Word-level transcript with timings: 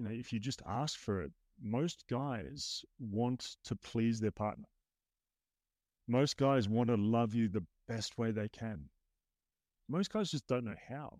you 0.00 0.08
know, 0.08 0.14
if 0.14 0.32
you 0.32 0.40
just 0.40 0.62
ask 0.66 0.98
for 0.98 1.20
it, 1.20 1.30
most 1.62 2.04
guys 2.08 2.82
want 2.98 3.56
to 3.64 3.76
please 3.76 4.18
their 4.18 4.30
partner. 4.30 4.64
Most 6.08 6.38
guys 6.38 6.70
want 6.70 6.88
to 6.88 6.96
love 6.96 7.34
you 7.34 7.48
the 7.48 7.66
best 7.86 8.16
way 8.16 8.30
they 8.30 8.48
can. 8.48 8.88
Most 9.90 10.10
guys 10.10 10.30
just 10.30 10.46
don't 10.46 10.64
know 10.64 10.74
how. 10.88 11.18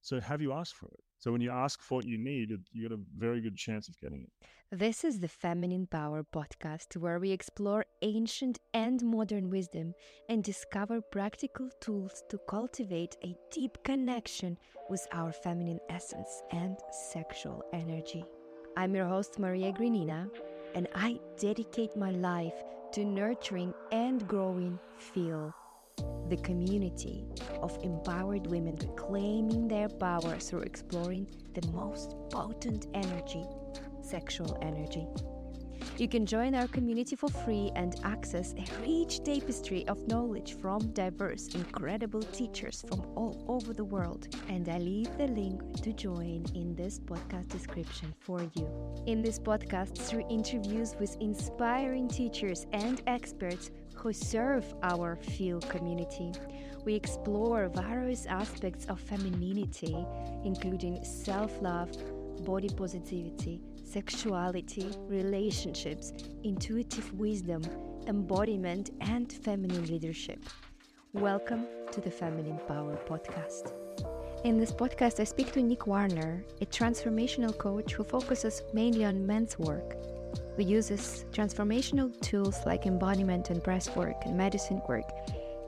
So 0.00 0.20
have 0.20 0.40
you 0.40 0.52
asked 0.52 0.74
for 0.74 0.86
it? 0.86 1.00
So 1.18 1.32
when 1.32 1.40
you 1.40 1.50
ask 1.50 1.82
for 1.82 1.96
what 1.96 2.06
you 2.06 2.16
need, 2.16 2.50
you 2.72 2.88
get 2.88 2.92
a 2.96 3.00
very 3.16 3.40
good 3.40 3.56
chance 3.56 3.88
of 3.88 3.98
getting 4.00 4.22
it. 4.22 4.48
This 4.70 5.02
is 5.02 5.18
the 5.18 5.28
Feminine 5.28 5.86
Power 5.86 6.22
podcast 6.22 6.96
where 6.96 7.18
we 7.18 7.32
explore 7.32 7.84
ancient 8.02 8.60
and 8.74 9.02
modern 9.02 9.50
wisdom 9.50 9.94
and 10.28 10.44
discover 10.44 11.00
practical 11.00 11.70
tools 11.80 12.22
to 12.28 12.38
cultivate 12.48 13.16
a 13.24 13.34
deep 13.50 13.78
connection 13.82 14.56
with 14.88 15.06
our 15.12 15.32
feminine 15.32 15.80
essence 15.88 16.42
and 16.52 16.76
sexual 16.92 17.64
energy. 17.72 18.24
I'm 18.76 18.94
your 18.94 19.06
host, 19.06 19.38
Maria 19.38 19.72
Grinina, 19.72 20.30
and 20.74 20.86
I 20.94 21.18
dedicate 21.40 21.96
my 21.96 22.10
life 22.10 22.54
to 22.92 23.04
nurturing 23.04 23.74
and 23.90 24.26
growing 24.28 24.78
Feel 24.98 25.54
the 26.28 26.36
community 26.38 27.24
of 27.62 27.78
empowered 27.82 28.46
women 28.46 28.76
reclaiming 28.80 29.68
their 29.68 29.88
power 29.88 30.38
through 30.38 30.60
exploring 30.60 31.26
the 31.54 31.66
most 31.68 32.14
potent 32.30 32.86
energy, 32.94 33.44
sexual 34.02 34.58
energy. 34.62 35.06
You 35.96 36.06
can 36.06 36.26
join 36.26 36.54
our 36.54 36.68
community 36.68 37.16
for 37.16 37.28
free 37.28 37.72
and 37.74 37.96
access 38.04 38.54
a 38.54 38.64
rich 38.86 39.24
tapestry 39.24 39.86
of 39.88 40.06
knowledge 40.06 40.54
from 40.54 40.92
diverse, 40.92 41.48
incredible 41.54 42.22
teachers 42.22 42.84
from 42.88 43.00
all 43.16 43.44
over 43.48 43.72
the 43.72 43.84
world. 43.84 44.28
And 44.48 44.68
I 44.68 44.78
leave 44.78 45.16
the 45.18 45.26
link 45.26 45.82
to 45.82 45.92
join 45.92 46.44
in 46.54 46.76
this 46.76 47.00
podcast 47.00 47.48
description 47.48 48.14
for 48.20 48.40
you. 48.54 48.68
In 49.06 49.22
this 49.22 49.40
podcast, 49.40 49.98
through 49.98 50.24
interviews 50.30 50.94
with 51.00 51.16
inspiring 51.20 52.06
teachers 52.08 52.66
and 52.72 53.02
experts 53.08 53.72
who 53.98 54.12
serve 54.12 54.64
our 54.82 55.16
Feel 55.16 55.60
community, 55.60 56.32
we 56.84 56.94
explore 56.94 57.68
various 57.68 58.26
aspects 58.26 58.86
of 58.86 59.00
femininity, 59.00 60.06
including 60.44 61.04
self 61.04 61.60
love, 61.60 61.90
body 62.44 62.68
positivity 62.68 63.60
sexuality, 63.84 64.86
relationships, 65.08 66.12
intuitive 66.44 67.12
wisdom, 67.14 67.62
embodiment, 68.06 68.90
and 69.00 69.32
feminine 69.32 69.86
leadership. 69.86 70.38
Welcome 71.14 71.66
to 71.92 72.00
the 72.02 72.10
Feminine 72.10 72.60
Power 72.68 72.98
Podcast. 73.08 73.72
In 74.44 74.58
this 74.58 74.70
podcast, 74.70 75.20
I 75.20 75.24
speak 75.24 75.52
to 75.52 75.62
Nic 75.62 75.86
Warner, 75.86 76.44
a 76.60 76.66
transformational 76.66 77.56
coach 77.56 77.94
who 77.94 78.04
focuses 78.04 78.62
mainly 78.74 79.06
on 79.06 79.26
men's 79.26 79.58
work. 79.58 79.96
He 80.58 80.64
uses 80.64 81.24
transformational 81.32 82.20
tools 82.20 82.66
like 82.66 82.84
embodiment 82.84 83.50
and 83.50 83.62
breath 83.62 83.96
work 83.96 84.16
and 84.24 84.36
medicine 84.36 84.82
work, 84.88 85.08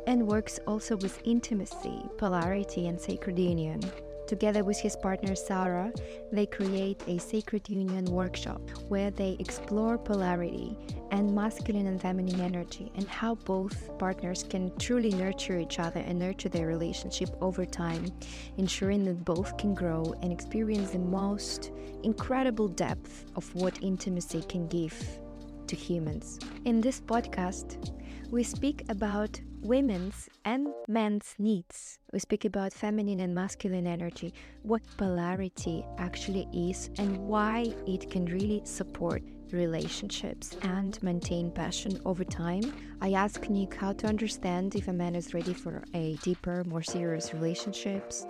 and 0.08 0.26
works 0.26 0.58
also 0.66 0.96
with 0.96 1.20
intimacy, 1.24 2.02
polarity, 2.18 2.88
and 2.88 3.00
sacred 3.00 3.38
union. 3.38 3.80
Together 4.30 4.62
with 4.62 4.78
his 4.78 4.94
partner 4.94 5.34
Sarah, 5.34 5.92
they 6.30 6.46
create 6.46 7.02
a 7.08 7.18
Sacred 7.18 7.68
Union 7.68 8.04
workshop 8.04 8.60
where 8.86 9.10
they 9.10 9.36
explore 9.40 9.98
polarity 9.98 10.76
and 11.10 11.34
masculine 11.34 11.88
and 11.88 12.00
feminine 12.00 12.40
energy 12.40 12.92
and 12.94 13.08
how 13.08 13.34
both 13.34 13.90
partners 13.98 14.44
can 14.48 14.70
truly 14.78 15.10
nurture 15.10 15.58
each 15.58 15.80
other 15.80 15.98
and 15.98 16.16
nurture 16.16 16.48
their 16.48 16.68
relationship 16.68 17.30
over 17.40 17.66
time, 17.66 18.06
ensuring 18.56 19.04
that 19.06 19.24
both 19.24 19.56
can 19.56 19.74
grow 19.74 20.14
and 20.22 20.32
experience 20.32 20.92
the 20.92 21.00
most 21.00 21.72
incredible 22.04 22.68
depth 22.68 23.24
of 23.34 23.52
what 23.56 23.82
intimacy 23.82 24.42
can 24.42 24.68
give 24.68 24.94
to 25.66 25.74
humans. 25.74 26.38
In 26.66 26.80
this 26.80 27.00
podcast, 27.00 27.92
we 28.30 28.44
speak 28.44 28.84
about 28.90 29.40
women's 29.62 30.28
and 30.44 30.68
men's 30.88 31.34
needs. 31.38 31.98
We 32.12 32.18
speak 32.18 32.44
about 32.44 32.72
feminine 32.72 33.20
and 33.20 33.34
masculine 33.34 33.86
energy, 33.86 34.32
what 34.62 34.82
polarity 34.96 35.84
actually 35.98 36.48
is, 36.52 36.90
and 36.98 37.16
why 37.18 37.74
it 37.86 38.10
can 38.10 38.24
really 38.26 38.62
support 38.64 39.22
relationships 39.52 40.56
and 40.62 41.02
maintain 41.02 41.50
passion 41.50 42.00
over 42.04 42.24
time. 42.24 42.72
I 43.00 43.12
ask 43.12 43.48
Nic 43.48 43.74
how 43.74 43.92
to 43.94 44.06
understand 44.06 44.74
if 44.76 44.88
a 44.88 44.92
man 44.92 45.14
is 45.14 45.34
ready 45.34 45.54
for 45.54 45.82
a 45.94 46.14
deeper, 46.22 46.64
more 46.64 46.82
serious 46.82 47.34
relationships, 47.34 48.26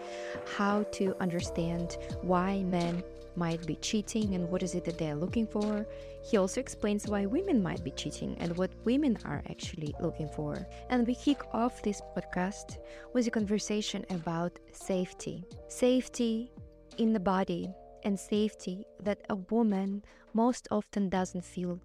how 0.56 0.84
to 0.92 1.14
understand 1.20 1.96
why 2.22 2.62
men 2.62 3.02
might 3.40 3.66
be 3.66 3.76
cheating 3.88 4.34
and 4.34 4.48
what 4.50 4.62
is 4.62 4.74
it 4.74 4.84
that 4.84 4.98
they 4.98 5.10
are 5.10 5.22
looking 5.24 5.46
for. 5.46 5.86
He 6.28 6.36
also 6.36 6.60
explains 6.60 7.08
why 7.08 7.24
women 7.24 7.62
might 7.62 7.82
be 7.82 7.98
cheating 8.02 8.36
and 8.38 8.56
what 8.58 8.70
women 8.84 9.16
are 9.24 9.42
actually 9.48 9.94
looking 10.00 10.28
for. 10.28 10.52
And 10.90 11.06
we 11.06 11.14
kick 11.14 11.40
off 11.54 11.82
this 11.82 12.02
podcast 12.14 12.76
with 13.14 13.26
a 13.26 13.30
conversation 13.30 14.04
about 14.10 14.58
safety. 14.72 15.44
Safety 15.68 16.52
in 16.98 17.14
the 17.14 17.24
body 17.34 17.72
and 18.04 18.18
safety 18.18 18.84
that 19.02 19.20
a 19.30 19.36
woman 19.54 20.02
most 20.34 20.68
often 20.70 21.08
doesn't 21.08 21.44
feel 21.44 21.80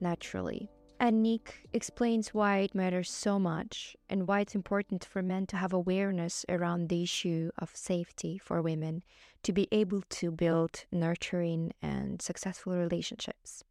naturally. 0.00 0.68
And 0.98 1.22
Nic 1.22 1.68
explains 1.74 2.32
why 2.32 2.58
it 2.58 2.74
matters 2.74 3.10
so 3.10 3.38
much 3.38 3.96
and 4.08 4.26
why 4.26 4.40
it's 4.40 4.54
important 4.54 5.04
for 5.04 5.22
men 5.22 5.46
to 5.48 5.56
have 5.56 5.74
awareness 5.74 6.46
around 6.48 6.88
the 6.88 7.02
issue 7.02 7.50
of 7.58 7.76
safety 7.76 8.38
for 8.38 8.62
women 8.62 9.02
to 9.42 9.52
be 9.52 9.68
able 9.70 10.02
to 10.08 10.30
build 10.30 10.86
nurturing 10.90 11.72
and 11.82 12.22
successful 12.22 12.74
relationships. 12.76 13.62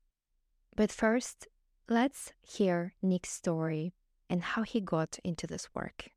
But 0.76 0.92
first, 0.92 1.48
let's 1.90 2.32
hear 2.42 2.94
Nic's 3.02 3.32
story 3.32 3.94
and 4.30 4.44
how 4.44 4.62
he 4.62 4.80
got 4.80 5.18
into 5.24 5.48
this 5.48 5.74
work. 5.74 6.12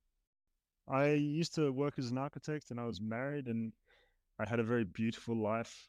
I 0.86 1.08
used 1.10 1.54
to 1.54 1.72
work 1.72 1.94
as 1.98 2.10
an 2.10 2.18
architect 2.18 2.70
and 2.70 2.78
I 2.78 2.84
was 2.84 3.00
married 3.00 3.46
and 3.46 3.72
I 4.38 4.48
had 4.48 4.60
a 4.60 4.64
very 4.64 4.84
beautiful 4.84 5.36
life 5.36 5.88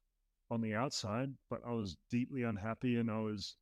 on 0.50 0.62
the 0.62 0.76
outside, 0.76 1.34
but 1.50 1.62
I 1.68 1.72
was 1.72 1.98
deeply 2.10 2.44
unhappy 2.44 2.98
and 2.98 3.12
I 3.12 3.20
was 3.20 3.58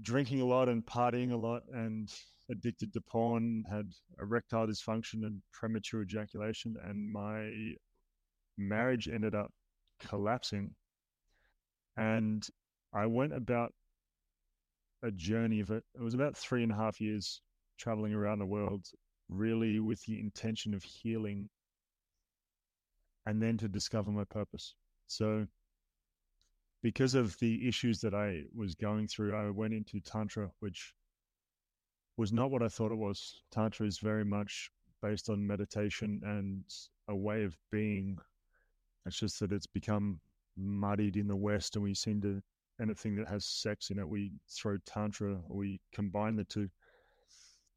drinking 0.00 0.40
a 0.40 0.44
lot 0.44 0.68
and 0.68 0.84
partying 0.84 1.32
a 1.32 1.36
lot 1.36 1.62
and 1.72 2.12
addicted 2.50 2.92
to 2.92 3.00
porn, 3.00 3.64
had 3.70 3.92
erectile 4.20 4.66
dysfunction 4.66 5.24
and 5.24 5.42
premature 5.52 6.02
ejaculation, 6.02 6.76
and 6.84 7.12
my 7.12 7.50
marriage 8.56 9.08
ended 9.08 9.34
up 9.34 9.52
collapsing. 10.00 10.74
And 11.96 12.46
I 12.92 13.06
went 13.06 13.32
about 13.32 13.72
a 15.02 15.10
journey 15.10 15.60
of 15.60 15.70
it. 15.70 15.84
It 15.94 16.00
was 16.00 16.14
about 16.14 16.36
three 16.36 16.62
and 16.62 16.72
a 16.72 16.76
half 16.76 17.00
years 17.00 17.40
traveling 17.78 18.14
around 18.14 18.38
the 18.38 18.46
world, 18.46 18.86
really 19.28 19.80
with 19.80 20.02
the 20.04 20.20
intention 20.20 20.74
of 20.74 20.82
healing 20.82 21.48
and 23.26 23.42
then 23.42 23.56
to 23.58 23.68
discover 23.68 24.10
my 24.10 24.24
purpose. 24.24 24.74
So 25.06 25.46
because 26.82 27.14
of 27.14 27.38
the 27.38 27.66
issues 27.68 28.00
that 28.00 28.14
I 28.14 28.42
was 28.54 28.74
going 28.74 29.06
through, 29.08 29.36
I 29.36 29.50
went 29.50 29.74
into 29.74 30.00
Tantra, 30.00 30.50
which 30.60 30.94
was 32.16 32.32
not 32.32 32.50
what 32.50 32.62
I 32.62 32.68
thought 32.68 32.92
it 32.92 32.98
was. 32.98 33.42
Tantra 33.50 33.86
is 33.86 33.98
very 33.98 34.24
much 34.24 34.70
based 35.00 35.30
on 35.30 35.46
meditation 35.46 36.20
and 36.24 36.64
a 37.08 37.16
way 37.16 37.44
of 37.44 37.56
being. 37.70 38.18
It's 39.06 39.18
just 39.18 39.40
that 39.40 39.52
it's 39.52 39.66
become 39.66 40.20
muddied 40.56 41.16
in 41.16 41.28
the 41.28 41.36
West, 41.36 41.76
and 41.76 41.82
we 41.82 41.94
seem 41.94 42.20
to 42.22 42.42
anything 42.80 43.14
that 43.16 43.28
has 43.28 43.44
sex 43.44 43.90
in 43.90 43.98
it, 43.98 44.08
we 44.08 44.32
throw 44.48 44.76
Tantra, 44.86 45.38
we 45.48 45.80
combine 45.92 46.36
the 46.36 46.44
two. 46.44 46.68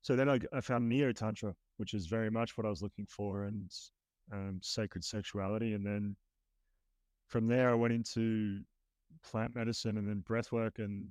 So 0.01 0.15
then 0.15 0.29
I, 0.29 0.39
I 0.53 0.61
found 0.61 0.87
Neo 0.87 1.11
Tantra, 1.11 1.55
which 1.77 1.93
is 1.93 2.07
very 2.07 2.29
much 2.29 2.57
what 2.57 2.65
I 2.65 2.69
was 2.69 2.81
looking 2.81 3.05
for, 3.05 3.45
and 3.45 3.71
um, 4.31 4.59
sacred 4.61 5.03
sexuality. 5.03 5.73
And 5.73 5.85
then 5.85 6.15
from 7.27 7.47
there, 7.47 7.69
I 7.69 7.73
went 7.73 7.93
into 7.93 8.61
plant 9.23 9.55
medicine 9.55 9.97
and 9.97 10.07
then 10.07 10.19
breath 10.19 10.51
work 10.51 10.79
and 10.79 11.07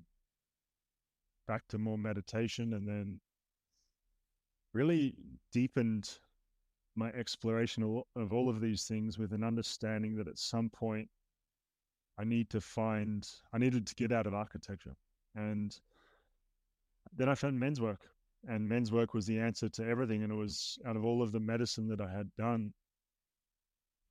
back 1.46 1.62
to 1.68 1.78
more 1.78 1.98
meditation 1.98 2.74
and 2.74 2.88
then 2.88 3.20
really 4.72 5.14
deepened 5.52 6.18
my 6.96 7.08
exploration 7.10 8.02
of 8.16 8.32
all 8.32 8.48
of 8.48 8.60
these 8.60 8.84
things 8.84 9.18
with 9.18 9.32
an 9.32 9.42
understanding 9.42 10.16
that 10.16 10.28
at 10.28 10.38
some 10.38 10.70
point 10.70 11.08
I 12.18 12.24
need 12.24 12.50
to 12.50 12.60
find 12.60 13.28
I 13.52 13.58
needed 13.58 13.86
to 13.86 13.94
get 13.94 14.12
out 14.12 14.26
of 14.26 14.34
architecture. 14.34 14.94
And 15.34 15.76
then 17.16 17.28
I 17.28 17.34
found 17.34 17.58
men's 17.58 17.80
work 17.80 18.02
and 18.48 18.68
men's 18.68 18.92
work 18.92 19.14
was 19.14 19.26
the 19.26 19.38
answer 19.38 19.68
to 19.70 19.86
everything 19.86 20.22
and 20.22 20.32
it 20.32 20.36
was 20.36 20.78
out 20.86 20.96
of 20.96 21.04
all 21.04 21.22
of 21.22 21.32
the 21.32 21.40
medicine 21.40 21.88
that 21.88 22.00
I 22.00 22.10
had 22.10 22.30
done 22.36 22.72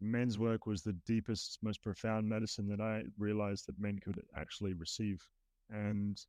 men's 0.04 0.38
work 0.38 0.66
was 0.66 0.82
the 0.82 0.94
deepest, 1.06 1.60
most 1.62 1.82
profound 1.82 2.28
medicine 2.28 2.68
that 2.68 2.82
I 2.82 3.04
realized 3.18 3.68
that 3.68 3.80
men 3.80 4.00
could 4.00 4.22
actually 4.38 4.74
receive. 4.74 5.22
And 5.70 6.20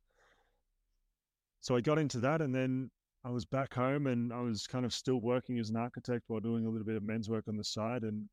so 1.61 1.75
I 1.75 1.81
got 1.81 1.99
into 1.99 2.19
that, 2.19 2.41
and 2.41 2.53
then 2.53 2.89
I 3.25 3.29
was 3.29 3.43
back 3.43 3.73
home 3.73 4.05
and 4.05 4.31
I 4.31 4.41
was 4.41 4.67
kind 4.67 4.85
of 4.85 4.93
still 4.93 5.19
working 5.19 5.57
as 5.57 5.71
an 5.71 5.77
architect 5.77 6.25
while 6.27 6.39
doing 6.39 6.67
a 6.67 6.69
little 6.69 6.85
bit 6.85 6.95
of 6.95 7.01
men's 7.01 7.27
work 7.27 7.47
on 7.47 7.57
the 7.57 7.63
side. 7.63 8.03
And 8.03 8.29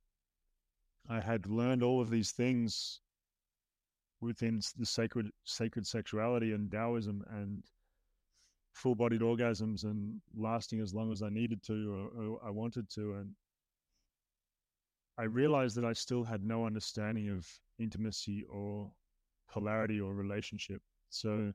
I 1.08 1.18
had 1.18 1.46
learned 1.46 1.82
all 1.82 2.00
of 2.02 2.10
these 2.10 2.32
things 2.32 3.00
within 4.20 4.60
the 4.78 4.84
sacred 4.84 5.30
sacred 5.44 5.86
sexuality 5.86 6.52
and 6.52 6.70
Taoism 6.70 7.24
and 7.30 7.64
full 8.74 8.94
bodied 8.94 9.22
orgasms 9.22 9.84
and 9.84 10.20
lasting 10.36 10.80
as 10.80 10.92
long 10.92 11.10
as 11.10 11.22
I 11.22 11.30
needed 11.30 11.62
to 11.64 12.10
or, 12.14 12.22
or 12.22 12.40
I 12.46 12.50
wanted 12.50 12.90
to. 12.90 13.14
And 13.14 13.30
I 15.18 15.24
realized 15.24 15.76
that 15.76 15.84
I 15.84 15.92
still 15.92 16.24
had 16.24 16.42
no 16.42 16.66
understanding 16.66 17.28
of 17.28 17.46
intimacy 17.78 18.44
or 18.48 18.90
polarity 19.50 20.00
or 20.00 20.14
relationship. 20.14 20.80
So 21.10 21.52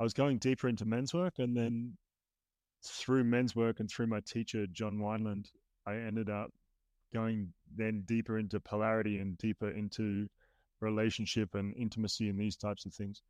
I 0.00 0.02
was 0.02 0.14
going 0.14 0.38
deeper 0.38 0.68
into 0.68 0.84
men's 0.84 1.12
work 1.12 1.38
and 1.38 1.56
then 1.56 1.96
through 2.82 3.24
men's 3.24 3.54
work 3.54 3.80
and 3.80 3.90
through 3.90 4.06
my 4.06 4.20
teacher, 4.20 4.66
John 4.66 4.98
Wineland, 4.98 5.50
I 5.86 5.96
ended 5.96 6.30
up 6.30 6.50
going 7.12 7.52
then 7.76 8.02
deeper 8.06 8.38
into 8.38 8.58
polarity 8.58 9.18
and 9.18 9.36
deeper 9.36 9.70
into 9.70 10.28
relationship 10.80 11.54
and 11.54 11.74
intimacy 11.76 12.28
and 12.28 12.40
these 12.40 12.56
types 12.56 12.86
of 12.86 12.94
things. 12.94 13.22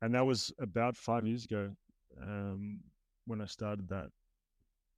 And 0.00 0.14
that 0.14 0.24
was 0.24 0.52
about 0.60 0.96
five 0.96 1.26
years 1.26 1.44
ago 1.44 1.70
um, 2.22 2.80
when 3.26 3.40
I 3.40 3.46
started 3.46 3.88
that 3.88 4.10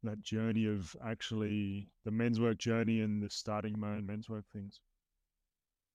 that 0.02 0.22
journey 0.22 0.66
of 0.66 0.94
actually 1.04 1.88
the 2.04 2.10
men's 2.10 2.40
work 2.40 2.58
journey 2.58 3.00
and 3.00 3.22
the 3.22 3.30
starting 3.30 3.78
my 3.78 3.88
own 3.88 4.06
men's 4.06 4.28
work 4.28 4.44
things. 4.52 4.80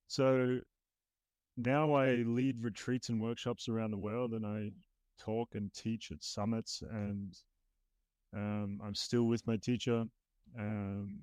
So 0.07 0.59
now 1.57 1.93
I 1.93 2.15
lead 2.25 2.63
retreats 2.63 3.09
and 3.09 3.21
workshops 3.21 3.69
around 3.69 3.91
the 3.91 3.97
world 3.97 4.33
and 4.33 4.45
I 4.45 4.71
talk 5.19 5.55
and 5.55 5.73
teach 5.73 6.11
at 6.11 6.23
summits 6.23 6.83
and 6.91 7.35
um, 8.35 8.81
I'm 8.83 8.95
still 8.95 9.23
with 9.23 9.45
my 9.47 9.57
teacher. 9.57 10.05
Um, 10.59 11.19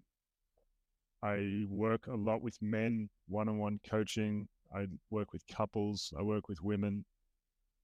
I 1.22 1.64
work 1.68 2.06
a 2.06 2.14
lot 2.14 2.40
with 2.40 2.60
men, 2.62 3.10
one 3.28 3.48
on 3.48 3.58
one 3.58 3.80
coaching. 3.88 4.48
I 4.74 4.86
work 5.10 5.32
with 5.32 5.46
couples. 5.48 6.14
I 6.18 6.22
work 6.22 6.48
with 6.48 6.62
women. 6.62 7.04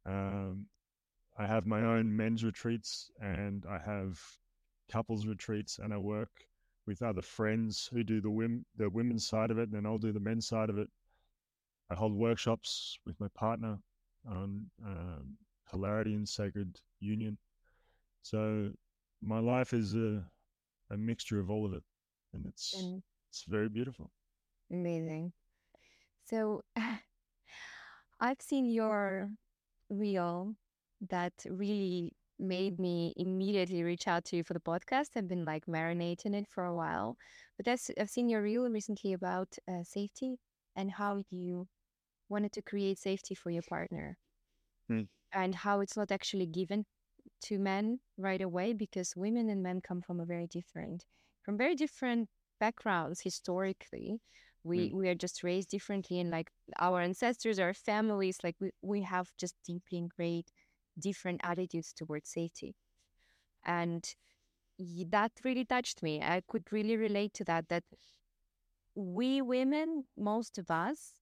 Um, 0.07 0.67
I 1.39 1.47
have 1.47 1.67
my 1.67 1.83
own 1.83 2.17
men's 2.17 2.45
retreats 2.45 3.11
and 3.21 3.65
I 3.69 3.79
have 3.85 4.19
couples 4.91 5.27
retreats 5.27 5.79
and 5.79 5.93
I 5.93 5.99
work 5.99 6.31
with 6.87 7.03
other 7.03 7.23
friends 7.23 7.89
who 7.93 8.05
do 8.05 8.21
the 8.21 8.31
women 8.31 8.65
the 8.77 8.89
women's 8.89 9.27
side 9.27 9.51
of 9.51 9.59
it 9.59 9.69
and 9.69 9.73
then 9.73 9.87
I'll 9.87 9.99
do 9.99 10.13
the 10.13 10.21
men's 10.21 10.47
side 10.49 10.71
of 10.71 10.79
it. 10.79 10.89
I 11.91 11.95
hold 11.95 12.15
workshops 12.15 12.99
with 13.07 13.19
my 13.21 13.29
partner 13.35 13.79
on 14.29 14.67
um, 14.85 15.37
polarity 15.69 16.15
and 16.15 16.29
sacred 16.29 16.81
union. 17.01 17.39
So 18.23 18.71
my 19.23 19.39
life 19.39 19.73
is 19.73 19.95
a 19.95 20.25
a 20.91 20.97
mixture 20.97 21.41
of 21.41 21.51
all 21.51 21.67
of 21.67 21.73
it, 21.73 21.83
and 22.33 22.47
it's 22.47 22.75
and 22.81 23.03
it's 23.29 23.45
very 23.49 23.69
beautiful. 23.69 24.11
Amazing. 24.71 25.33
So 26.25 26.63
I've 28.21 28.41
seen 28.41 28.67
your 28.67 29.31
reel 29.91 30.55
that 31.09 31.33
really 31.49 32.13
made 32.39 32.79
me 32.79 33.13
immediately 33.17 33.83
reach 33.83 34.07
out 34.09 34.25
to 34.27 34.37
you 34.37 34.45
for 34.45 34.55
the 34.55 34.61
podcast. 34.61 35.11
I've 35.17 35.29
been 35.29 35.45
like 35.45 35.67
marinating 35.67 36.35
it 36.35 36.47
for 36.49 36.65
a 36.65 36.75
while, 36.75 37.17
but 37.57 37.69
I've 37.69 38.11
seen 38.11 38.29
your 38.29 38.43
reel 38.43 38.69
recently 38.69 39.13
about 39.13 39.57
uh, 39.69 39.83
safety 39.83 40.37
and 40.77 40.91
how 40.91 41.23
you 41.31 41.67
wanted 42.29 42.53
to 42.53 42.63
create 42.63 42.99
safety 42.99 43.35
for 43.35 43.51
your 43.51 43.63
partner 43.63 44.19
hmm. 44.89 45.03
and 45.33 45.55
how 45.55 45.81
it's 45.81 45.97
not 45.97 46.11
actually 46.11 46.47
given 46.47 46.85
to 47.43 47.59
men 47.59 47.99
right 48.19 48.41
away 48.43 48.73
because 48.73 49.15
women 49.17 49.49
and 49.51 49.63
men 49.63 49.81
come 49.81 50.01
from 50.01 50.21
a 50.21 50.25
very 50.25 50.47
different 50.47 51.05
from 51.45 51.57
very 51.57 51.75
different 51.75 52.29
backgrounds 52.61 53.21
historically 53.21 54.21
we 54.65 54.91
mm. 54.91 54.93
we 54.95 55.09
are 55.09 55.15
just 55.15 55.43
raised 55.43 55.71
differently 55.71 56.19
and 56.21 56.31
like 56.31 56.51
our 56.81 57.01
ancestors 57.01 57.59
our 57.59 57.75
families 57.75 58.39
like 58.43 58.57
we, 58.61 58.71
we 58.83 59.03
have 59.03 59.29
just 59.39 59.55
deeply 59.67 59.99
ingrained 59.99 60.51
different 60.99 61.41
attitudes 61.45 61.93
towards 61.93 62.29
safety 62.31 62.75
and 63.65 64.15
that 65.11 65.33
really 65.45 65.65
touched 65.65 66.03
me 66.03 66.21
i 66.23 66.43
could 66.49 66.65
really 66.73 66.97
relate 66.97 67.33
to 67.35 67.45
that 67.45 67.69
that 67.69 67.85
we 68.95 69.43
women 69.43 70.05
most 70.17 70.59
of 70.59 70.71
us 70.71 71.15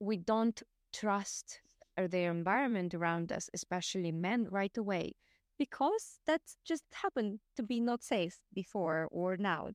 we 0.00 0.16
don't 0.16 0.62
trust 0.92 1.60
uh, 1.98 2.06
the 2.06 2.18
environment 2.24 2.94
around 2.94 3.32
us 3.32 3.48
especially 3.54 4.12
men 4.12 4.46
right 4.50 4.76
away 4.76 5.12
because 5.58 6.18
that's 6.26 6.56
just 6.64 6.84
happened 6.92 7.40
to 7.56 7.62
be 7.62 7.80
not 7.80 8.02
safe 8.02 8.38
before 8.54 9.08
or 9.10 9.36
now 9.36 9.70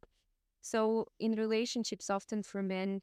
so, 0.61 1.07
in 1.19 1.33
relationships, 1.33 2.09
often 2.09 2.43
for 2.43 2.61
men, 2.61 3.01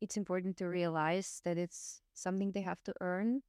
it's 0.00 0.16
important 0.16 0.58
to 0.58 0.66
realize 0.68 1.40
that 1.44 1.56
it's 1.56 2.02
something 2.14 2.52
they 2.52 2.60
have 2.60 2.82
to 2.84 2.94
earn. 3.00 3.42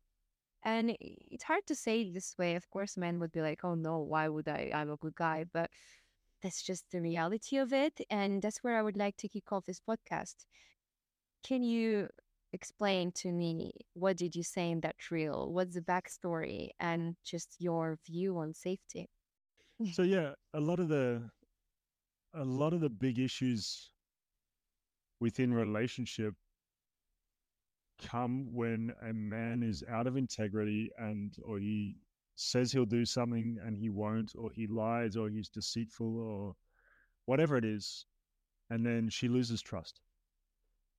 And 0.64 0.96
it's 1.00 1.44
hard 1.44 1.66
to 1.68 1.76
say 1.76 2.12
this 2.12 2.36
way. 2.38 2.56
Of 2.56 2.70
course, 2.70 2.98
men 2.98 3.20
would 3.20 3.32
be 3.32 3.42
like, 3.42 3.64
oh 3.64 3.76
no, 3.76 4.00
why 4.00 4.28
would 4.28 4.48
I? 4.48 4.72
I'm 4.74 4.92
a 4.92 4.98
good 4.98 5.16
guy. 5.16 5.46
But 5.52 5.70
that's 6.42 6.62
just 6.62 6.86
the 6.92 7.02
reality 7.02 7.58
of 7.58 7.74
it. 7.74 8.00
And 8.10 8.42
that's 8.42 8.60
where 8.60 8.78
I 8.78 8.82
would 8.82 8.98
like 8.98 9.18
to 9.18 9.30
kick 9.30 9.52
off 9.52 9.66
this 9.66 9.82
podcast. 9.82 10.36
Can 11.44 11.64
you 11.64 12.10
explain 12.52 13.12
to 13.12 13.32
me 13.32 13.72
what 13.94 14.18
did 14.18 14.36
you 14.36 14.44
say 14.44 14.72
in 14.72 14.82
that 14.82 14.96
reel? 15.12 15.52
What's 15.52 15.76
the 15.76 15.82
backstory 15.82 16.70
and 16.80 17.16
just 17.24 17.56
your 17.60 17.98
view 18.06 18.38
on 18.38 18.54
safety? 18.54 19.10
So 19.94 20.02
yeah, 20.02 20.32
a 20.54 20.60
lot 20.60 20.80
of 20.80 20.90
the 20.90 21.30
a 22.34 22.44
lot 22.44 22.74
of 22.74 22.82
the 22.82 22.90
big 22.90 23.18
issues 23.18 23.92
within 25.20 25.52
mm. 25.54 25.58
relationship 25.58 26.36
come 28.00 28.54
when 28.54 28.94
a 29.02 29.14
man 29.14 29.64
is 29.64 29.84
out 29.90 30.08
of 30.08 30.18
integrity 30.18 30.92
and 30.98 31.36
or 31.44 31.60
he 31.60 31.96
says 32.36 32.72
he'll 32.72 32.86
do 32.86 33.06
something 33.06 33.58
and 33.66 33.78
he 33.78 33.90
won't 33.90 34.34
or 34.38 34.50
he 34.52 34.68
lies 34.68 35.18
or 35.18 35.30
he's 35.30 35.50
deceitful 35.50 36.18
or 36.18 36.56
whatever 37.26 37.58
it 37.58 37.66
is 37.66 38.06
and 38.70 38.86
then 38.86 39.10
she 39.10 39.28
loses 39.28 39.62
trust. 39.62 40.02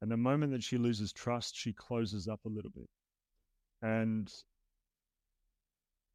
And 0.03 0.11
the 0.11 0.17
moment 0.17 0.53
that 0.53 0.63
she 0.63 0.79
loses 0.79 1.13
trust 1.13 1.57
she 1.57 1.73
closes 1.73 2.29
up 2.29 2.41
a 2.45 2.49
little 2.49 2.71
bit. 2.71 2.89
And 3.83 4.33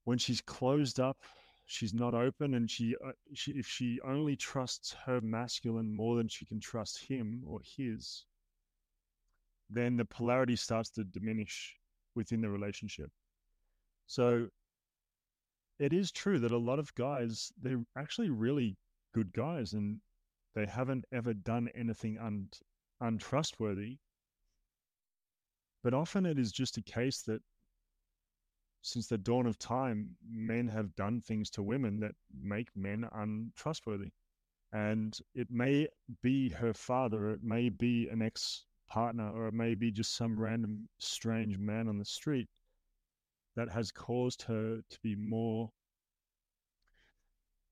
when 0.04 0.18
she's 0.18 0.42
closed 0.42 1.00
up 1.00 1.18
she's 1.66 1.94
not 1.94 2.14
open 2.14 2.54
and 2.54 2.70
she, 2.70 2.96
uh, 3.04 3.12
she 3.34 3.52
if 3.54 3.68
she 3.68 4.00
only 4.06 4.36
trusts 4.36 4.96
her 5.06 5.20
masculine 5.22 5.96
more 5.96 6.16
than 6.16 6.28
she 6.28 6.46
can 6.46 6.60
trust 6.60 7.04
him 7.04 7.44
or 7.48 7.60
his 7.64 8.26
then 9.70 9.98
the 9.98 10.06
polarity 10.06 10.56
starts 10.56 10.90
to 10.90 11.04
diminish 11.04 11.76
within 12.16 12.42
the 12.42 12.50
relationship 12.50 13.10
so 14.08 14.48
it 15.80 15.92
is 15.92 16.12
true 16.12 16.40
that 16.40 16.52
a 16.52 16.58
lot 16.58 16.80
of 16.80 16.94
guys 16.96 17.52
they're 17.62 17.84
actually 17.98 18.30
really 18.30 18.78
good 19.14 19.32
guys 19.34 19.74
and 19.74 20.00
they 20.54 20.66
haven't 20.66 21.06
ever 21.12 21.34
done 21.34 21.70
anything 21.76 22.18
un- 22.20 22.48
untrustworthy 23.02 23.98
but 25.84 25.94
often 25.94 26.26
it 26.26 26.40
is 26.40 26.52
just 26.52 26.78
a 26.78 26.82
case 26.82 27.22
that 27.24 27.42
since 28.86 29.08
the 29.08 29.18
dawn 29.18 29.48
of 29.48 29.58
time, 29.58 30.16
men 30.30 30.68
have 30.68 30.96
done 30.96 31.20
things 31.20 31.50
to 31.50 31.64
women 31.64 32.00
that 32.00 32.14
make 32.40 32.70
men 32.76 33.10
untrustworthy. 33.14 34.12
And 34.72 35.18
it 35.34 35.50
may 35.50 35.88
be 36.22 36.50
her 36.50 36.74
father, 36.74 37.32
it 37.32 37.44
may 37.44 37.70
be 37.70 38.08
an 38.10 38.22
ex 38.22 38.66
partner, 38.88 39.30
or 39.32 39.48
it 39.48 39.54
may 39.54 39.76
be 39.76 39.92
just 39.92 40.16
some 40.16 40.40
random 40.40 40.88
strange 41.00 41.58
man 41.58 41.88
on 41.88 41.98
the 41.98 42.06
street 42.06 42.48
that 43.56 43.70
has 43.70 43.92
caused 43.92 44.42
her 44.44 44.82
to 44.90 45.00
be 45.02 45.16
more 45.16 45.72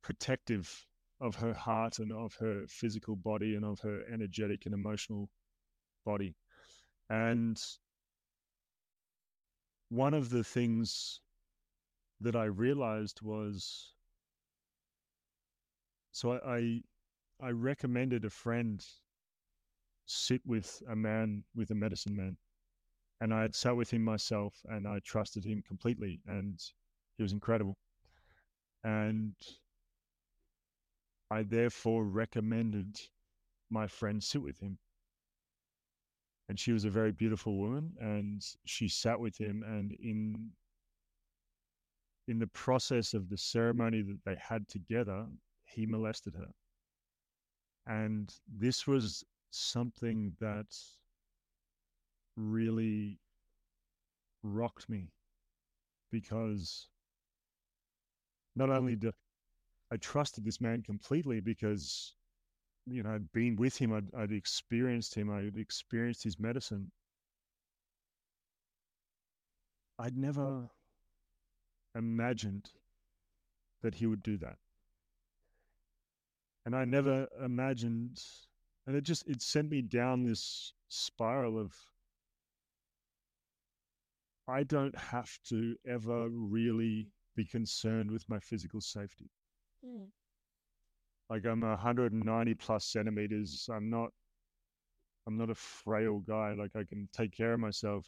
protective 0.02 0.86
of 1.20 1.36
her 1.36 1.54
heart 1.54 2.00
and 2.00 2.12
of 2.12 2.36
her 2.36 2.66
physical 2.68 3.16
body 3.16 3.56
and 3.56 3.64
of 3.64 3.80
her 3.80 4.02
energetic 4.12 4.66
and 4.66 4.74
emotional 4.74 5.30
body. 6.06 6.36
And 7.10 7.62
one 9.90 10.14
of 10.14 10.30
the 10.30 10.44
things 10.44 11.22
that 12.20 12.36
I 12.36 12.46
realized 12.46 13.22
was 13.22 13.94
so 16.12 16.34
I, 16.34 16.56
I, 16.56 16.82
I 17.42 17.50
recommended 17.50 18.24
a 18.24 18.30
friend 18.30 18.86
sit 20.06 20.42
with 20.46 20.82
a 20.90 20.96
man 20.96 21.44
with 21.56 21.72
a 21.72 21.76
medicine 21.76 22.16
man. 22.16 22.38
And 23.22 23.34
I 23.34 23.42
had 23.42 23.56
sat 23.56 23.76
with 23.76 23.90
him 23.90 24.04
myself 24.04 24.54
and 24.66 24.88
I 24.88 25.00
trusted 25.00 25.46
him 25.46 25.64
completely 25.66 26.20
and 26.28 26.60
he 27.18 27.24
was 27.24 27.32
incredible. 27.32 27.78
And 28.84 29.34
I 31.32 31.44
therefore 31.44 32.04
recommended 32.04 33.00
my 33.70 33.88
friend 33.88 34.22
sit 34.24 34.42
with 34.42 34.60
him. 34.60 34.78
And 36.50 36.60
she 36.60 36.74
was 36.74 36.86
a 36.86 36.90
very 36.90 37.12
beautiful 37.12 37.58
woman 37.58 37.94
and 38.00 38.46
she 38.66 38.88
sat 38.88 39.20
with 39.20 39.38
him 39.38 39.64
and 39.66 39.94
in 39.94 40.52
in 42.28 42.40
the 42.40 42.48
process 42.48 43.14
of 43.14 43.30
the 43.30 43.38
ceremony 43.38 44.02
that 44.02 44.20
they 44.26 44.36
had 44.36 44.68
together 44.68 45.26
he 45.66 45.86
molested 45.86 46.36
her. 46.36 46.52
And 47.88 48.34
this 48.48 48.88
was 48.88 49.24
something 49.54 50.34
that 50.40 50.68
really 52.36 53.20
rocked 54.44 54.90
me 54.90 55.12
because 56.12 56.90
not 58.56 58.70
mm-hmm. 58.70 58.78
only 58.78 58.96
did 58.96 59.14
I 59.92 59.98
trusted 59.98 60.44
this 60.44 60.60
man 60.60 60.82
completely 60.82 61.40
because 61.40 62.16
you 62.88 63.04
know 63.04 63.12
I'd 63.12 63.32
been 63.32 63.56
with 63.56 63.78
him, 63.78 63.94
I'd, 63.94 64.08
I'd 64.18 64.32
experienced 64.32 65.14
him, 65.14 65.30
I'd 65.30 65.58
experienced 65.58 66.24
his 66.24 66.40
medicine. 66.40 66.92
I'd 70.00 70.18
never 70.18 70.68
imagined 71.96 72.72
that 73.84 73.94
he 73.94 74.08
would 74.08 74.24
do 74.24 74.38
that. 74.38 74.58
And 76.66 76.76
I 76.76 76.86
never 76.86 77.28
imagined, 77.44 78.20
and 78.86 78.96
it 78.96 79.04
just, 79.04 79.28
it 79.28 79.42
sent 79.42 79.70
me 79.70 79.82
down 79.82 80.24
this 80.24 80.74
spiral 80.90 81.60
of, 81.60 81.74
I 84.48 84.64
don't 84.64 84.98
have 84.98 85.38
to 85.50 85.76
ever 85.88 86.28
really 86.30 87.08
be 87.36 87.46
concerned 87.46 88.12
with 88.12 88.28
my 88.30 88.40
physical 88.40 88.82
safety. 88.82 89.30
Mm. 89.86 90.08
Like 91.30 91.46
I'm 91.46 91.62
190 91.62 92.54
plus 92.56 92.86
centimeters. 92.86 93.70
I'm 93.74 93.90
not, 93.90 94.10
I'm 95.26 95.38
not 95.38 95.50
a 95.50 95.56
frail 95.56 96.20
guy. 96.20 96.54
Like 96.54 96.76
I 96.76 96.84
can 96.84 97.08
take 97.14 97.32
care 97.36 97.54
of 97.54 97.60
myself. 97.60 98.06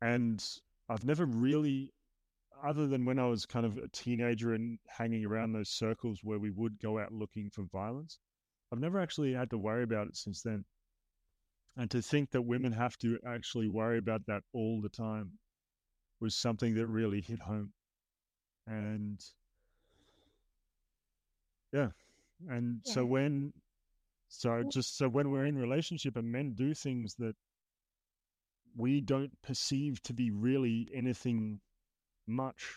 And 0.00 0.42
I've 0.88 1.04
never 1.04 1.26
really, 1.26 1.92
other 2.66 2.86
than 2.86 3.04
when 3.04 3.18
I 3.18 3.26
was 3.26 3.46
kind 3.46 3.64
of 3.64 3.78
a 3.78 3.88
teenager 3.88 4.54
and 4.54 4.78
hanging 4.88 5.24
around 5.24 5.52
those 5.52 5.70
circles 5.70 6.20
where 6.22 6.38
we 6.38 6.50
would 6.50 6.80
go 6.80 6.98
out 6.98 7.12
looking 7.12 7.50
for 7.50 7.64
violence, 7.64 8.18
I've 8.72 8.80
never 8.80 9.00
actually 9.00 9.32
had 9.32 9.50
to 9.50 9.58
worry 9.58 9.84
about 9.84 10.08
it 10.08 10.16
since 10.16 10.42
then. 10.42 10.64
And 11.76 11.90
to 11.90 12.02
think 12.02 12.30
that 12.30 12.42
women 12.42 12.72
have 12.72 12.96
to 12.98 13.18
actually 13.26 13.68
worry 13.68 13.98
about 13.98 14.26
that 14.26 14.42
all 14.52 14.80
the 14.80 14.88
time 14.88 15.32
was 16.20 16.34
something 16.34 16.74
that 16.74 16.86
really 16.86 17.20
hit 17.20 17.40
home. 17.40 17.72
And 18.66 19.22
yeah. 21.72 21.88
And 22.48 22.80
yeah. 22.84 22.92
so 22.94 23.04
when, 23.04 23.52
so 24.28 24.64
just 24.72 24.96
so 24.96 25.08
when 25.08 25.30
we're 25.30 25.46
in 25.46 25.58
relationship 25.58 26.16
and 26.16 26.32
men 26.32 26.54
do 26.54 26.74
things 26.74 27.14
that 27.18 27.36
we 28.76 29.00
don't 29.00 29.30
perceive 29.42 30.02
to 30.02 30.12
be 30.12 30.30
really 30.30 30.88
anything 30.92 31.60
much, 32.26 32.76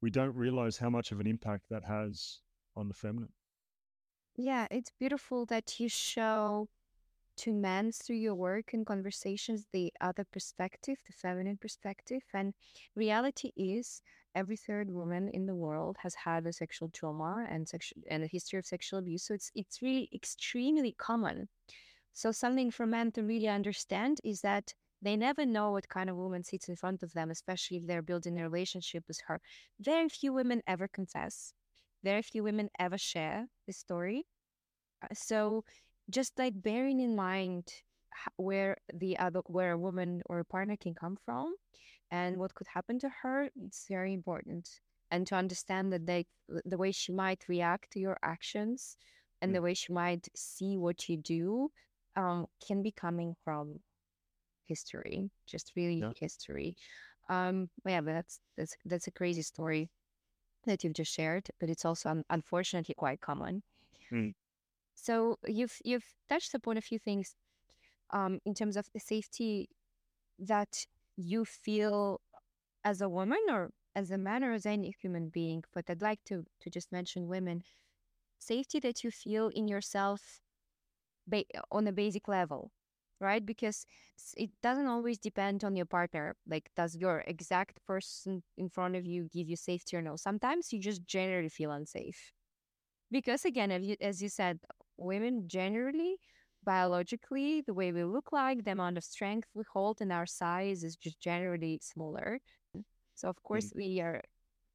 we 0.00 0.10
don't 0.10 0.34
realize 0.34 0.78
how 0.78 0.90
much 0.90 1.12
of 1.12 1.20
an 1.20 1.26
impact 1.26 1.64
that 1.70 1.84
has 1.84 2.40
on 2.76 2.88
the 2.88 2.94
feminine. 2.94 3.32
Yeah, 4.36 4.66
it's 4.70 4.90
beautiful 4.98 5.44
that 5.46 5.78
you 5.80 5.88
show 5.88 6.68
to 7.38 7.52
men 7.52 7.92
through 7.92 8.16
your 8.16 8.34
work 8.34 8.72
and 8.72 8.86
conversations 8.86 9.66
the 9.72 9.92
other 10.00 10.24
perspective, 10.24 10.98
the 11.06 11.12
feminine 11.12 11.56
perspective. 11.56 12.22
And 12.34 12.54
reality 12.94 13.52
is 13.56 14.02
every 14.34 14.56
third 14.56 14.90
woman 14.90 15.28
in 15.28 15.46
the 15.46 15.54
world 15.54 15.96
has 16.02 16.14
had 16.14 16.46
a 16.46 16.52
sexual 16.52 16.88
trauma 16.90 17.46
and 17.48 17.68
sexual 17.68 18.02
and 18.10 18.22
a 18.22 18.26
history 18.26 18.58
of 18.58 18.66
sexual 18.66 18.98
abuse. 18.98 19.24
So 19.24 19.34
it's 19.34 19.50
it's 19.54 19.82
really 19.82 20.08
extremely 20.14 20.92
common. 20.92 21.48
So 22.12 22.32
something 22.32 22.70
for 22.70 22.86
men 22.86 23.12
to 23.12 23.22
really 23.22 23.48
understand 23.48 24.20
is 24.24 24.40
that 24.42 24.74
they 25.02 25.16
never 25.16 25.46
know 25.46 25.72
what 25.72 25.88
kind 25.88 26.10
of 26.10 26.16
woman 26.16 26.44
sits 26.44 26.68
in 26.68 26.76
front 26.76 27.02
of 27.02 27.12
them, 27.12 27.30
especially 27.30 27.78
if 27.78 27.86
they're 27.86 28.02
building 28.02 28.38
a 28.38 28.48
relationship 28.48 29.04
with 29.08 29.20
her. 29.26 29.40
Very 29.80 30.08
few 30.08 30.32
women 30.32 30.62
ever 30.66 30.88
confess. 30.88 31.54
Very 32.04 32.22
few 32.22 32.42
women 32.42 32.68
ever 32.78 32.98
share 32.98 33.46
the 33.66 33.72
story. 33.72 34.26
Uh, 35.02 35.14
so, 35.14 35.64
just 36.10 36.38
like 36.38 36.60
bearing 36.60 37.00
in 37.00 37.16
mind 37.16 37.68
where 38.36 38.76
the 38.92 39.18
other, 39.18 39.40
where 39.46 39.72
a 39.72 39.78
woman 39.78 40.22
or 40.26 40.40
a 40.40 40.44
partner 40.44 40.76
can 40.76 40.94
come 40.94 41.16
from, 41.24 41.54
and 42.10 42.36
what 42.36 42.54
could 42.54 42.66
happen 42.66 42.98
to 42.98 43.10
her, 43.22 43.48
it's 43.64 43.86
very 43.88 44.12
important. 44.12 44.68
And 45.10 45.26
to 45.28 45.34
understand 45.34 45.92
that 45.92 46.06
they, 46.06 46.26
the 46.64 46.78
way 46.78 46.92
she 46.92 47.12
might 47.12 47.48
react 47.48 47.92
to 47.92 48.00
your 48.00 48.18
actions, 48.22 48.96
and 49.42 49.54
the 49.54 49.62
way 49.62 49.74
she 49.74 49.92
might 49.92 50.28
see 50.34 50.76
what 50.76 51.08
you 51.08 51.16
do, 51.16 51.70
um, 52.16 52.46
can 52.66 52.82
be 52.82 52.90
coming 52.90 53.34
from 53.44 53.80
history, 54.70 55.30
just 55.52 55.72
really 55.76 56.00
yeah. 56.00 56.12
history. 56.26 56.76
Um, 57.28 57.68
yeah, 57.86 58.00
but 58.00 58.14
that's 58.18 58.40
that's 58.56 58.74
that's 58.90 59.08
a 59.08 59.16
crazy 59.20 59.42
story 59.42 59.90
that 60.66 60.82
you've 60.82 60.98
just 61.02 61.12
shared, 61.12 61.46
but 61.58 61.68
it's 61.70 61.84
also 61.84 62.08
un- 62.10 62.24
unfortunately 62.30 62.94
quite 62.94 63.20
common. 63.20 63.62
Mm. 64.12 64.34
So 64.94 65.38
you've 65.46 65.78
you've 65.84 66.08
touched 66.28 66.54
upon 66.54 66.76
a 66.76 66.86
few 66.90 66.98
things 66.98 67.36
um, 68.10 68.40
in 68.44 68.54
terms 68.54 68.76
of 68.76 68.86
the 68.92 69.00
safety 69.00 69.68
that 70.38 70.86
you 71.16 71.44
feel 71.44 72.20
as 72.84 73.00
a 73.00 73.08
woman 73.08 73.42
or 73.48 73.70
as 73.94 74.10
a 74.10 74.18
man 74.18 74.44
or 74.44 74.52
as 74.52 74.66
any 74.66 74.94
human 75.02 75.28
being. 75.28 75.64
But 75.74 75.84
I'd 75.88 76.02
like 76.10 76.22
to 76.30 76.44
to 76.62 76.70
just 76.70 76.92
mention 76.92 77.28
women 77.28 77.62
safety 78.38 78.80
that 78.80 79.04
you 79.04 79.10
feel 79.10 79.48
in 79.48 79.68
yourself 79.68 80.40
ba- 81.26 81.44
on 81.70 81.86
a 81.86 81.92
basic 81.92 82.28
level 82.28 82.70
right? 83.20 83.44
Because 83.44 83.84
it 84.36 84.50
doesn't 84.62 84.86
always 84.86 85.18
depend 85.18 85.64
on 85.64 85.76
your 85.76 85.86
partner. 85.86 86.36
Like, 86.48 86.70
does 86.76 86.96
your 86.96 87.22
exact 87.26 87.84
person 87.86 88.42
in 88.56 88.68
front 88.68 88.96
of 88.96 89.06
you 89.06 89.28
give 89.32 89.48
you 89.48 89.56
safety 89.56 89.96
or 89.96 90.02
no? 90.02 90.16
Sometimes 90.16 90.72
you 90.72 90.80
just 90.80 91.06
generally 91.06 91.48
feel 91.48 91.70
unsafe. 91.70 92.32
Because 93.10 93.44
again, 93.44 93.70
as 93.70 93.82
you, 93.82 93.96
as 94.00 94.22
you 94.22 94.28
said, 94.28 94.60
women 94.96 95.48
generally, 95.48 96.16
biologically, 96.64 97.62
the 97.62 97.74
way 97.74 97.92
we 97.92 98.04
look 98.04 98.32
like, 98.32 98.64
the 98.64 98.72
amount 98.72 98.98
of 98.98 99.04
strength 99.04 99.48
we 99.54 99.64
hold, 99.72 100.00
and 100.00 100.12
our 100.12 100.26
size 100.26 100.84
is 100.84 100.96
just 100.96 101.20
generally 101.20 101.80
smaller. 101.82 102.38
So 103.14 103.28
of 103.28 103.42
course, 103.42 103.66
mm. 103.66 103.76
we 103.76 104.00
are 104.00 104.22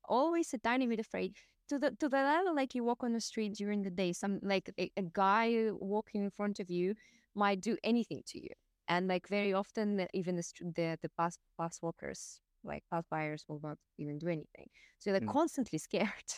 always 0.08 0.54
a 0.54 0.58
tiny 0.58 0.86
bit 0.88 1.00
afraid 1.00 1.36
to 1.70 1.80
the 1.80 1.92
to 2.00 2.10
the 2.10 2.18
level 2.18 2.56
like 2.56 2.76
you 2.76 2.84
walk 2.84 3.04
on 3.04 3.14
the 3.14 3.22
street 3.22 3.56
during 3.56 3.82
the 3.82 3.90
day. 3.90 4.14
Some 4.14 4.40
like 4.44 4.70
a, 4.78 4.92
a 4.98 5.02
guy 5.02 5.70
walking 5.72 6.24
in 6.24 6.30
front 6.30 6.60
of 6.60 6.70
you 6.70 6.94
might 7.36 7.62
do 7.62 7.78
anything 7.84 8.22
to 8.28 8.42
you. 8.42 8.50
And 8.88 9.08
like 9.08 9.28
very 9.28 9.54
often, 9.54 10.08
even 10.14 10.36
the 10.36 10.44
the, 10.76 10.98
the 11.02 11.10
pass 11.18 11.38
pass 11.60 11.80
walkers, 11.82 12.40
like 12.64 12.84
pass 12.92 13.04
buyers, 13.10 13.44
will 13.48 13.60
not 13.64 13.78
even 13.98 14.20
do 14.20 14.28
anything. 14.28 14.68
So 15.00 15.12
like 15.12 15.24
mm. 15.24 15.32
constantly 15.32 15.80
scared, 15.88 16.30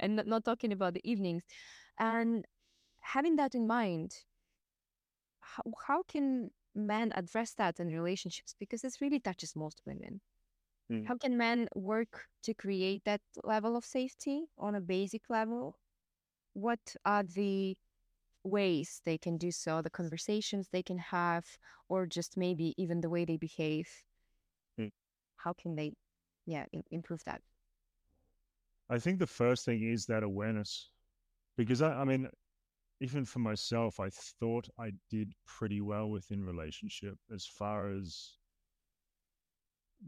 and 0.00 0.16
not, 0.16 0.26
not 0.26 0.44
talking 0.44 0.72
about 0.72 0.94
the 0.94 1.10
evenings. 1.10 1.42
And 1.98 2.44
having 3.00 3.36
that 3.36 3.54
in 3.54 3.66
mind, 3.66 4.14
how, 5.40 5.62
how 5.86 6.02
can 6.02 6.50
men 6.74 7.12
address 7.14 7.52
that 7.54 7.78
in 7.78 7.88
relationships? 7.88 8.54
Because 8.58 8.80
this 8.80 9.00
really 9.00 9.20
touches 9.20 9.54
most 9.54 9.82
women. 9.86 10.20
Mm. 10.90 11.06
How 11.06 11.16
can 11.16 11.36
men 11.36 11.68
work 11.74 12.26
to 12.42 12.54
create 12.54 13.02
that 13.04 13.20
level 13.42 13.76
of 13.76 13.84
safety 13.84 14.44
on 14.58 14.74
a 14.74 14.80
basic 14.80 15.22
level? 15.28 15.78
What 16.54 16.96
are 17.04 17.22
the 17.22 17.76
ways 18.44 19.00
they 19.04 19.18
can 19.18 19.38
do 19.38 19.50
so, 19.50 19.82
the 19.82 19.90
conversations 19.90 20.68
they 20.68 20.82
can 20.82 20.98
have, 20.98 21.46
or 21.88 22.06
just 22.06 22.36
maybe 22.36 22.74
even 22.76 23.00
the 23.00 23.10
way 23.10 23.24
they 23.24 23.36
behave. 23.36 23.88
Mm. 24.78 24.92
How 25.36 25.52
can 25.54 25.74
they, 25.74 25.94
yeah, 26.46 26.66
improve 26.90 27.24
that? 27.24 27.40
I 28.88 28.98
think 28.98 29.18
the 29.18 29.26
first 29.26 29.64
thing 29.64 29.82
is 29.82 30.06
that 30.06 30.22
awareness, 30.22 30.90
because 31.56 31.80
I, 31.80 31.92
I 31.92 32.04
mean, 32.04 32.28
even 33.00 33.24
for 33.24 33.38
myself, 33.38 33.98
I 33.98 34.10
thought 34.10 34.68
I 34.78 34.92
did 35.10 35.32
pretty 35.46 35.80
well 35.80 36.10
within 36.10 36.44
relationship 36.44 37.16
as 37.34 37.46
far 37.46 37.90
as 37.90 38.36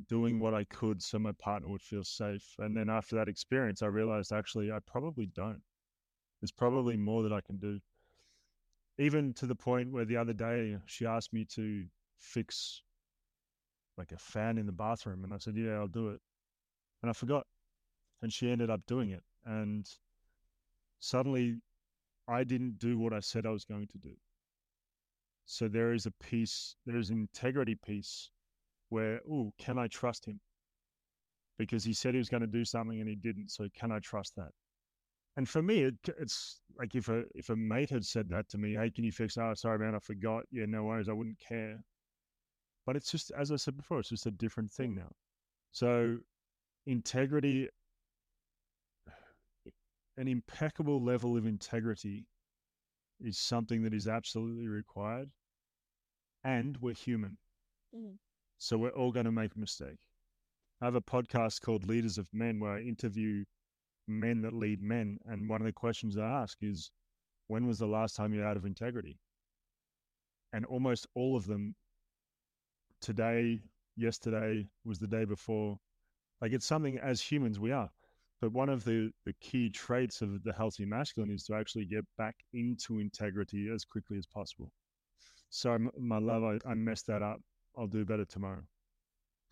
doing 0.08 0.38
what 0.38 0.54
I 0.54 0.64
could 0.64 1.02
so 1.02 1.18
my 1.18 1.32
partner 1.32 1.68
would 1.68 1.82
feel 1.82 2.04
safe. 2.04 2.44
And 2.58 2.76
then 2.76 2.90
after 2.90 3.16
that 3.16 3.28
experience, 3.28 3.82
I 3.82 3.86
realized 3.86 4.32
actually 4.32 4.70
I 4.70 4.78
probably 4.86 5.26
don't. 5.26 5.62
There's 6.40 6.52
probably 6.52 6.96
more 6.96 7.22
that 7.22 7.32
I 7.32 7.40
can 7.40 7.56
do 7.56 7.80
even 8.98 9.32
to 9.34 9.46
the 9.46 9.54
point 9.54 9.92
where 9.92 10.04
the 10.04 10.16
other 10.16 10.32
day 10.32 10.76
she 10.86 11.06
asked 11.06 11.32
me 11.32 11.44
to 11.44 11.84
fix 12.18 12.82
like 13.98 14.12
a 14.12 14.18
fan 14.18 14.58
in 14.58 14.66
the 14.66 14.72
bathroom 14.72 15.24
and 15.24 15.32
I 15.32 15.38
said, 15.38 15.56
"Yeah, 15.56 15.74
I'll 15.74 15.86
do 15.86 16.08
it." 16.08 16.20
And 17.02 17.10
I 17.10 17.12
forgot. 17.12 17.46
And 18.22 18.32
she 18.32 18.50
ended 18.50 18.70
up 18.70 18.80
doing 18.86 19.10
it 19.10 19.22
and 19.44 19.88
suddenly 20.98 21.56
I 22.28 22.44
didn't 22.44 22.78
do 22.78 22.98
what 22.98 23.12
I 23.12 23.20
said 23.20 23.46
I 23.46 23.50
was 23.50 23.64
going 23.64 23.86
to 23.88 23.98
do. 23.98 24.12
So 25.44 25.68
there 25.68 25.92
is 25.92 26.06
a 26.06 26.10
piece, 26.10 26.74
there 26.84 26.96
is 26.96 27.10
an 27.10 27.20
integrity 27.20 27.76
piece 27.76 28.30
where, 28.88 29.20
oh, 29.30 29.52
can 29.58 29.78
I 29.78 29.86
trust 29.86 30.26
him? 30.26 30.40
Because 31.58 31.84
he 31.84 31.92
said 31.92 32.14
he 32.14 32.18
was 32.18 32.28
going 32.28 32.40
to 32.40 32.46
do 32.48 32.64
something 32.64 33.00
and 33.00 33.08
he 33.08 33.14
didn't. 33.14 33.50
So 33.50 33.68
can 33.78 33.92
I 33.92 34.00
trust 34.00 34.34
that? 34.36 34.50
And 35.36 35.48
for 35.48 35.62
me, 35.62 35.82
it, 35.82 35.94
it's 36.18 36.62
like 36.78 36.94
if 36.94 37.08
a 37.08 37.24
if 37.34 37.48
a 37.48 37.56
mate 37.56 37.90
had 37.90 38.04
said 38.04 38.28
that 38.30 38.48
to 38.50 38.58
me, 38.58 38.74
hey, 38.74 38.90
can 38.90 39.04
you 39.04 39.12
fix? 39.12 39.36
Oh, 39.36 39.52
sorry, 39.54 39.78
man, 39.78 39.94
I 39.94 39.98
forgot. 39.98 40.44
Yeah, 40.50 40.66
no 40.66 40.84
worries, 40.84 41.08
I 41.08 41.12
wouldn't 41.12 41.38
care. 41.38 41.78
But 42.86 42.96
it's 42.96 43.10
just, 43.10 43.32
as 43.36 43.50
I 43.50 43.56
said 43.56 43.76
before, 43.76 43.98
it's 43.98 44.10
just 44.10 44.26
a 44.26 44.30
different 44.30 44.70
thing 44.70 44.94
now. 44.94 45.10
So 45.72 46.18
integrity, 46.86 47.68
an 50.16 50.28
impeccable 50.28 51.02
level 51.02 51.36
of 51.36 51.46
integrity, 51.46 52.26
is 53.20 53.38
something 53.38 53.82
that 53.82 53.92
is 53.92 54.06
absolutely 54.06 54.68
required. 54.68 55.30
And 56.44 56.76
we're 56.80 56.94
human. 56.94 57.38
Mm. 57.94 58.18
So 58.58 58.78
we're 58.78 58.90
all 58.90 59.10
going 59.10 59.26
to 59.26 59.32
make 59.32 59.56
a 59.56 59.60
mistake. 59.60 59.98
I 60.80 60.84
have 60.84 60.94
a 60.94 61.00
podcast 61.00 61.62
called 61.62 61.88
Leaders 61.88 62.18
of 62.18 62.28
Men 62.32 62.60
where 62.60 62.72
I 62.72 62.80
interview 62.80 63.44
men 64.08 64.42
that 64.42 64.52
lead 64.52 64.82
men. 64.82 65.18
And 65.26 65.48
one 65.48 65.60
of 65.60 65.66
the 65.66 65.72
questions 65.72 66.16
I 66.16 66.26
ask 66.26 66.58
is, 66.62 66.90
when 67.48 67.66
was 67.66 67.78
the 67.78 67.86
last 67.86 68.16
time 68.16 68.34
you're 68.34 68.46
out 68.46 68.56
of 68.56 68.64
integrity? 68.64 69.18
And 70.52 70.64
almost 70.66 71.06
all 71.14 71.36
of 71.36 71.46
them, 71.46 71.74
today, 73.00 73.60
yesterday, 73.96 74.66
was 74.84 74.98
the 74.98 75.06
day 75.06 75.24
before. 75.24 75.78
Like 76.40 76.52
it's 76.52 76.66
something 76.66 76.98
as 76.98 77.20
humans 77.20 77.58
we 77.58 77.72
are. 77.72 77.90
But 78.40 78.52
one 78.52 78.68
of 78.68 78.84
the, 78.84 79.10
the 79.24 79.32
key 79.40 79.70
traits 79.70 80.20
of 80.20 80.42
the 80.42 80.52
healthy 80.52 80.84
masculine 80.84 81.30
is 81.30 81.44
to 81.44 81.54
actually 81.54 81.86
get 81.86 82.04
back 82.18 82.36
into 82.52 82.98
integrity 82.98 83.70
as 83.74 83.84
quickly 83.84 84.18
as 84.18 84.26
possible. 84.26 84.70
So, 85.48 85.78
my 85.98 86.18
love, 86.18 86.44
I, 86.44 86.58
I 86.68 86.74
messed 86.74 87.06
that 87.06 87.22
up. 87.22 87.40
I'll 87.78 87.86
do 87.86 88.04
better 88.04 88.24
tomorrow. 88.24 88.62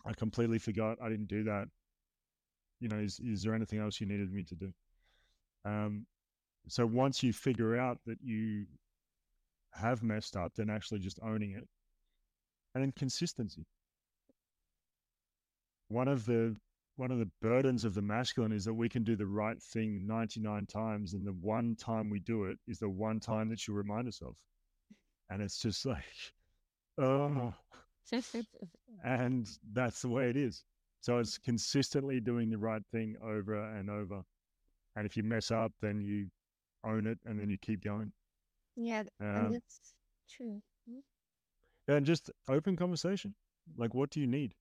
I 0.05 0.13
completely 0.13 0.59
forgot. 0.59 0.97
I 1.01 1.09
didn't 1.09 1.27
do 1.27 1.43
that. 1.45 1.67
You 2.85 2.89
know, 2.89 2.99
is, 2.99 3.19
is 3.19 3.41
there 3.41 3.55
anything 3.55 3.79
else 3.79 3.99
you 3.99 4.05
needed 4.05 4.31
me 4.31 4.43
to 4.43 4.53
do? 4.53 4.71
Um, 5.65 6.05
so 6.67 6.85
once 6.85 7.23
you 7.23 7.33
figure 7.33 7.75
out 7.75 7.97
that 8.05 8.19
you 8.21 8.67
have 9.73 10.03
messed 10.03 10.35
up, 10.35 10.53
then 10.53 10.69
actually 10.69 10.99
just 10.99 11.19
owning 11.23 11.53
it. 11.53 11.67
And 12.75 12.83
then 12.83 12.93
consistency. 12.95 13.65
One 15.87 16.07
of 16.07 16.27
the 16.27 16.55
one 16.97 17.09
of 17.09 17.17
the 17.17 17.31
burdens 17.41 17.85
of 17.85 17.95
the 17.95 18.03
masculine 18.03 18.51
is 18.51 18.65
that 18.65 18.73
we 18.75 18.87
can 18.87 19.03
do 19.03 19.15
the 19.15 19.25
right 19.25 19.59
thing 19.59 20.05
99 20.05 20.67
times 20.67 21.15
and 21.15 21.25
the 21.25 21.33
one 21.41 21.75
time 21.75 22.11
we 22.11 22.19
do 22.19 22.43
it 22.43 22.59
is 22.67 22.77
the 22.77 22.87
one 22.87 23.19
time 23.19 23.49
that 23.49 23.67
you 23.67 23.73
remind 23.73 24.07
us 24.07 24.21
of 24.21 24.37
and 25.31 25.41
it's 25.41 25.57
just 25.57 25.85
like 25.87 26.03
oh 26.99 27.51
and 29.03 29.49
that's 29.73 30.03
the 30.03 30.07
way 30.07 30.29
it 30.29 30.37
is 30.37 30.63
so 31.05 31.19
it's 31.19 31.37
consistently 31.37 32.19
doing 32.19 32.49
the 32.49 32.57
right 32.57 32.81
thing 32.91 33.15
over 33.23 33.75
and 33.75 33.89
over 33.89 34.21
and 34.95 35.05
if 35.05 35.15
you 35.15 35.23
mess 35.23 35.51
up 35.51 35.71
then 35.81 36.01
you 36.01 36.27
own 36.83 37.07
it 37.07 37.19
and 37.25 37.39
then 37.39 37.49
you 37.49 37.57
keep 37.57 37.83
going 37.83 38.11
yeah 38.75 39.03
um, 39.21 39.51
that's 39.51 39.93
true 40.29 40.61
hmm. 40.89 40.99
and 41.87 42.05
just 42.05 42.29
open 42.49 42.75
conversation 42.75 43.33
like 43.77 43.93
what 43.93 44.09
do 44.09 44.19
you 44.19 44.27
need 44.27 44.53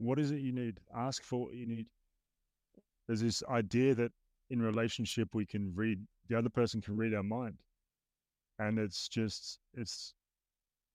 what 0.00 0.18
is 0.18 0.30
it 0.30 0.40
you 0.40 0.52
need? 0.52 0.80
Ask 0.96 1.22
for 1.22 1.44
what 1.44 1.54
you 1.54 1.66
need. 1.66 1.86
There's 3.06 3.20
this 3.20 3.42
idea 3.50 3.94
that 3.96 4.12
in 4.48 4.62
relationship 4.62 5.34
we 5.34 5.44
can 5.44 5.72
read 5.74 6.00
the 6.28 6.38
other 6.38 6.48
person 6.48 6.80
can 6.80 6.96
read 6.96 7.14
our 7.14 7.22
mind. 7.22 7.58
And 8.58 8.78
it's 8.78 9.08
just 9.08 9.58
it's 9.74 10.14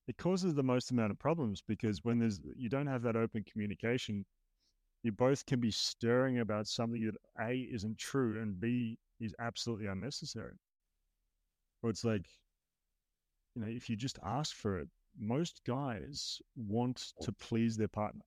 it 0.08 0.16
causes 0.18 0.54
the 0.54 0.62
most 0.62 0.90
amount 0.90 1.10
of 1.10 1.18
problems 1.18 1.62
because 1.66 2.04
when 2.04 2.18
there's 2.18 2.40
you 2.56 2.68
don't 2.68 2.86
have 2.86 3.02
that 3.02 3.16
open 3.16 3.44
communication, 3.44 4.24
you 5.02 5.12
both 5.12 5.44
can 5.46 5.60
be 5.60 5.70
stirring 5.70 6.40
about 6.40 6.66
something 6.66 7.04
that 7.04 7.16
A 7.44 7.68
isn't 7.72 7.98
true 7.98 8.40
and 8.40 8.58
B 8.60 8.98
is 9.20 9.34
absolutely 9.38 9.86
unnecessary. 9.86 10.54
Or 11.82 11.90
it's 11.90 12.04
like, 12.04 12.26
you 13.54 13.62
know, 13.62 13.68
if 13.68 13.88
you 13.88 13.96
just 13.96 14.18
ask 14.24 14.54
for 14.54 14.78
it, 14.78 14.88
most 15.18 15.62
guys 15.66 16.40
want 16.56 17.12
to 17.22 17.32
please 17.32 17.76
their 17.76 17.88
partner 17.88 18.22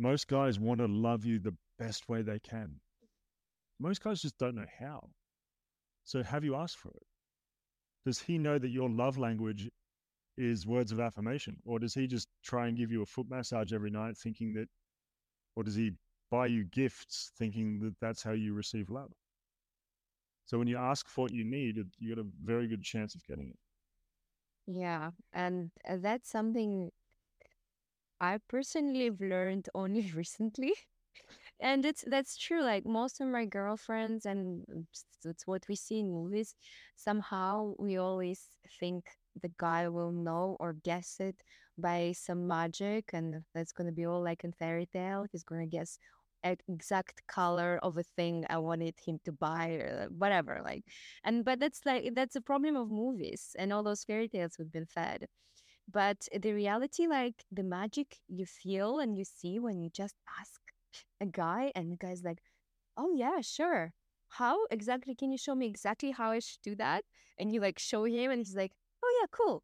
most 0.00 0.28
guys 0.28 0.58
want 0.58 0.80
to 0.80 0.86
love 0.86 1.26
you 1.26 1.38
the 1.38 1.54
best 1.78 2.08
way 2.08 2.22
they 2.22 2.38
can. 2.38 2.80
Most 3.78 4.02
guys 4.02 4.22
just 4.22 4.38
don't 4.38 4.54
know 4.54 4.66
how. 4.78 5.10
So 6.04 6.22
have 6.22 6.42
you 6.42 6.56
asked 6.56 6.78
for 6.78 6.88
it? 6.88 7.06
Does 8.06 8.18
he 8.18 8.38
know 8.38 8.58
that 8.58 8.70
your 8.70 8.88
love 8.88 9.18
language 9.18 9.68
is 10.40 10.66
words 10.66 10.92
of 10.92 11.00
affirmation? 11.00 11.60
Or 11.64 11.78
does 11.78 11.94
he 11.94 12.06
just 12.06 12.28
try 12.42 12.68
and 12.68 12.76
give 12.76 12.90
you 12.92 13.02
a 13.02 13.06
foot 13.06 13.28
massage 13.30 13.72
every 13.72 13.90
night 13.90 14.16
thinking 14.16 14.54
that, 14.54 14.68
or 15.56 15.64
does 15.64 15.76
he 15.76 15.92
buy 16.30 16.46
you 16.46 16.64
gifts 16.64 17.32
thinking 17.36 17.80
that 17.80 17.98
that's 18.00 18.22
how 18.22 18.32
you 18.32 18.54
receive 18.54 18.90
love? 18.90 19.12
So 20.46 20.58
when 20.58 20.68
you 20.68 20.76
ask 20.76 21.08
for 21.08 21.22
what 21.22 21.32
you 21.32 21.44
need, 21.44 21.76
you 21.98 22.14
got 22.14 22.22
a 22.24 22.28
very 22.44 22.66
good 22.68 22.82
chance 22.82 23.14
of 23.14 23.24
getting 23.26 23.48
it. 23.50 23.58
Yeah. 24.66 25.10
And 25.32 25.70
uh, 25.88 25.96
that's 26.00 26.30
something 26.30 26.92
I 28.20 28.38
personally 28.48 29.04
have 29.06 29.20
learned 29.20 29.68
only 29.74 30.10
recently. 30.14 30.74
And 31.60 31.84
it's 31.84 32.04
that's 32.06 32.36
true. 32.36 32.62
Like 32.62 32.86
most 32.86 33.20
of 33.20 33.28
my 33.28 33.44
girlfriends, 33.46 34.26
and 34.26 34.64
it's 35.24 35.46
what 35.46 35.66
we 35.68 35.76
see 35.76 36.00
in 36.00 36.10
movies. 36.10 36.54
Somehow 36.96 37.74
we 37.78 37.96
always 37.96 38.48
think 38.80 39.10
the 39.40 39.50
guy 39.58 39.88
will 39.88 40.12
know 40.12 40.56
or 40.60 40.74
guess 40.84 41.16
it 41.20 41.36
by 41.78 42.12
some 42.16 42.46
magic, 42.46 43.10
and 43.12 43.42
that's 43.54 43.72
gonna 43.72 43.92
be 43.92 44.06
all 44.06 44.22
like 44.22 44.44
in 44.44 44.52
fairy 44.52 44.86
tale. 44.86 45.26
He's 45.30 45.44
gonna 45.44 45.66
guess 45.66 45.98
exact 46.42 47.22
color 47.28 47.78
of 47.82 47.98
a 47.98 48.02
thing 48.02 48.46
I 48.48 48.58
wanted 48.58 48.94
him 49.04 49.20
to 49.24 49.32
buy 49.32 49.68
or 49.72 50.08
whatever. 50.16 50.60
Like, 50.64 50.84
and 51.24 51.44
but 51.44 51.60
that's 51.60 51.80
like 51.84 52.14
that's 52.14 52.36
a 52.36 52.40
problem 52.40 52.76
of 52.76 52.90
movies 52.90 53.54
and 53.58 53.72
all 53.72 53.82
those 53.82 54.04
fairy 54.04 54.28
tales 54.28 54.56
we've 54.58 54.72
been 54.72 54.86
fed. 54.86 55.26
But 55.92 56.28
the 56.40 56.52
reality, 56.52 57.06
like 57.06 57.44
the 57.50 57.62
magic 57.62 58.18
you 58.28 58.46
feel 58.46 59.00
and 59.00 59.16
you 59.18 59.24
see 59.24 59.58
when 59.58 59.80
you 59.80 59.90
just 59.90 60.14
ask 60.40 60.60
a 61.20 61.26
guy, 61.26 61.72
and 61.74 61.92
the 61.92 61.96
guy's 61.96 62.22
like, 62.24 62.38
oh, 62.96 63.12
yeah, 63.14 63.40
sure. 63.40 63.92
How 64.28 64.66
exactly 64.70 65.14
can 65.14 65.30
you 65.32 65.38
show 65.38 65.54
me 65.54 65.66
exactly 65.66 66.12
how 66.12 66.30
I 66.30 66.38
should 66.40 66.62
do 66.62 66.74
that? 66.76 67.04
And 67.38 67.52
you 67.52 67.60
like 67.60 67.78
show 67.78 68.04
him, 68.04 68.30
and 68.30 68.40
he's 68.40 68.56
like, 68.56 68.72
yeah, 69.20 69.26
cool. 69.30 69.62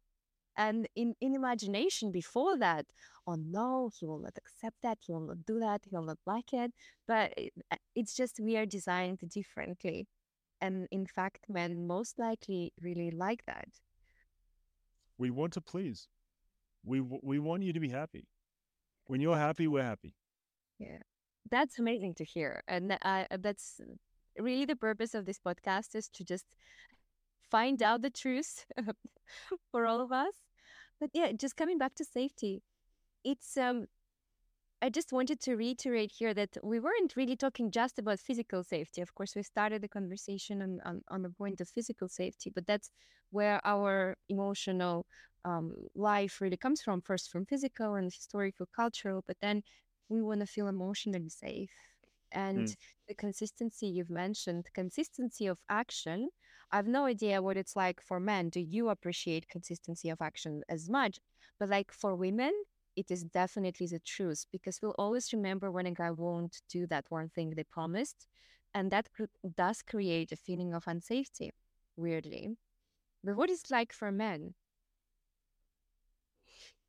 And 0.57 0.87
in, 0.95 1.13
in 1.21 1.35
imagination 1.35 2.11
before 2.11 2.57
that, 2.57 2.85
oh 3.27 3.35
no, 3.35 3.91
he 3.97 4.05
will 4.05 4.19
not 4.19 4.33
accept 4.37 4.77
that, 4.83 4.97
he 5.01 5.13
will 5.13 5.27
not 5.27 5.45
do 5.45 5.59
that, 5.59 5.81
he 5.83 5.95
will 5.95 6.05
not 6.05 6.17
like 6.25 6.51
it. 6.53 6.71
But 7.07 7.33
it, 7.37 7.53
it's 7.95 8.15
just 8.15 8.39
we 8.39 8.57
are 8.57 8.65
designed 8.65 9.19
differently. 9.29 10.07
And 10.59 10.87
in 10.91 11.05
fact, 11.05 11.45
men 11.47 11.85
most 11.85 12.17
likely 12.17 12.73
really 12.81 13.11
like 13.11 13.45
that. 13.45 13.67
We 15.19 15.29
want 15.29 15.53
to 15.53 15.61
please. 15.61 16.07
We 16.83 17.01
we 17.01 17.39
want 17.39 17.63
you 17.63 17.73
to 17.73 17.79
be 17.79 17.89
happy. 17.89 18.27
When 19.05 19.21
you're 19.21 19.37
happy, 19.37 19.67
we're 19.67 19.83
happy. 19.83 20.15
Yeah, 20.79 20.99
that's 21.51 21.79
amazing 21.79 22.15
to 22.15 22.23
hear, 22.23 22.63
and 22.67 22.97
uh, 23.01 23.25
that's 23.39 23.81
really 24.37 24.65
the 24.65 24.75
purpose 24.75 25.13
of 25.13 25.25
this 25.25 25.39
podcast 25.39 25.95
is 25.95 26.07
to 26.09 26.23
just 26.23 26.45
find 27.49 27.81
out 27.81 28.01
the 28.01 28.09
truth 28.09 28.65
for 29.71 29.85
all 29.85 30.01
of 30.01 30.11
us. 30.11 30.33
But 30.99 31.11
yeah, 31.13 31.31
just 31.31 31.55
coming 31.55 31.77
back 31.77 31.95
to 31.95 32.05
safety, 32.05 32.63
it's 33.23 33.57
um 33.57 33.87
I 34.81 34.89
just 34.89 35.11
wanted 35.11 35.39
to 35.41 35.55
reiterate 35.55 36.11
here 36.11 36.35
that 36.35 36.55
we 36.61 36.79
weren't 36.79 37.15
really 37.15 37.35
talking 37.35 37.71
just 37.71 37.97
about 37.97 38.19
physical 38.19 38.63
safety. 38.63 39.01
Of 39.01 39.15
course, 39.15 39.35
we 39.35 39.41
started 39.41 39.81
the 39.81 39.87
conversation 39.87 40.61
on, 40.61 40.79
on, 40.85 41.01
on 41.09 41.23
the 41.23 41.31
point 41.31 41.61
of 41.61 41.69
physical 41.69 42.07
safety, 42.07 42.51
but 42.53 42.67
that's 42.67 42.91
where 43.31 43.59
our 43.65 44.15
emotional 44.29 45.07
um, 45.45 45.73
life 45.95 46.41
really 46.41 46.57
comes 46.57 46.81
from 46.81 47.01
first 47.01 47.31
from 47.31 47.45
physical 47.45 47.95
and 47.95 48.05
historical, 48.13 48.67
cultural, 48.75 49.23
but 49.25 49.37
then 49.41 49.63
we 50.09 50.21
want 50.21 50.41
to 50.41 50.45
feel 50.45 50.67
emotionally 50.67 51.29
safe. 51.29 51.71
And 52.31 52.67
mm. 52.67 52.75
the 53.07 53.15
consistency 53.15 53.87
you've 53.87 54.09
mentioned, 54.11 54.67
consistency 54.73 55.47
of 55.47 55.59
action. 55.69 56.29
I 56.71 56.77
have 56.77 56.87
no 56.87 57.05
idea 57.05 57.41
what 57.41 57.57
it's 57.57 57.75
like 57.75 58.01
for 58.01 58.19
men. 58.19 58.49
Do 58.49 58.59
you 58.59 58.89
appreciate 58.89 59.47
consistency 59.49 60.09
of 60.09 60.21
action 60.21 60.63
as 60.69 60.89
much? 60.89 61.19
But 61.59 61.69
like 61.69 61.91
for 61.91 62.15
women, 62.15 62.51
it 62.95 63.09
is 63.11 63.23
definitely 63.23 63.87
the 63.87 63.99
truth 63.99 64.45
because 64.51 64.81
we'll 64.81 64.95
always 64.97 65.31
remember 65.31 65.71
when 65.71 65.85
a 65.85 65.91
guy 65.91 66.11
won't 66.11 66.61
do 66.69 66.85
that 66.87 67.05
one 67.09 67.29
thing 67.29 67.51
they 67.51 67.63
promised. 67.63 68.27
And 68.73 68.91
that 68.91 69.09
does 69.55 69.81
create 69.81 70.31
a 70.31 70.35
feeling 70.35 70.73
of 70.73 70.85
unsafety, 70.85 71.51
weirdly. 71.95 72.57
But 73.23 73.35
what 73.37 73.49
is 73.49 73.61
it 73.63 73.71
like 73.71 73.93
for 73.93 74.11
men? 74.11 74.55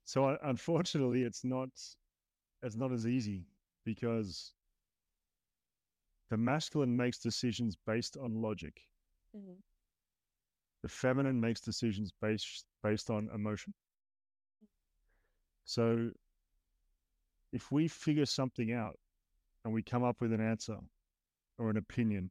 So 0.05 0.39
unfortunately, 0.43 1.23
it's 1.23 1.45
not 1.45 1.69
it's 2.63 2.77
not 2.77 2.93
as 2.93 3.07
easy 3.07 3.47
because 3.85 4.53
the 6.31 6.37
masculine 6.37 6.97
makes 6.97 7.19
decisions 7.19 7.77
based 7.87 8.17
on 8.17 8.41
logic. 8.43 8.81
Mm-hmm. 9.37 9.61
The 10.83 10.89
feminine 10.89 11.41
makes 11.41 11.61
decisions 11.61 12.13
based 12.21 12.65
based 12.83 13.11
on 13.11 13.29
emotion. 13.35 13.75
So 15.65 16.11
if 17.53 17.73
we 17.73 17.89
figure 17.89 18.27
something 18.27 18.73
out 18.73 18.99
and 19.65 19.75
we 19.75 19.83
come 19.83 20.05
up 20.05 20.21
with 20.21 20.33
an 20.33 20.41
answer 20.41 20.79
or 21.59 21.71
an 21.71 21.77
opinion, 21.77 22.31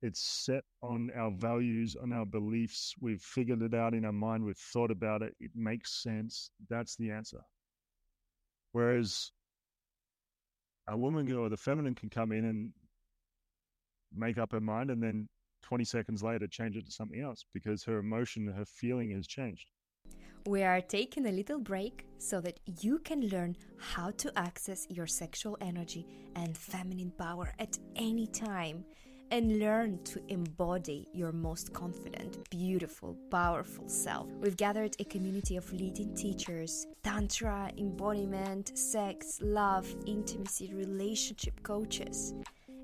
it's 0.00 0.20
set 0.20 0.64
on 0.82 1.10
our 1.16 1.30
values, 1.30 1.96
on 2.00 2.12
our 2.12 2.26
beliefs. 2.26 2.94
We've 3.00 3.20
figured 3.20 3.62
it 3.62 3.74
out 3.74 3.94
in 3.94 4.04
our 4.04 4.12
mind. 4.12 4.44
We've 4.44 4.56
thought 4.56 4.90
about 4.90 5.22
it. 5.22 5.34
It 5.38 5.52
makes 5.54 6.02
sense. 6.02 6.50
That's 6.68 6.96
the 6.96 7.10
answer. 7.10 7.40
Whereas 8.72 9.30
a 10.88 10.96
woman 10.96 11.32
or 11.32 11.48
the 11.48 11.56
feminine 11.56 11.94
can 11.94 12.10
come 12.10 12.32
in 12.32 12.44
and 12.44 12.70
make 14.12 14.38
up 14.38 14.52
her 14.52 14.60
mind 14.60 14.90
and 14.90 15.02
then 15.02 15.28
20 15.62 15.84
seconds 15.84 16.22
later 16.22 16.46
change 16.46 16.76
it 16.76 16.86
to 16.86 16.92
something 16.92 17.20
else 17.20 17.44
because 17.52 17.84
her 17.84 17.98
emotion, 17.98 18.46
her 18.46 18.64
feeling 18.64 19.10
has 19.12 19.26
changed. 19.26 19.70
We 20.46 20.64
are 20.64 20.80
taking 20.80 21.26
a 21.26 21.32
little 21.32 21.60
break 21.60 22.04
so 22.18 22.40
that 22.40 22.58
you 22.80 22.98
can 22.98 23.28
learn 23.28 23.56
how 23.78 24.10
to 24.12 24.36
access 24.36 24.86
your 24.90 25.06
sexual 25.06 25.56
energy 25.60 26.04
and 26.34 26.56
feminine 26.56 27.12
power 27.16 27.52
at 27.60 27.78
any 27.94 28.26
time 28.26 28.84
and 29.30 29.58
learn 29.58 29.98
to 30.04 30.20
embody 30.28 31.08
your 31.14 31.32
most 31.32 31.72
confident, 31.72 32.50
beautiful, 32.50 33.16
powerful 33.30 33.88
self. 33.88 34.28
We've 34.40 34.56
gathered 34.56 34.94
a 34.98 35.04
community 35.04 35.56
of 35.56 35.72
leading 35.72 36.14
teachers, 36.14 36.86
Tantra, 37.02 37.70
embodiment, 37.78 38.76
sex, 38.76 39.38
love, 39.40 39.86
intimacy, 40.06 40.74
relationship 40.74 41.62
coaches. 41.62 42.34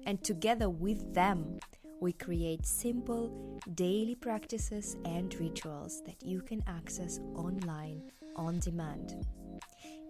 And 0.06 0.24
together 0.24 0.70
with 0.70 1.12
them, 1.12 1.58
we 2.00 2.12
create 2.12 2.64
simple 2.64 3.58
daily 3.74 4.14
practices 4.14 4.96
and 5.04 5.34
rituals 5.40 6.02
that 6.06 6.22
you 6.22 6.40
can 6.40 6.62
access 6.66 7.18
online 7.34 8.02
on 8.36 8.58
demand. 8.60 9.26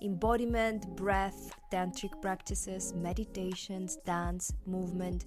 Embodiment, 0.02 0.86
breath, 0.96 1.50
tantric 1.72 2.20
practices, 2.20 2.92
meditations, 2.94 3.96
dance, 4.04 4.52
movement, 4.66 5.24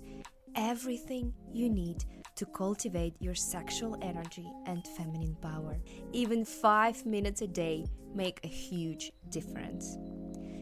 everything 0.56 1.34
you 1.52 1.69
need 1.69 2.06
to 2.36 2.45
cultivate 2.45 3.13
your 3.19 3.36
sexual 3.36 3.97
energy 4.02 4.47
and 4.65 4.88
feminine 4.95 5.36
power. 5.41 5.78
Even 6.13 6.45
five 6.45 7.06
minutes 7.06 7.41
a 7.41 7.47
day 7.47 7.86
make 8.13 8.39
a 8.43 8.47
huge 8.47 9.12
difference. 9.30 9.97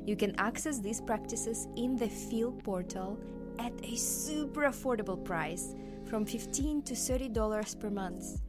You 0.06 0.16
can 0.16 0.34
access 0.40 0.80
these 0.80 1.02
practices 1.02 1.68
in 1.76 1.96
the 1.96 2.10
Feel 2.10 2.52
portal 2.52 3.20
at 3.60 3.74
a 3.84 3.96
super 3.96 4.62
affordable 4.62 5.24
price 5.24 5.76
from 6.10 6.26
15 6.26 6.82
to 6.84 6.94
$30 6.94 7.80
per 7.80 7.90
month. 7.90 8.42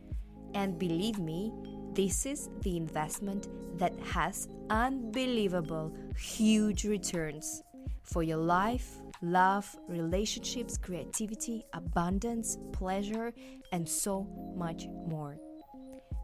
And 0.54 0.78
believe 0.78 1.18
me, 1.18 1.52
this 1.92 2.24
is 2.24 2.48
the 2.62 2.76
investment 2.76 3.48
that 3.78 3.92
has 4.00 4.48
unbelievable, 4.70 5.94
huge 6.16 6.84
returns 6.84 7.62
for 8.02 8.22
your 8.22 8.38
life, 8.38 9.00
love, 9.22 9.76
relationships, 9.88 10.78
creativity, 10.78 11.64
abundance, 11.74 12.58
pleasure, 12.72 13.32
and 13.72 13.88
so 13.88 14.26
much 14.56 14.86
more. 15.06 15.36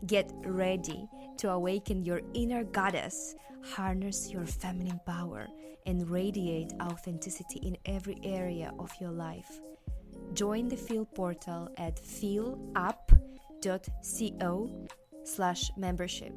Get 0.07 0.33
ready 0.45 1.07
to 1.39 1.51
awaken 1.51 2.05
your 2.05 2.23
inner 2.35 2.65
goddess, 2.65 3.35
harness 3.63 4.31
your 4.31 4.47
feminine 4.47 5.01
power, 5.07 5.47
and 5.87 6.09
radiate 6.11 6.73
authenticity 6.81 7.61
in 7.61 7.77
every 7.85 8.19
area 8.25 8.73
of 8.79 8.91
your 9.01 9.11
life. 9.11 9.61
Join 10.35 10.69
the 10.69 10.77
Feel 10.77 11.05
portal 11.07 11.69
at 11.79 11.97
feelup.co 11.97 12.97
slash 15.25 15.71
membership 15.77 16.33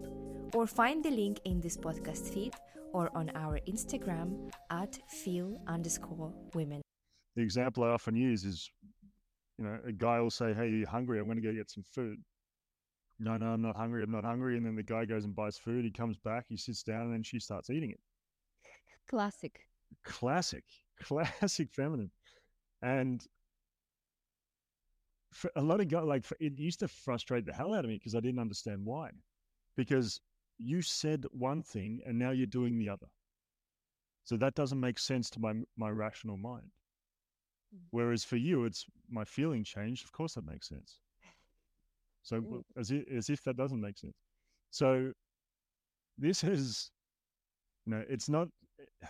or 0.53 0.65
find 0.65 1.03
the 1.03 1.11
link 1.11 1.39
in 1.45 1.61
this 1.61 1.77
podcast 1.77 2.33
feed 2.33 2.53
or 2.93 3.09
on 3.15 3.29
our 3.35 3.59
Instagram 3.67 4.51
at 4.71 4.97
feel 5.09 5.61
underscore 5.67 6.33
women. 6.53 6.81
The 7.35 7.43
example 7.43 7.83
I 7.83 7.89
often 7.89 8.15
use 8.15 8.43
is, 8.45 8.69
you 9.57 9.65
know, 9.65 9.77
a 9.85 9.91
guy 9.91 10.19
will 10.19 10.31
say, 10.31 10.53
Hey, 10.53 10.61
are 10.61 10.67
you 10.67 10.87
hungry? 10.87 11.19
I'm 11.19 11.25
going 11.25 11.41
to 11.41 11.43
go 11.43 11.53
get 11.53 11.69
some 11.69 11.83
food. 11.93 12.17
No, 13.19 13.37
no, 13.37 13.47
I'm 13.47 13.61
not 13.61 13.75
hungry. 13.75 14.01
I'm 14.01 14.11
not 14.11 14.23
hungry. 14.23 14.57
And 14.57 14.65
then 14.65 14.75
the 14.75 14.83
guy 14.83 15.05
goes 15.05 15.25
and 15.25 15.35
buys 15.35 15.57
food. 15.57 15.83
He 15.83 15.91
comes 15.91 16.17
back, 16.17 16.45
he 16.47 16.57
sits 16.57 16.83
down, 16.83 17.01
and 17.03 17.13
then 17.13 17.23
she 17.23 17.39
starts 17.39 17.69
eating 17.69 17.91
it. 17.91 17.99
Classic. 19.09 19.59
Classic. 20.05 20.63
Classic 21.03 21.69
feminine. 21.71 22.11
And 22.81 23.21
for 23.21 23.38
a 25.55 25.61
lot 25.61 25.79
of 25.79 25.87
guys, 25.87 26.03
like, 26.05 26.25
it 26.39 26.57
used 26.59 26.79
to 26.79 26.87
frustrate 26.87 27.45
the 27.45 27.53
hell 27.53 27.73
out 27.73 27.85
of 27.85 27.89
me 27.89 27.97
because 27.97 28.15
I 28.15 28.19
didn't 28.19 28.39
understand 28.39 28.85
why. 28.85 29.11
Because 29.75 30.19
you 30.57 30.81
said 30.81 31.25
one 31.31 31.63
thing 31.63 32.01
and 32.05 32.17
now 32.17 32.31
you're 32.31 32.47
doing 32.47 32.77
the 32.77 32.89
other. 32.89 33.07
So 34.25 34.37
that 34.37 34.55
doesn't 34.55 34.79
make 34.79 34.99
sense 34.99 35.29
to 35.31 35.39
my 35.39 35.53
my 35.77 35.89
rational 35.89 36.37
mind. 36.37 36.69
Mm. 37.73 37.79
Whereas 37.91 38.23
for 38.23 38.35
you, 38.35 38.65
it's 38.65 38.85
my 39.09 39.23
feeling 39.23 39.63
changed. 39.63 40.03
Of 40.03 40.11
course, 40.11 40.35
that 40.35 40.45
makes 40.45 40.69
sense. 40.69 40.99
So 42.21 42.41
mm. 42.41 42.63
as 42.77 42.91
if, 42.91 43.07
as 43.11 43.29
if 43.29 43.41
that 43.43 43.57
doesn't 43.57 43.81
make 43.81 43.97
sense. 43.97 44.13
So 44.69 45.13
this 46.17 46.43
is, 46.43 46.91
you 47.85 47.93
know, 47.93 48.03
it's 48.07 48.29
not. 48.29 48.49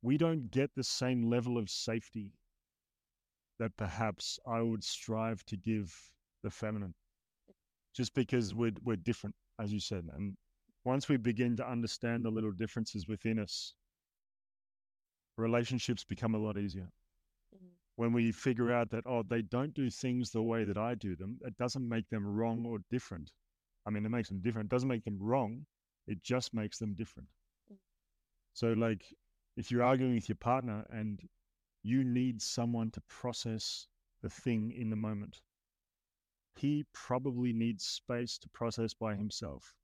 We 0.00 0.16
don't 0.16 0.48
get 0.52 0.70
the 0.76 0.84
same 0.84 1.28
level 1.28 1.58
of 1.58 1.68
safety 1.68 2.37
that 3.58 3.76
perhaps 3.76 4.38
I 4.46 4.62
would 4.62 4.84
strive 4.84 5.44
to 5.46 5.56
give 5.56 5.94
the 6.42 6.50
feminine 6.50 6.94
just 7.94 8.14
because 8.14 8.54
we're, 8.54 8.72
we're 8.84 8.96
different, 8.96 9.34
as 9.60 9.72
you 9.72 9.80
said. 9.80 10.04
And 10.14 10.36
once 10.84 11.08
we 11.08 11.16
begin 11.16 11.56
to 11.56 11.68
understand 11.68 12.24
the 12.24 12.30
little 12.30 12.52
differences 12.52 13.08
within 13.08 13.38
us, 13.38 13.74
relationships 15.36 16.04
become 16.04 16.34
a 16.34 16.38
lot 16.38 16.56
easier. 16.56 16.88
Mm-hmm. 17.54 17.66
When 17.96 18.12
we 18.12 18.30
figure 18.30 18.72
out 18.72 18.90
that, 18.90 19.04
oh, 19.06 19.24
they 19.28 19.42
don't 19.42 19.74
do 19.74 19.90
things 19.90 20.30
the 20.30 20.42
way 20.42 20.64
that 20.64 20.78
I 20.78 20.94
do 20.94 21.16
them, 21.16 21.38
it 21.44 21.56
doesn't 21.56 21.88
make 21.88 22.08
them 22.08 22.24
wrong 22.24 22.64
or 22.66 22.78
different. 22.90 23.32
I 23.86 23.90
mean, 23.90 24.06
it 24.06 24.10
makes 24.10 24.28
them 24.28 24.40
different. 24.40 24.66
It 24.66 24.74
doesn't 24.74 24.88
make 24.88 25.04
them 25.04 25.18
wrong. 25.20 25.66
It 26.06 26.22
just 26.22 26.54
makes 26.54 26.78
them 26.78 26.94
different. 26.94 27.28
Mm-hmm. 27.66 27.76
So, 28.54 28.68
like, 28.74 29.02
if 29.56 29.70
you're 29.70 29.82
arguing 29.82 30.14
with 30.14 30.28
your 30.28 30.36
partner 30.36 30.86
and 30.90 31.20
you 31.88 32.04
need 32.04 32.42
someone 32.42 32.90
to 32.90 33.00
process 33.08 33.86
the 34.22 34.28
thing 34.28 34.72
in 34.76 34.90
the 34.90 34.96
moment, 34.96 35.40
he 36.56 36.84
probably 36.92 37.52
needs 37.52 37.84
space 37.84 38.36
to 38.38 38.48
process 38.50 38.92
by 38.92 39.14
himself. 39.14 39.74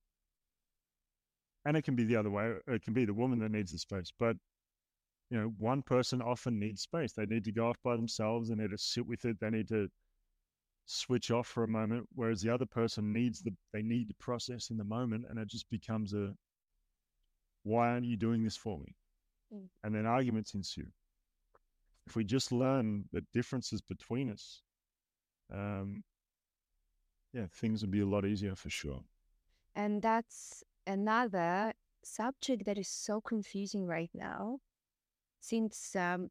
And 1.64 1.76
it 1.76 1.82
can 1.82 1.94
be 1.94 2.04
the 2.04 2.16
other 2.16 2.30
way. 2.30 2.52
It 2.66 2.82
can 2.82 2.92
be 2.92 3.04
the 3.04 3.14
woman 3.14 3.38
that 3.38 3.52
needs 3.52 3.72
the 3.72 3.78
space. 3.78 4.12
But, 4.18 4.36
you 5.30 5.38
know, 5.38 5.54
one 5.58 5.82
person 5.82 6.20
often 6.20 6.58
needs 6.58 6.82
space. 6.82 7.12
They 7.12 7.26
need 7.26 7.44
to 7.44 7.52
go 7.52 7.68
off 7.68 7.78
by 7.82 7.96
themselves. 7.96 8.48
They 8.48 8.56
need 8.56 8.70
to 8.70 8.78
sit 8.78 9.06
with 9.06 9.24
it. 9.24 9.38
They 9.40 9.50
need 9.50 9.68
to 9.68 9.88
switch 10.84 11.30
off 11.30 11.46
for 11.46 11.64
a 11.64 11.68
moment. 11.68 12.06
Whereas 12.14 12.42
the 12.42 12.52
other 12.52 12.66
person 12.66 13.12
needs 13.12 13.40
the, 13.40 13.52
they 13.72 13.82
need 13.82 14.08
to 14.08 14.14
process 14.20 14.70
in 14.70 14.76
the 14.76 14.84
moment. 14.84 15.24
And 15.30 15.38
it 15.38 15.48
just 15.48 15.70
becomes 15.70 16.12
a, 16.12 16.34
why 17.62 17.90
aren't 17.90 18.04
you 18.04 18.18
doing 18.18 18.44
this 18.44 18.56
for 18.56 18.78
me? 18.78 18.94
Mm. 19.54 19.68
And 19.84 19.94
then 19.94 20.04
arguments 20.04 20.52
ensue. 20.54 20.88
If 22.06 22.16
we 22.16 22.24
just 22.24 22.52
learn 22.52 23.04
the 23.12 23.22
differences 23.32 23.80
between 23.80 24.30
us, 24.30 24.62
um, 25.52 26.04
yeah, 27.32 27.46
things 27.50 27.80
would 27.82 27.90
be 27.90 28.00
a 28.00 28.06
lot 28.06 28.24
easier 28.24 28.54
for 28.54 28.70
sure. 28.70 29.02
And 29.74 30.02
that's 30.02 30.62
another 30.86 31.72
subject 32.04 32.64
that 32.66 32.78
is 32.78 32.88
so 32.88 33.20
confusing 33.20 33.86
right 33.86 34.10
now, 34.14 34.58
since 35.40 35.96
um, 35.96 36.30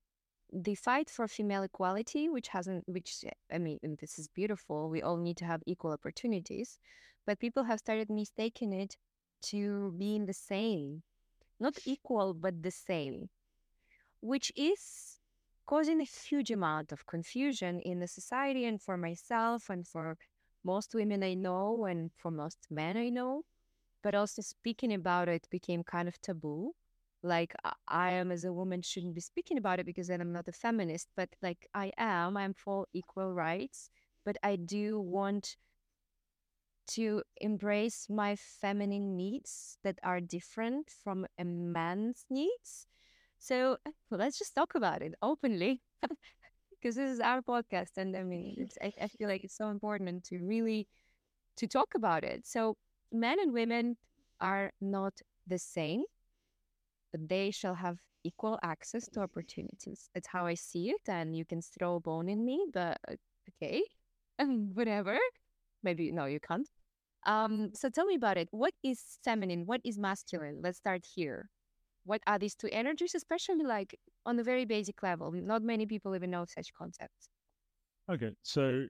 the 0.51 0.75
fight 0.75 1.09
for 1.09 1.27
female 1.27 1.63
equality, 1.63 2.29
which 2.29 2.49
hasn't, 2.49 2.88
which 2.88 3.25
I 3.51 3.57
mean, 3.57 3.79
this 3.99 4.19
is 4.19 4.27
beautiful. 4.27 4.89
We 4.89 5.01
all 5.01 5.17
need 5.17 5.38
to 5.38 5.45
have 5.45 5.63
equal 5.65 5.91
opportunities, 5.91 6.77
but 7.25 7.39
people 7.39 7.63
have 7.63 7.79
started 7.79 8.09
mistaking 8.09 8.73
it 8.73 8.95
to 9.43 9.93
being 9.97 10.25
the 10.25 10.33
same, 10.33 11.01
not 11.59 11.79
equal, 11.86 12.33
but 12.33 12.62
the 12.62 12.71
same, 12.71 13.29
which 14.21 14.51
is 14.55 15.19
causing 15.65 16.02
a 16.02 16.06
huge 16.06 16.52
amount 16.52 16.91
of 16.91 17.06
confusion 17.06 17.80
in 17.82 17.99
the 17.99 18.08
society 18.08 18.65
and 18.65 18.82
for 18.82 18.97
myself 18.97 19.69
and 19.69 19.88
for 19.88 20.17
most 20.63 20.93
women 20.95 21.23
I 21.23 21.34
know 21.34 21.86
and 21.86 22.12
for 22.15 22.32
most 22.32 22.67
men 22.69 22.97
I 22.97 23.10
know, 23.10 23.43
but 24.02 24.15
also 24.15 24.41
speaking 24.41 24.93
about 24.93 25.30
it 25.30 25.47
became 25.49 25.84
kind 25.84 26.08
of 26.08 26.21
taboo. 26.21 26.73
Like 27.21 27.56
I 27.88 28.12
am 28.12 28.32
as 28.32 28.43
a 28.43 28.54
woman 28.54 28.82
shouldn't 28.82 29.15
be 29.15 29.21
speaking 29.21 29.58
about 29.58 29.80
it 29.80 29.86
because 29.86 30.08
then 30.08 30.19
I'm 30.21 30.34
not 30.34 30.47
a 30.47 30.52
feminist, 30.52 31.08
but 31.15 31.30
like 31.41 31.67
I 31.73 31.91
am, 31.97 32.36
I'm 32.36 32.54
for 32.54 32.86
equal 32.93 33.34
rights, 33.34 33.89
but 34.26 34.38
I 34.43 34.58
do 34.58 34.99
want 34.99 35.56
to 36.86 37.23
embrace 37.38 38.08
my 38.10 38.36
feminine 38.36 39.15
needs 39.15 39.78
that 39.84 39.99
are 40.04 40.19
different 40.19 40.89
from 40.89 41.26
a 41.38 41.45
man's 41.45 42.26
needs. 42.30 42.88
So 43.43 43.75
well, 44.10 44.19
let's 44.19 44.39
just 44.39 44.56
talk 44.56 44.73
about 44.75 45.01
it 45.01 45.15
openly. 45.21 45.82
because 46.71 46.95
this 46.95 47.12
is 47.12 47.19
our 47.19 47.41
podcast 47.41 47.97
and 47.97 48.15
i 48.15 48.23
mean 48.23 48.69
I, 48.82 48.93
I 49.01 49.08
feel 49.10 49.27
like 49.29 49.43
it's 49.43 49.58
so 49.58 49.69
important 49.69 50.23
to 50.25 50.39
really 50.39 50.88
to 51.58 51.67
talk 51.67 51.89
about 51.95 52.23
it. 52.23 52.47
So 52.47 52.77
men 53.12 53.39
and 53.39 53.53
women 53.53 53.97
are 54.41 54.71
not 54.82 55.13
the 55.47 55.60
same 55.60 56.03
but 57.12 57.27
they 57.29 57.51
shall 57.51 57.75
have 57.75 57.97
equal 58.23 58.60
access 58.63 59.08
to 59.10 59.21
opportunities. 59.21 60.10
That's 60.13 60.27
how 60.27 60.45
i 60.45 60.53
see 60.56 60.89
it 60.91 61.01
and 61.08 61.36
you 61.36 61.45
can 61.45 61.62
throw 61.62 61.95
a 61.95 61.99
bone 61.99 62.29
in 62.29 62.45
me 62.45 62.65
but 62.73 62.97
uh, 63.10 63.15
okay 63.49 63.84
whatever. 64.73 65.17
Maybe 65.84 66.12
no 66.12 66.25
you 66.25 66.39
can't. 66.39 66.69
Um 67.25 67.71
so 67.75 67.89
tell 67.89 68.06
me 68.06 68.15
about 68.15 68.38
it. 68.38 68.49
What 68.51 68.73
is 68.84 69.19
feminine? 69.23 69.65
What 69.65 69.82
is 69.84 69.99
masculine? 69.99 70.62
Let's 70.63 70.77
start 70.79 71.06
here 71.15 71.49
what 72.06 72.22
are 72.28 72.39
these 72.39 72.56
two 72.56 72.70
energies, 72.72 73.16
especially 73.16 73.63
like 73.63 73.98
on 74.26 74.36
the 74.36 74.44
very 74.44 74.66
basic 74.66 75.02
level? 75.04 75.32
Not 75.32 75.62
many 75.63 75.86
people 75.86 76.16
even 76.16 76.32
know 76.32 76.46
such 76.46 76.74
concepts. 76.74 77.30
Okay, 78.12 78.34
so 78.44 78.86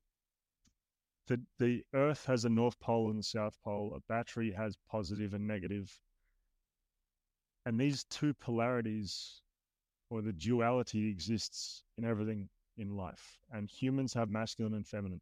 the, 1.28 1.40
the 1.60 1.84
Earth 1.94 2.26
has 2.26 2.46
a 2.46 2.50
North 2.50 2.80
Pole 2.80 3.12
and 3.12 3.20
a 3.20 3.24
South 3.24 3.58
Pole. 3.64 3.94
A 3.96 4.00
battery 4.12 4.52
has 4.52 4.76
positive 4.90 5.34
and. 5.34 6.00
And 7.66 7.80
these 7.80 8.04
two 8.06 8.34
polarities 8.34 9.42
or 10.10 10.22
the 10.22 10.34
duality 10.34 11.10
exists 11.10 11.84
in 11.98 12.06
everything 12.06 12.50
in 12.78 12.96
life. 12.98 13.40
And 13.52 13.70
humans 13.70 14.14
have 14.14 14.30
masculine 14.30 14.74
and 14.74 14.86
feminine. 14.86 15.22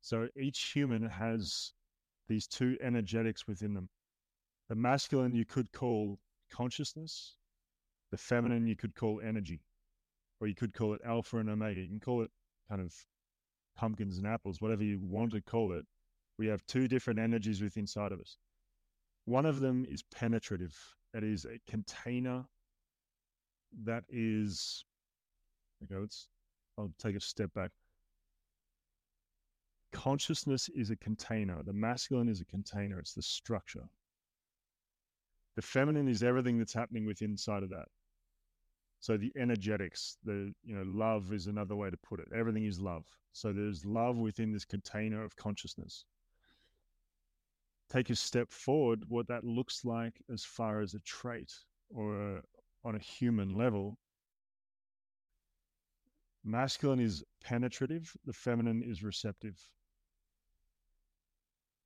So 0.00 0.28
each 0.36 0.72
human 0.74 1.08
has 1.08 1.72
these 2.28 2.46
two 2.46 2.76
energetics 2.82 3.46
within 3.46 3.74
them. 3.74 3.88
The 4.68 4.74
masculine 4.74 5.34
you 5.34 5.44
could 5.44 5.70
call 5.72 6.18
consciousness, 6.52 7.36
the 8.10 8.16
hmm. 8.16 8.34
feminine 8.34 8.66
you 8.66 8.76
could 8.76 8.94
call 8.94 9.20
energy, 9.20 9.60
or 10.40 10.46
you 10.46 10.54
could 10.54 10.74
call 10.74 10.94
it 10.94 11.00
alpha 11.04 11.38
and 11.38 11.50
omega. 11.50 11.80
You 11.80 11.88
can 11.88 12.00
call 12.00 12.22
it 12.22 12.30
kind 12.68 12.80
of 12.80 12.94
pumpkins 13.76 14.18
and 14.18 14.26
apples, 14.26 14.60
whatever 14.60 14.82
you 14.82 14.98
want 15.02 15.32
to 15.32 15.40
call 15.40 15.72
it. 15.72 15.84
We 16.38 16.46
have 16.48 16.64
two 16.66 16.86
different 16.88 17.18
energies 17.18 17.62
within 17.62 17.82
inside 17.82 18.12
of 18.12 18.20
us. 18.20 18.36
One 19.24 19.46
of 19.46 19.60
them 19.60 19.86
is 19.88 20.02
penetrative. 20.02 20.76
That 21.12 21.24
is 21.24 21.46
a 21.46 21.58
container 21.70 22.44
that 23.84 24.04
is 24.08 24.84
okay, 25.82 25.96
let's 25.96 26.28
I'll 26.78 26.92
take 26.98 27.16
a 27.16 27.20
step 27.20 27.52
back. 27.54 27.70
Consciousness 29.92 30.68
is 30.74 30.90
a 30.90 30.96
container. 30.96 31.62
The 31.62 31.72
masculine 31.72 32.28
is 32.28 32.40
a 32.40 32.44
container. 32.44 32.98
It's 32.98 33.14
the 33.14 33.22
structure. 33.22 33.88
The 35.56 35.62
feminine 35.62 36.06
is 36.06 36.22
everything 36.22 36.58
that's 36.58 36.74
happening 36.74 37.06
within 37.06 37.30
inside 37.30 37.62
of 37.62 37.70
that. 37.70 37.86
So 39.00 39.16
the 39.16 39.32
energetics, 39.36 40.18
the 40.24 40.52
you 40.64 40.76
know, 40.76 40.84
love 40.86 41.32
is 41.32 41.46
another 41.46 41.76
way 41.76 41.90
to 41.90 41.96
put 41.96 42.20
it. 42.20 42.28
Everything 42.34 42.64
is 42.64 42.80
love. 42.80 43.04
So 43.32 43.52
there's 43.52 43.84
love 43.84 44.16
within 44.16 44.52
this 44.52 44.64
container 44.64 45.24
of 45.24 45.36
consciousness. 45.36 46.04
Take 47.88 48.10
a 48.10 48.16
step 48.16 48.50
forward, 48.50 49.04
what 49.08 49.28
that 49.28 49.44
looks 49.44 49.84
like 49.84 50.20
as 50.32 50.44
far 50.44 50.80
as 50.80 50.94
a 50.94 51.00
trait 51.00 51.52
or 51.88 52.36
a, 52.36 52.42
on 52.84 52.96
a 52.96 52.98
human 52.98 53.54
level. 53.54 53.96
Masculine 56.44 57.00
is 57.00 57.24
penetrative, 57.42 58.14
the 58.24 58.32
feminine 58.32 58.82
is 58.82 59.02
receptive. 59.02 59.58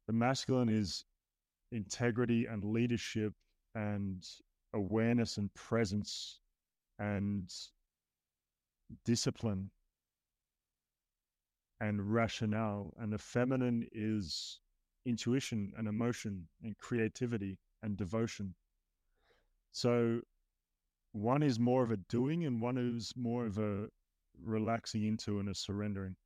The 0.07 0.13
masculine 0.13 0.69
is 0.69 1.05
integrity 1.71 2.47
and 2.47 2.65
leadership 2.65 3.33
and 3.75 4.27
awareness 4.73 5.37
and 5.37 5.53
presence 5.55 6.41
and 6.99 7.53
discipline 9.05 9.71
and 11.81 12.13
rationale. 12.13 12.93
And 12.99 13.13
the 13.13 13.19
feminine 13.19 13.87
is 13.93 14.61
intuition 15.07 15.73
and 15.77 15.89
emotion 15.89 16.49
and 16.63 16.77
creativity 16.79 17.59
and 17.83 17.97
devotion. 17.97 18.55
So 19.73 20.21
one 21.13 21.43
is 21.43 21.59
more 21.59 21.83
of 21.83 21.91
a 21.91 21.97
doing 21.97 22.45
and 22.45 22.61
one 22.61 22.77
is 22.77 23.13
more 23.17 23.47
of 23.47 23.59
a 23.59 23.89
relaxing 24.43 25.05
into 25.05 25.39
and 25.41 25.49
a 25.49 25.55
surrendering. 25.55 26.17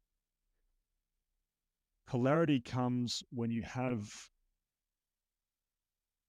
Polarity 2.07 2.61
comes 2.61 3.23
when 3.31 3.51
you 3.51 3.63
have 3.63 4.13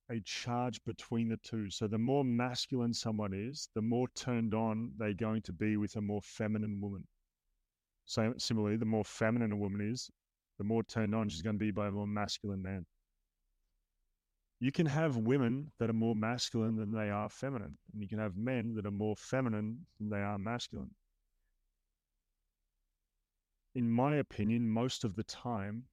a 0.10 0.20
charge 0.22 0.84
between 0.86 1.30
the 1.30 1.38
two. 1.38 1.70
So 1.70 1.88
the 1.88 1.98
more 1.98 2.24
masculine 2.24 2.94
someone 2.94 3.34
is, 3.34 3.70
the 3.74 3.82
more 3.82 4.08
turned 4.16 4.54
on 4.54 4.92
they're 4.98 5.14
going 5.14 5.42
to 5.44 5.54
be 5.54 5.78
with 5.78 5.96
a 5.96 6.02
more 6.02 6.22
feminine 6.22 6.80
woman. 6.80 7.06
So 8.06 8.34
similarly, 8.38 8.78
the 8.78 8.86
more 8.86 9.04
feminine 9.04 9.52
a 9.52 9.56
woman 9.56 9.82
is, 9.82 10.10
the 10.58 10.64
more 10.64 10.84
turned 10.84 11.16
on 11.16 11.28
she's 11.28 11.40
mm-hmm. 11.40 11.48
going 11.48 11.60
to 11.60 11.66
be 11.66 11.72
by 11.72 11.88
a 11.88 11.92
more 11.92 12.08
masculine 12.08 12.62
man. 12.62 12.86
You 14.60 14.72
can 14.72 14.86
have 14.86 15.18
women 15.18 15.72
that 15.80 15.90
are 15.90 15.94
more 15.94 16.16
masculine 16.16 16.78
than 16.78 16.92
they 16.92 17.10
are 17.10 17.30
feminine, 17.30 17.78
and 17.92 18.02
you 18.02 18.08
can 18.08 18.20
have 18.20 18.38
men 18.38 18.74
that 18.76 18.86
are 18.86 18.92
more 18.92 19.16
feminine 19.16 19.86
than 20.00 20.10
they 20.10 20.22
are 20.22 20.38
masculine. 20.38 20.92
In 23.74 23.90
my 23.90 24.16
opinion, 24.16 24.70
most 24.70 25.04
of 25.04 25.16
the 25.16 25.24
time, 25.24 25.84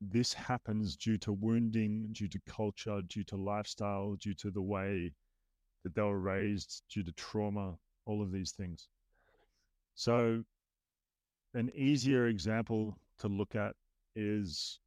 this 0.00 0.32
happens 0.32 0.96
due 0.96 1.18
to 1.18 1.32
wounding, 1.32 2.08
due 2.12 2.28
to 2.28 2.40
culture, 2.46 3.02
due 3.02 3.24
to 3.24 3.36
lifestyle, 3.36 4.14
due 4.14 4.34
to 4.34 4.50
the 4.50 4.62
way 4.62 5.12
that 5.84 5.94
they 5.94 6.02
were 6.02 6.18
raised, 6.20 6.82
due 6.92 7.02
to 7.02 7.12
trauma, 7.12 7.78
all 8.06 8.22
of 8.22 8.32
these 8.32 8.52
things. 8.52 8.88
So, 9.94 10.44
an 11.54 11.70
easier 11.74 12.28
example 12.28 12.96
to 13.18 13.28
look 13.28 13.54
at 13.54 13.74
is 14.14 14.80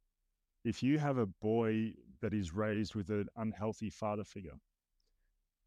if 0.64 0.82
you 0.82 0.98
have 0.98 1.18
a 1.18 1.26
boy 1.26 1.92
that 2.20 2.32
is 2.32 2.54
raised 2.54 2.94
with 2.94 3.10
an 3.10 3.28
unhealthy 3.36 3.90
father 3.90 4.24
figure, 4.24 4.58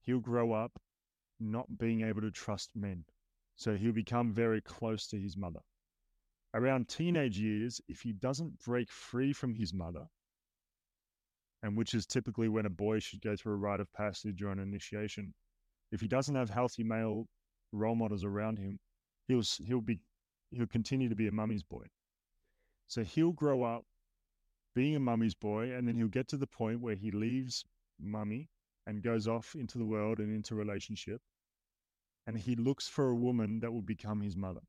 he'll 0.02 0.20
grow 0.20 0.54
up 0.54 0.80
not 1.40 1.78
being 1.78 2.02
able 2.02 2.22
to 2.22 2.32
trust 2.32 2.72
men. 2.76 3.06
So 3.56 3.76
he'll 3.76 3.92
become 3.92 4.34
very 4.34 4.62
close 4.62 5.08
to 5.08 5.18
his 5.20 5.38
mother 5.38 5.62
around 6.58 6.89
teenage 6.89 7.38
years, 7.38 7.80
if 7.88 8.02
he 8.02 8.12
doesn't 8.12 8.60
break 8.63 8.89
free 8.89 9.32
from 9.32 9.54
his 9.54 9.74
mother, 9.76 10.08
and 11.62 11.78
which 11.78 11.93
is 11.93 12.08
typically 12.08 12.50
when 12.50 12.65
a 12.65 12.70
boy 12.70 12.98
should 12.98 13.22
go 13.22 13.36
through 13.36 13.54
a 13.54 13.58
rite 13.58 13.80
of 13.80 13.93
passage 13.93 14.41
or 14.41 14.50
an 14.50 14.58
initiation, 14.60 15.36
if 15.91 16.02
he 16.02 16.08
doesn't 16.08 16.34
have 16.34 16.50
healthy 16.50 16.84
male 16.84 17.28
role 17.72 17.93
models 17.93 18.24
around 18.24 18.58
him, 18.58 18.80
he'll 19.28 19.43
he'll 19.63 19.82
be 19.82 20.00
he'll 20.50 20.65
continue 20.65 21.08
to 21.08 21.15
be 21.15 21.28
a 21.28 21.32
mummy's 21.32 21.63
boy. 21.63 21.86
So 22.88 23.04
he'll 23.04 23.34
grow 23.34 23.63
up 23.63 23.84
being 24.74 24.96
a 24.96 25.00
mummy's 25.00 25.36
boy, 25.36 25.74
and 25.74 25.88
then 25.88 25.96
he'll 25.96 26.08
get 26.08 26.28
to 26.30 26.38
the 26.38 26.48
point 26.48 26.82
where 26.82 26.96
he 26.96 27.12
leaves 27.12 27.65
mummy 28.00 28.50
and 28.88 29.04
goes 29.04 29.28
off 29.28 29.54
into 29.54 29.78
the 29.78 29.86
world 29.86 30.17
and 30.17 30.34
into 30.34 30.56
relationship, 30.56 31.22
and 32.26 32.36
he 32.36 32.56
looks 32.56 32.88
for 32.88 33.10
a 33.10 33.15
woman 33.15 33.60
that 33.60 33.72
will 33.72 33.84
become 33.84 34.22
his 34.22 34.36
mother 34.36 34.62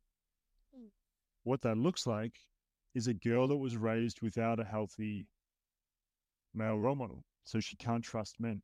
what 1.48 1.62
that 1.62 1.78
looks 1.78 2.06
like 2.06 2.34
is 2.94 3.06
a 3.06 3.14
girl 3.14 3.48
that 3.48 3.56
was 3.56 3.76
raised 3.76 4.20
without 4.20 4.60
a 4.60 4.64
healthy 4.64 5.26
male 6.54 6.78
role 6.78 6.94
model. 6.94 7.24
So 7.44 7.58
she 7.58 7.76
can't 7.76 8.04
trust 8.04 8.38
men. 8.38 8.60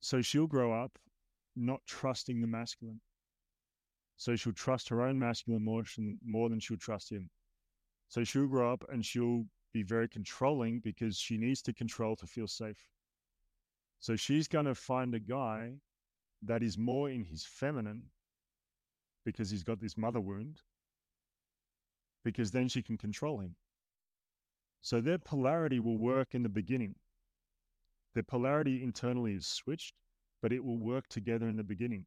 So 0.00 0.22
she'll 0.22 0.46
grow 0.46 0.72
up 0.72 0.96
not 1.56 1.80
trusting 1.86 2.40
the 2.40 2.46
masculine. 2.46 3.00
So 4.16 4.36
she'll 4.36 4.52
trust 4.52 4.88
her 4.88 5.02
own 5.02 5.18
masculine 5.18 5.64
more, 5.64 5.82
more 6.24 6.48
than 6.48 6.60
she'll 6.60 6.76
trust 6.76 7.10
him. 7.10 7.28
So 8.08 8.22
she'll 8.22 8.46
grow 8.46 8.72
up 8.72 8.84
and 8.92 9.04
she'll 9.04 9.44
be 9.72 9.82
very 9.82 10.08
controlling 10.08 10.78
because 10.78 11.18
she 11.18 11.36
needs 11.36 11.60
to 11.62 11.72
control 11.72 12.14
to 12.16 12.26
feel 12.26 12.46
safe. 12.46 12.88
So 13.98 14.14
she's 14.14 14.46
going 14.46 14.66
to 14.66 14.74
find 14.76 15.14
a 15.14 15.20
guy 15.20 15.72
that 16.42 16.62
is 16.62 16.78
more 16.78 17.10
in 17.10 17.24
his 17.24 17.44
feminine 17.44 18.04
because 19.32 19.50
he's 19.50 19.62
got 19.62 19.78
this 19.78 19.98
mother 19.98 20.20
wound, 20.20 20.62
because 22.24 22.50
then 22.50 22.66
she 22.66 22.80
can 22.82 22.96
control 22.96 23.38
him. 23.40 23.54
So 24.80 25.02
their 25.02 25.18
polarity 25.18 25.80
will 25.80 25.96
mm-hmm. 25.96 26.04
work 26.04 26.34
in 26.34 26.42
the 26.42 26.48
beginning. 26.48 26.94
Their 28.14 28.22
polarity 28.22 28.82
internally 28.82 29.34
is 29.34 29.46
switched, 29.46 29.92
but 30.40 30.50
it 30.50 30.64
will 30.64 30.78
work 30.78 31.08
together 31.08 31.46
in 31.46 31.58
the 31.58 31.62
beginning. 31.62 32.06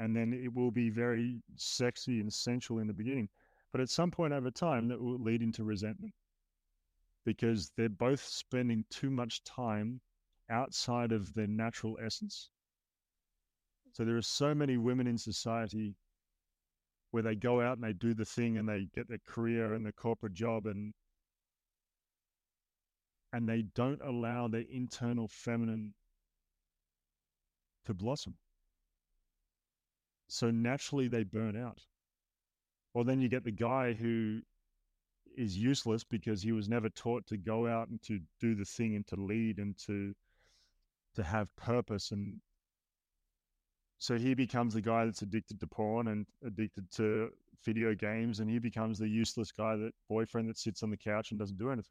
And 0.00 0.16
then 0.16 0.32
it 0.32 0.52
will 0.52 0.72
be 0.72 0.90
very 0.90 1.40
sexy 1.54 2.18
and 2.18 2.32
sensual 2.32 2.80
in 2.80 2.88
the 2.88 2.92
beginning. 2.92 3.28
But 3.70 3.80
at 3.80 3.88
some 3.88 4.10
point 4.10 4.32
over 4.32 4.50
time, 4.50 4.88
that 4.88 5.00
will 5.00 5.20
lead 5.20 5.42
into 5.42 5.62
resentment 5.62 6.12
because 7.24 7.70
they're 7.76 7.88
both 7.88 8.20
spending 8.20 8.84
too 8.90 9.10
much 9.10 9.44
time 9.44 10.00
outside 10.50 11.12
of 11.12 11.32
their 11.34 11.46
natural 11.46 11.96
essence. 12.04 12.50
So 13.92 14.04
there 14.04 14.16
are 14.16 14.22
so 14.22 14.54
many 14.54 14.76
women 14.76 15.06
in 15.06 15.18
society 15.18 15.94
where 17.10 17.22
they 17.22 17.34
go 17.34 17.60
out 17.60 17.78
and 17.78 17.84
they 17.84 17.92
do 17.92 18.14
the 18.14 18.24
thing 18.24 18.58
and 18.58 18.68
they 18.68 18.88
get 18.94 19.08
their 19.08 19.20
career 19.26 19.74
and 19.74 19.84
their 19.84 19.92
corporate 19.92 20.34
job 20.34 20.66
and 20.66 20.92
and 23.32 23.48
they 23.48 23.62
don't 23.74 24.00
allow 24.02 24.48
their 24.48 24.64
internal 24.70 25.28
feminine 25.28 25.92
to 27.84 27.92
blossom. 27.92 28.34
So 30.28 30.50
naturally 30.50 31.08
they 31.08 31.24
burn 31.24 31.56
out. 31.56 31.80
Or 32.94 33.04
then 33.04 33.20
you 33.20 33.28
get 33.28 33.44
the 33.44 33.50
guy 33.50 33.92
who 33.92 34.40
is 35.36 35.56
useless 35.56 36.02
because 36.02 36.42
he 36.42 36.52
was 36.52 36.68
never 36.68 36.88
taught 36.88 37.26
to 37.26 37.36
go 37.36 37.66
out 37.66 37.88
and 37.88 38.00
to 38.02 38.20
do 38.40 38.54
the 38.54 38.64
thing 38.64 38.96
and 38.96 39.06
to 39.08 39.16
lead 39.16 39.58
and 39.58 39.76
to 39.86 40.14
to 41.14 41.22
have 41.22 41.54
purpose 41.56 42.10
and 42.10 42.40
so 43.98 44.16
he 44.16 44.34
becomes 44.34 44.74
the 44.74 44.80
guy 44.80 45.04
that's 45.04 45.22
addicted 45.22 45.60
to 45.60 45.66
porn 45.66 46.08
and 46.08 46.26
addicted 46.44 46.90
to 46.92 47.30
video 47.64 47.94
games, 47.94 48.40
and 48.40 48.50
he 48.50 48.58
becomes 48.58 48.98
the 48.98 49.08
useless 49.08 49.50
guy 49.50 49.76
that 49.76 49.92
boyfriend 50.08 50.48
that 50.48 50.58
sits 50.58 50.82
on 50.82 50.90
the 50.90 50.96
couch 50.96 51.30
and 51.30 51.40
doesn't 51.40 51.58
do 51.58 51.70
anything. 51.70 51.90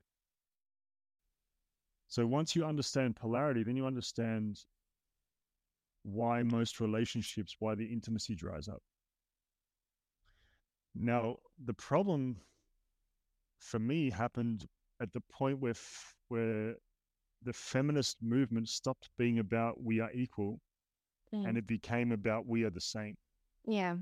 So 2.07 2.25
once 2.25 2.55
you 2.55 2.65
understand 2.65 3.15
polarity, 3.15 3.63
then 3.63 3.75
you 3.75 3.85
understand 3.85 4.59
why 6.03 6.43
most 6.43 6.79
relationships, 6.79 7.55
why 7.59 7.73
the 7.73 7.85
intimacy 7.85 8.35
dries 8.35 8.67
up. 8.67 8.81
Now, 10.93 11.37
the 11.65 11.73
problem 11.73 12.37
for 13.59 13.79
me 13.79 14.11
happened 14.11 14.67
at 15.01 15.11
the 15.13 15.21
point 15.31 15.59
where 15.59 15.71
f- 15.71 16.15
where 16.27 16.75
the 17.41 17.53
feminist 17.53 18.21
movement 18.21 18.69
stopped 18.69 19.09
being 19.17 19.39
about 19.39 19.83
we 19.83 19.99
are 19.99 20.11
equal 20.13 20.59
Mm. 21.33 21.47
and 21.47 21.57
it 21.57 21.67
became 21.67 22.11
about 22.11 22.45
we 22.47 22.63
are 22.63 22.69
the 22.69 22.81
same. 22.81 23.17
yeah. 23.65 23.97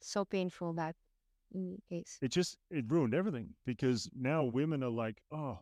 So 0.00 0.24
painful 0.24 0.74
that 0.74 0.96
mm, 1.56 1.78
case. 1.88 2.18
It 2.20 2.30
just 2.30 2.58
it 2.70 2.84
ruined 2.88 3.14
everything 3.14 3.54
because 3.64 4.10
now 4.14 4.44
women 4.44 4.82
are 4.82 4.90
like, 4.90 5.22
oh, 5.32 5.58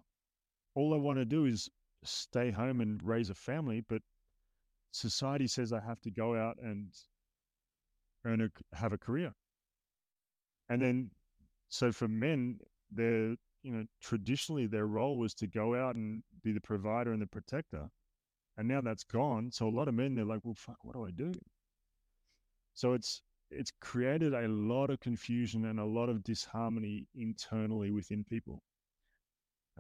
all 0.75 0.95
I 0.95 0.97
want 0.97 1.19
to 1.19 1.25
do 1.25 1.45
is 1.47 1.71
stay 2.05 2.51
home 2.51 2.81
and 2.81 3.01
raise 3.03 3.31
a 3.31 3.35
family, 3.35 3.83
but 3.89 4.03
society 4.91 5.47
says 5.47 5.73
I 5.73 5.81
have 5.81 6.01
to 6.03 6.11
go 6.11 6.35
out 6.37 6.57
and 6.61 6.89
earn 8.25 8.41
a 8.41 8.77
have 8.77 8.93
a 8.93 8.99
career. 8.99 9.33
And 10.69 10.81
then, 10.83 11.11
so 11.69 11.93
for 11.93 12.09
men, 12.09 12.59
they're 12.91 13.37
you 13.63 13.73
know 13.73 13.85
traditionally 14.01 14.67
their 14.67 14.87
role 14.87 15.17
was 15.17 15.35
to 15.35 15.47
go 15.47 15.75
out 15.75 15.95
and 15.95 16.23
be 16.43 16.53
the 16.53 16.61
provider 16.61 17.13
and 17.13 17.23
the 17.23 17.27
protector, 17.27 17.91
and 18.63 18.69
now 18.69 18.81
that's 18.81 19.03
gone. 19.03 19.51
So 19.51 19.67
a 19.67 19.77
lot 19.77 19.89
of 19.89 19.95
men 19.95 20.15
they're 20.15 20.25
like, 20.25 20.39
well, 20.45 20.55
fuck, 20.55 20.77
what 20.83 20.95
do 20.95 21.05
I 21.05 21.11
do? 21.11 21.33
So 22.75 22.93
it's 22.93 23.23
it's 23.51 23.73
created 23.81 24.35
a 24.35 24.47
lot 24.47 24.89
of 24.89 25.01
confusion 25.01 25.65
and 25.65 25.81
a 25.81 25.85
lot 25.85 26.09
of 26.09 26.23
disharmony 26.23 27.09
internally 27.17 27.91
within 27.91 28.23
people. 28.23 28.63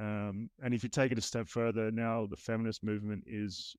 Um, 0.01 0.51
and 0.61 0.75
if 0.75 0.83
you 0.83 0.89
take 0.89 1.13
it 1.13 1.19
a 1.19 1.23
step 1.23 1.47
further, 1.47 1.93
now 1.93 2.27
the 2.27 2.37
feminist 2.37 2.83
movement 2.83 3.23
is 3.25 3.77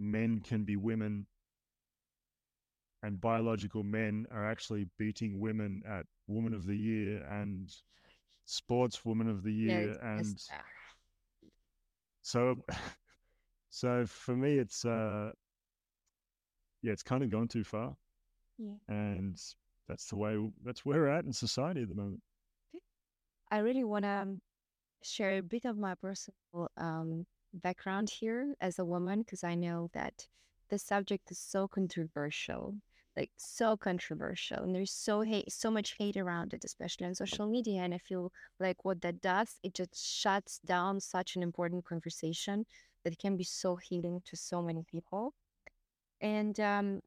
men 0.00 0.40
can 0.40 0.64
be 0.64 0.74
women, 0.74 1.28
and 3.04 3.20
biological 3.20 3.84
men 3.84 4.26
are 4.32 4.50
actually 4.50 4.88
beating 4.98 5.38
women 5.38 5.80
at 5.88 6.06
Woman 6.26 6.54
of 6.54 6.66
the 6.66 6.76
Year 6.76 7.24
and 7.30 7.72
Sports 8.46 9.04
Woman 9.04 9.28
of 9.28 9.44
the 9.44 9.52
Year, 9.52 9.90
it's 9.90 9.98
and 10.02 10.36
ah, 10.52 10.64
so, 12.22 12.56
so 13.70 14.04
for 14.04 14.36
me, 14.36 14.58
it's 14.58 14.84
uh, 14.84 15.30
yeah, 16.82 16.92
it's 16.92 17.04
kind 17.04 17.22
of 17.22 17.30
gone 17.30 17.48
too 17.48 17.64
far, 17.64 17.96
yeah. 18.58 18.74
and 18.88 19.40
that's 19.88 20.06
the 20.06 20.16
way 20.16 20.36
that's 20.64 20.84
where 20.84 21.00
we're 21.00 21.08
at 21.08 21.24
in 21.24 21.32
society 21.32 21.82
at 21.82 21.88
the 21.88 21.94
moment. 21.94 22.20
I 23.50 23.58
really 23.58 23.84
want 23.84 24.04
to 24.04 24.36
share 25.02 25.38
a 25.38 25.42
bit 25.42 25.64
of 25.64 25.78
my 25.78 25.94
personal 25.94 26.68
um, 26.76 27.26
background 27.54 28.10
here 28.10 28.54
as 28.60 28.78
a 28.78 28.84
woman 28.84 29.22
because 29.22 29.44
I 29.44 29.54
know 29.54 29.88
that 29.92 30.26
the 30.68 30.78
subject 30.78 31.30
is 31.30 31.38
so 31.38 31.66
controversial, 31.66 32.74
like 33.16 33.30
so 33.36 33.76
controversial, 33.76 34.64
and 34.64 34.74
there's 34.74 34.92
so 34.92 35.20
hate, 35.22 35.50
so 35.52 35.70
much 35.70 35.94
hate 35.98 36.16
around 36.16 36.54
it, 36.54 36.64
especially 36.64 37.06
on 37.06 37.14
social 37.14 37.46
media. 37.46 37.82
And 37.82 37.94
I 37.94 37.98
feel 37.98 38.32
like 38.58 38.84
what 38.84 39.00
that 39.02 39.20
does, 39.20 39.58
it 39.62 39.74
just 39.74 39.96
shuts 39.96 40.60
down 40.64 41.00
such 41.00 41.36
an 41.36 41.42
important 41.42 41.84
conversation 41.84 42.66
that 43.04 43.18
can 43.18 43.36
be 43.36 43.44
so 43.44 43.76
healing 43.76 44.22
to 44.26 44.36
so 44.36 44.62
many 44.62 44.84
people. 44.90 45.34
And 46.20 46.58
um, 46.60 47.00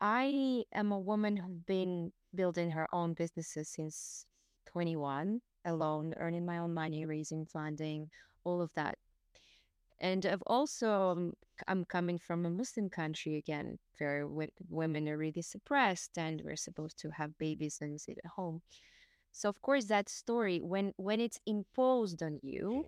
I 0.00 0.64
am 0.72 0.92
a 0.92 0.98
woman 0.98 1.36
who's 1.36 1.60
been 1.66 2.12
building 2.34 2.70
her 2.70 2.86
own 2.92 3.14
businesses 3.14 3.68
since 3.68 4.26
21, 4.66 5.40
alone, 5.64 6.14
earning 6.18 6.46
my 6.46 6.58
own 6.58 6.74
money, 6.74 7.06
raising 7.06 7.46
funding, 7.46 8.10
all 8.44 8.60
of 8.62 8.70
that. 8.74 8.96
And 9.98 10.26
I've 10.26 10.42
also, 10.46 11.10
um, 11.10 11.32
I'm 11.68 11.84
coming 11.86 12.18
from 12.18 12.44
a 12.44 12.50
Muslim 12.50 12.90
country 12.90 13.36
again, 13.36 13.78
where 13.98 14.26
women 14.68 15.08
are 15.08 15.16
really 15.16 15.40
suppressed 15.40 16.18
and 16.18 16.42
we're 16.44 16.56
supposed 16.56 16.98
to 16.98 17.10
have 17.10 17.38
babies 17.38 17.78
and 17.80 17.98
sit 17.98 18.18
at 18.22 18.30
home. 18.30 18.60
So 19.32 19.48
of 19.48 19.60
course 19.60 19.84
that 19.86 20.08
story, 20.08 20.60
when 20.60 20.92
when 20.96 21.20
it's 21.20 21.40
imposed 21.46 22.22
on 22.22 22.40
you, 22.42 22.84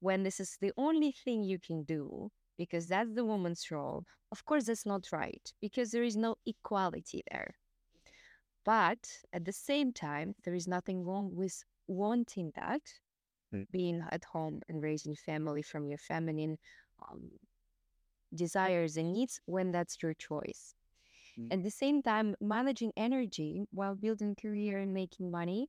when 0.00 0.22
this 0.22 0.40
is 0.40 0.56
the 0.60 0.72
only 0.76 1.12
thing 1.12 1.42
you 1.42 1.58
can 1.58 1.84
do, 1.84 2.30
because 2.58 2.86
that's 2.86 3.14
the 3.14 3.24
woman's 3.24 3.70
role, 3.70 4.04
of 4.32 4.44
course 4.44 4.64
that's 4.64 4.86
not 4.86 5.12
right, 5.12 5.52
because 5.60 5.90
there 5.90 6.02
is 6.02 6.16
no 6.16 6.36
equality 6.46 7.22
there. 7.30 7.54
But 8.64 9.08
at 9.32 9.44
the 9.44 9.52
same 9.52 9.92
time, 9.92 10.34
there 10.44 10.54
is 10.54 10.66
nothing 10.66 11.04
wrong 11.04 11.34
with 11.34 11.64
wanting 11.86 12.52
that, 12.56 12.82
Mm. 13.52 13.70
being 13.70 14.02
at 14.10 14.24
home 14.24 14.60
and 14.68 14.82
raising 14.82 15.14
family 15.14 15.62
from 15.62 15.86
your 15.86 15.98
feminine 15.98 16.58
um, 17.08 17.30
desires 18.34 18.96
and 18.96 19.12
needs 19.12 19.40
when 19.46 19.70
that's 19.70 20.02
your 20.02 20.14
choice. 20.14 20.74
Mm. 21.38 21.52
At 21.52 21.62
the 21.62 21.70
same 21.70 22.02
time, 22.02 22.34
managing 22.40 22.92
energy 22.96 23.62
while 23.70 23.94
building 23.94 24.34
career 24.34 24.78
and 24.78 24.92
making 24.92 25.30
money, 25.30 25.68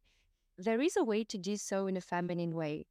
there 0.58 0.82
is 0.82 0.98
a 0.98 1.04
way 1.04 1.24
to 1.26 1.38
do 1.38 1.56
so 1.56 1.86
in 1.86 1.98
a 1.98 2.02
feminine 2.02 2.56
way. 2.56 2.88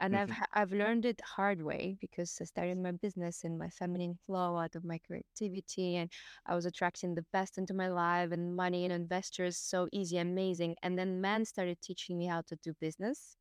And 0.00 0.16
I've 0.16 0.30
Mhm. 0.30 0.44
I've 0.52 0.72
learned 0.72 1.04
it 1.04 1.20
hard 1.20 1.62
way 1.62 1.96
because 2.00 2.38
I 2.40 2.44
started 2.44 2.78
my 2.78 2.92
business 2.92 3.44
in 3.44 3.58
my 3.58 3.68
feminine 3.70 4.16
flow 4.16 4.56
out 4.58 4.74
of 4.76 4.84
my 4.84 4.98
creativity, 4.98 5.96
and 5.96 6.10
I 6.46 6.54
was 6.56 6.66
attracting 6.66 7.14
the 7.14 7.22
best 7.32 7.58
into 7.58 7.74
my 7.74 7.88
life 7.88 8.32
and 8.32 8.56
money 8.56 8.84
and 8.84 8.92
investors 8.92 9.58
so 9.58 9.88
easy, 9.92 10.16
amazing. 10.18 10.76
And 10.82 10.98
then 10.98 11.20
men 11.20 11.44
started 11.44 11.80
teaching 11.82 12.18
me 12.18 12.26
how 12.26 12.42
to 12.42 12.56
do 12.56 12.74
business, 12.74 13.36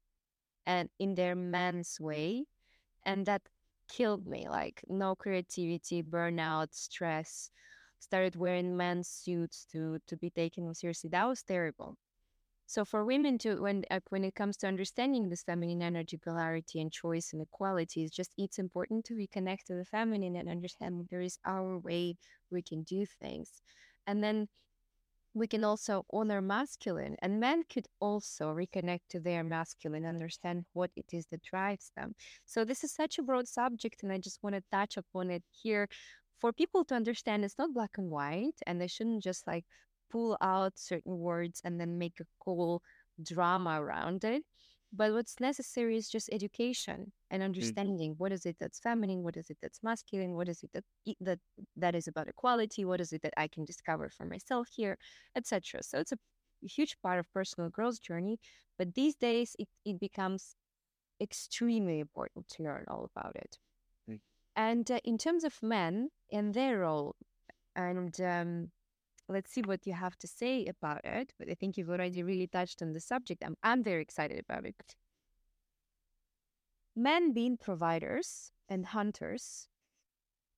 and 0.66 0.90
in 1.00 1.16
their 1.16 1.36
man's 1.36 2.00
way, 2.00 2.46
and 3.04 3.26
that 3.28 3.50
killed 3.90 4.28
me. 4.28 4.50
Like 4.50 4.84
no 4.90 5.16
creativity, 5.16 6.04
burnout, 6.04 6.74
stress. 6.76 7.52
Started 8.00 8.36
wearing 8.38 8.78
men's 8.78 9.10
suits 9.10 9.66
to 9.68 10.00
to 10.08 10.18
be 10.18 10.30
taken 10.32 10.74
seriously. 10.76 11.10
That 11.12 11.26
was 11.28 11.44
terrible. 11.44 11.98
So 12.70 12.86
for 12.86 13.04
women 13.04 13.40
to 13.40 13.60
when 13.60 13.84
uh, 13.90 14.00
when 14.10 14.24
it 14.24 14.36
comes 14.36 14.56
to 14.58 14.68
understanding 14.68 15.28
this 15.28 15.42
feminine 15.42 15.82
energy 15.82 16.18
polarity 16.18 16.80
and 16.80 16.92
choice 16.92 17.34
and 17.34 17.42
equality, 17.42 18.04
it's 18.04 18.16
just 18.16 18.32
it's 18.38 18.60
important 18.60 19.06
to 19.06 19.16
reconnect 19.16 19.64
to 19.66 19.74
the 19.74 19.86
feminine 19.86 20.36
and 20.36 20.48
understand 20.48 21.08
there 21.10 21.20
is 21.20 21.40
our 21.46 21.80
way 21.80 22.16
we 22.52 22.62
can 22.62 22.84
do 22.84 23.08
things, 23.08 23.64
and 24.06 24.24
then 24.24 24.48
we 25.34 25.48
can 25.48 25.64
also 25.64 26.06
honor 26.14 26.42
masculine, 26.42 27.16
and 27.24 27.40
men 27.40 27.64
could 27.74 27.88
also 28.00 28.54
reconnect 28.54 29.08
to 29.10 29.20
their 29.20 29.44
masculine, 29.44 30.06
understand 30.06 30.64
what 30.74 30.92
it 30.96 31.06
is 31.12 31.26
that 31.32 31.42
drives 31.42 31.92
them. 31.98 32.14
So 32.46 32.66
this 32.66 32.84
is 32.84 32.94
such 32.94 33.18
a 33.18 33.24
broad 33.24 33.48
subject, 33.48 34.04
and 34.04 34.12
I 34.12 34.20
just 34.20 34.44
want 34.44 34.56
to 34.56 34.64
touch 34.72 34.96
upon 34.96 35.32
it 35.32 35.44
here 35.50 35.88
for 36.40 36.54
people 36.54 36.86
to 36.86 36.94
understand 36.94 37.44
it's 37.44 37.58
not 37.58 37.74
black 37.74 37.98
and 37.98 38.12
white, 38.12 38.60
and 38.68 38.80
they 38.80 38.88
shouldn't 38.88 39.24
just 39.24 39.48
like 39.48 39.66
pull 40.10 40.38
out 40.42 40.74
certain 40.78 41.18
words 41.18 41.62
and 41.64 41.80
then 41.80 41.98
make 41.98 42.20
a 42.20 42.26
cool 42.40 42.82
drama 43.22 43.82
around 43.82 44.24
it. 44.24 44.44
But 44.92 45.14
what's 45.14 45.40
necessary 45.40 45.98
is 45.98 46.10
just 46.10 46.30
education 46.32 47.12
and 47.30 47.44
understanding 47.44 48.16
what 48.18 48.32
is 48.32 48.46
it 48.48 48.56
that's 48.60 48.80
feminine, 48.80 49.22
what 49.22 49.38
is 49.38 49.52
it 49.52 49.58
that's 49.62 49.84
masculine, 49.84 50.34
what 50.34 50.50
is 50.50 50.64
it 50.64 50.72
that 50.74 50.84
that 51.22 51.40
that 51.78 51.94
is 51.94 52.08
about 52.08 52.28
equality, 52.28 52.86
what 52.86 53.00
is 53.00 53.14
it 53.14 53.22
that 53.22 53.34
I 53.38 53.48
can 53.48 53.66
discover 53.66 54.10
for 54.10 54.26
myself 54.26 54.68
here, 54.76 54.98
etc. 55.36 55.84
So 55.84 56.00
it's 56.00 56.12
a 56.12 56.18
huge 56.64 56.98
part 57.04 57.20
of 57.20 57.32
personal 57.32 57.70
growth 57.70 58.02
journey. 58.02 58.40
But 58.80 58.96
these 58.96 59.16
days, 59.16 59.56
it, 59.60 59.68
it 59.86 60.00
becomes 60.00 60.56
extremely 61.22 62.00
important 62.00 62.48
to 62.50 62.64
learn 62.64 62.86
all 62.88 63.10
about 63.16 63.36
it. 63.36 63.58
Mm. 64.10 64.20
And 64.56 64.90
uh, 64.90 65.00
in 65.04 65.18
terms 65.18 65.44
of 65.44 65.62
men 65.62 66.10
and 66.32 66.54
their 66.54 66.80
role, 66.80 67.16
and 67.76 68.20
um, 68.22 68.72
let's 69.30 69.52
see 69.52 69.62
what 69.62 69.86
you 69.86 69.94
have 69.94 70.18
to 70.20 70.28
say 70.28 70.66
about 70.66 71.06
it. 71.06 71.34
But 71.38 71.50
I 71.50 71.54
think 71.54 71.78
you've 71.78 71.90
already 71.90 72.24
really 72.24 72.48
touched 72.48 72.82
on 72.82 72.94
the 72.94 73.00
subject. 73.00 73.44
I'm, 73.46 73.56
I'm 73.64 73.84
very 73.84 74.02
excited 74.02 74.40
about 74.40 74.66
it. 74.66 74.96
Men 76.96 77.34
being 77.34 77.56
providers 77.56 78.52
and 78.68 78.86
hunters, 78.86 79.68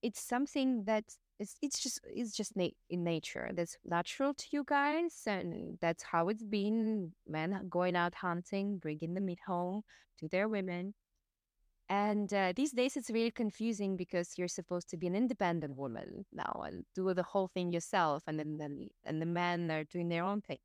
it's 0.02 0.20
something 0.20 0.84
that 0.84 1.04
it's, 1.38 1.56
it's 1.60 1.80
just 1.80 2.00
it's 2.04 2.36
just 2.36 2.56
na- 2.56 2.68
in 2.88 3.04
nature. 3.04 3.50
That's 3.52 3.76
natural 3.84 4.34
to 4.34 4.46
you 4.50 4.64
guys, 4.66 5.22
and 5.26 5.78
that's 5.80 6.02
how 6.02 6.28
it's 6.28 6.42
been. 6.42 7.12
Men 7.26 7.66
going 7.68 7.96
out 7.96 8.14
hunting, 8.14 8.78
bringing 8.78 9.14
the 9.14 9.20
meat 9.20 9.40
home 9.46 9.82
to 10.18 10.28
their 10.28 10.48
women. 10.48 10.94
And 11.92 12.32
uh, 12.32 12.54
these 12.56 12.72
days, 12.72 12.96
it's 12.96 13.10
really 13.10 13.30
confusing 13.30 13.98
because 13.98 14.38
you're 14.38 14.48
supposed 14.48 14.88
to 14.88 14.96
be 14.96 15.08
an 15.08 15.14
independent 15.14 15.76
woman 15.76 16.24
now 16.32 16.62
and 16.64 16.86
do 16.94 17.12
the 17.12 17.22
whole 17.22 17.48
thing 17.48 17.70
yourself, 17.70 18.22
and 18.26 18.38
then, 18.38 18.56
then 18.56 18.88
and 19.04 19.20
the 19.20 19.26
men 19.26 19.70
are 19.70 19.84
doing 19.84 20.08
their 20.08 20.24
own 20.24 20.40
thing. 20.40 20.56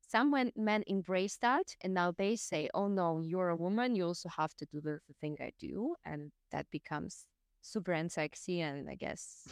Some 0.00 0.30
men, 0.30 0.50
men 0.56 0.82
embrace 0.86 1.36
that, 1.42 1.76
and 1.82 1.92
now 1.92 2.12
they 2.16 2.36
say, 2.36 2.70
"Oh 2.72 2.88
no, 2.88 3.20
you're 3.20 3.50
a 3.50 3.56
woman. 3.56 3.94
You 3.94 4.06
also 4.06 4.30
have 4.30 4.54
to 4.56 4.64
do 4.64 4.80
the, 4.80 5.00
the 5.08 5.14
thing 5.20 5.36
I 5.40 5.52
do," 5.58 5.94
and 6.06 6.32
that 6.52 6.70
becomes 6.70 7.26
super 7.60 7.92
unsexy. 7.92 8.60
And 8.60 8.88
I 8.88 8.94
guess 8.94 9.46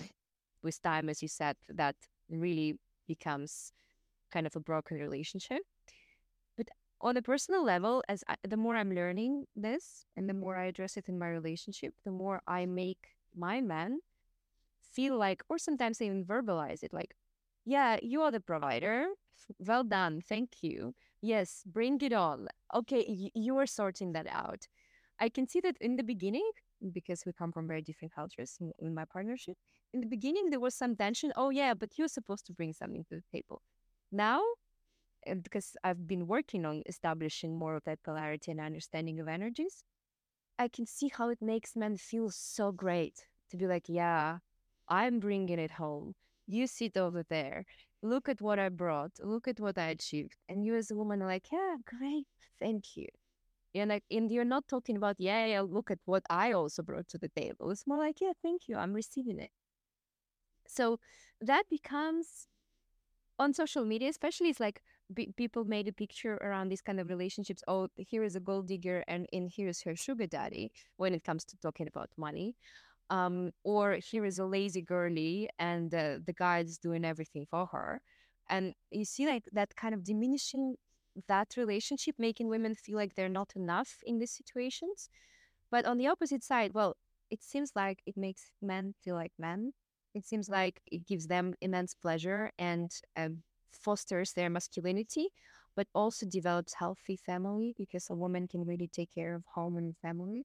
with 0.62 0.80
time, 0.80 1.10
as 1.10 1.20
you 1.20 1.28
said, 1.28 1.56
that 1.68 1.96
really 2.30 2.78
becomes 3.06 3.72
kind 4.32 4.46
of 4.46 4.56
a 4.56 4.60
broken 4.60 4.96
relationship. 4.96 5.60
On 7.00 7.16
a 7.16 7.22
personal 7.22 7.64
level, 7.64 8.02
as 8.08 8.24
I, 8.28 8.34
the 8.46 8.56
more 8.56 8.76
I'm 8.76 8.92
learning 8.92 9.46
this 9.54 10.04
and 10.16 10.28
the 10.28 10.34
more 10.34 10.56
I 10.56 10.64
address 10.64 10.96
it 10.96 11.08
in 11.08 11.18
my 11.18 11.28
relationship, 11.28 11.94
the 12.04 12.10
more 12.10 12.42
I 12.46 12.66
make 12.66 13.16
my 13.36 13.60
man 13.60 14.00
feel 14.92 15.16
like, 15.16 15.42
or 15.48 15.58
sometimes 15.58 16.02
even 16.02 16.24
verbalize 16.24 16.82
it 16.82 16.92
like, 16.92 17.14
yeah, 17.64 17.98
you 18.02 18.22
are 18.22 18.32
the 18.32 18.40
provider. 18.40 19.06
Well 19.58 19.84
done. 19.84 20.22
Thank 20.28 20.62
you. 20.62 20.94
Yes, 21.20 21.62
bring 21.64 22.00
it 22.00 22.12
on. 22.12 22.48
Okay, 22.74 23.04
y- 23.08 23.30
you 23.34 23.56
are 23.58 23.66
sorting 23.66 24.12
that 24.12 24.26
out. 24.28 24.66
I 25.20 25.28
can 25.28 25.46
see 25.46 25.60
that 25.60 25.76
in 25.80 25.96
the 25.96 26.02
beginning, 26.02 26.48
because 26.92 27.24
we 27.26 27.32
come 27.32 27.52
from 27.52 27.68
very 27.68 27.82
different 27.82 28.14
cultures 28.14 28.56
in, 28.60 28.72
in 28.78 28.94
my 28.94 29.04
partnership, 29.04 29.56
in 29.92 30.00
the 30.00 30.06
beginning 30.06 30.50
there 30.50 30.60
was 30.60 30.74
some 30.74 30.96
tension. 30.96 31.32
Oh, 31.36 31.50
yeah, 31.50 31.74
but 31.74 31.96
you're 31.96 32.08
supposed 32.08 32.46
to 32.46 32.52
bring 32.52 32.72
something 32.72 33.04
to 33.08 33.16
the 33.16 33.22
table. 33.32 33.62
Now, 34.10 34.42
because 35.42 35.76
I've 35.84 36.06
been 36.06 36.26
working 36.26 36.64
on 36.64 36.82
establishing 36.86 37.58
more 37.58 37.76
of 37.76 37.84
that 37.84 38.02
polarity 38.02 38.50
and 38.50 38.60
understanding 38.60 39.20
of 39.20 39.28
energies, 39.28 39.84
I 40.58 40.68
can 40.68 40.86
see 40.86 41.10
how 41.14 41.28
it 41.28 41.40
makes 41.40 41.76
men 41.76 41.96
feel 41.96 42.30
so 42.30 42.72
great 42.72 43.26
to 43.50 43.56
be 43.56 43.66
like, 43.66 43.88
yeah, 43.88 44.38
I'm 44.88 45.20
bringing 45.20 45.58
it 45.58 45.72
home. 45.72 46.14
You 46.46 46.66
sit 46.66 46.96
over 46.96 47.24
there. 47.28 47.64
Look 48.02 48.28
at 48.28 48.40
what 48.40 48.58
I 48.58 48.68
brought. 48.68 49.12
Look 49.20 49.48
at 49.48 49.60
what 49.60 49.78
I 49.78 49.88
achieved. 49.88 50.36
And 50.48 50.64
you, 50.64 50.74
as 50.74 50.90
a 50.90 50.96
woman, 50.96 51.22
are 51.22 51.26
like, 51.26 51.46
yeah, 51.52 51.76
great. 51.84 52.26
Thank 52.58 52.96
you. 52.96 53.06
And 53.74 53.90
like, 53.90 54.04
and 54.10 54.30
you're 54.30 54.44
not 54.44 54.66
talking 54.66 54.96
about, 54.96 55.16
yeah, 55.18 55.46
yeah, 55.46 55.60
look 55.60 55.90
at 55.90 55.98
what 56.04 56.24
I 56.30 56.52
also 56.52 56.82
brought 56.82 57.08
to 57.08 57.18
the 57.18 57.28
table. 57.28 57.70
It's 57.70 57.86
more 57.86 57.98
like, 57.98 58.20
yeah, 58.20 58.32
thank 58.42 58.62
you. 58.66 58.76
I'm 58.76 58.94
receiving 58.94 59.38
it. 59.38 59.50
So 60.66 60.98
that 61.40 61.64
becomes 61.70 62.48
on 63.38 63.54
social 63.54 63.84
media, 63.84 64.08
especially, 64.08 64.48
it's 64.48 64.60
like 64.60 64.82
b- 65.14 65.32
people 65.36 65.64
made 65.64 65.88
a 65.88 65.92
picture 65.92 66.34
around 66.36 66.68
these 66.68 66.82
kind 66.82 67.00
of 67.00 67.08
relationships. 67.08 67.62
Oh, 67.68 67.88
here 67.96 68.24
is 68.24 68.36
a 68.36 68.40
gold 68.40 68.68
digger, 68.68 69.04
and 69.08 69.26
in 69.32 69.48
here 69.48 69.68
is 69.68 69.82
her 69.82 69.96
sugar 69.96 70.26
daddy. 70.26 70.72
When 70.96 71.14
it 71.14 71.24
comes 71.24 71.44
to 71.46 71.56
talking 71.58 71.88
about 71.88 72.10
money, 72.16 72.56
um, 73.10 73.52
or 73.64 73.94
here 73.94 74.24
is 74.24 74.38
a 74.38 74.44
lazy 74.46 74.82
girly 74.82 75.48
and 75.58 75.94
uh, 75.94 76.18
the 76.24 76.34
guy 76.34 76.60
is 76.60 76.78
doing 76.78 77.04
everything 77.04 77.46
for 77.50 77.66
her 77.66 78.02
and 78.50 78.74
you 78.90 79.04
see 79.04 79.26
like 79.26 79.44
that 79.52 79.74
kind 79.76 79.94
of 79.94 80.04
diminishing 80.04 80.76
that 81.26 81.54
relationship 81.56 82.14
making 82.18 82.48
women 82.48 82.74
feel 82.74 82.96
like 82.96 83.14
they're 83.14 83.28
not 83.28 83.52
enough 83.56 83.96
in 84.06 84.18
these 84.18 84.30
situations 84.32 85.08
but 85.70 85.84
on 85.84 85.98
the 85.98 86.06
opposite 86.06 86.42
side 86.44 86.72
well 86.74 86.96
it 87.30 87.42
seems 87.42 87.72
like 87.74 88.00
it 88.06 88.16
makes 88.16 88.50
men 88.62 88.94
feel 89.02 89.14
like 89.14 89.32
men 89.38 89.72
it 90.14 90.26
seems 90.26 90.48
like 90.48 90.80
it 90.90 91.06
gives 91.06 91.26
them 91.26 91.54
immense 91.60 91.94
pleasure 91.94 92.50
and 92.58 92.90
um, 93.16 93.42
fosters 93.72 94.32
their 94.32 94.50
masculinity 94.50 95.28
but 95.76 95.86
also 95.94 96.26
develops 96.26 96.74
healthy 96.74 97.16
family 97.16 97.74
because 97.76 98.10
a 98.10 98.14
woman 98.14 98.48
can 98.48 98.64
really 98.64 98.88
take 98.88 99.12
care 99.14 99.34
of 99.34 99.44
home 99.54 99.76
and 99.76 99.96
family 99.98 100.44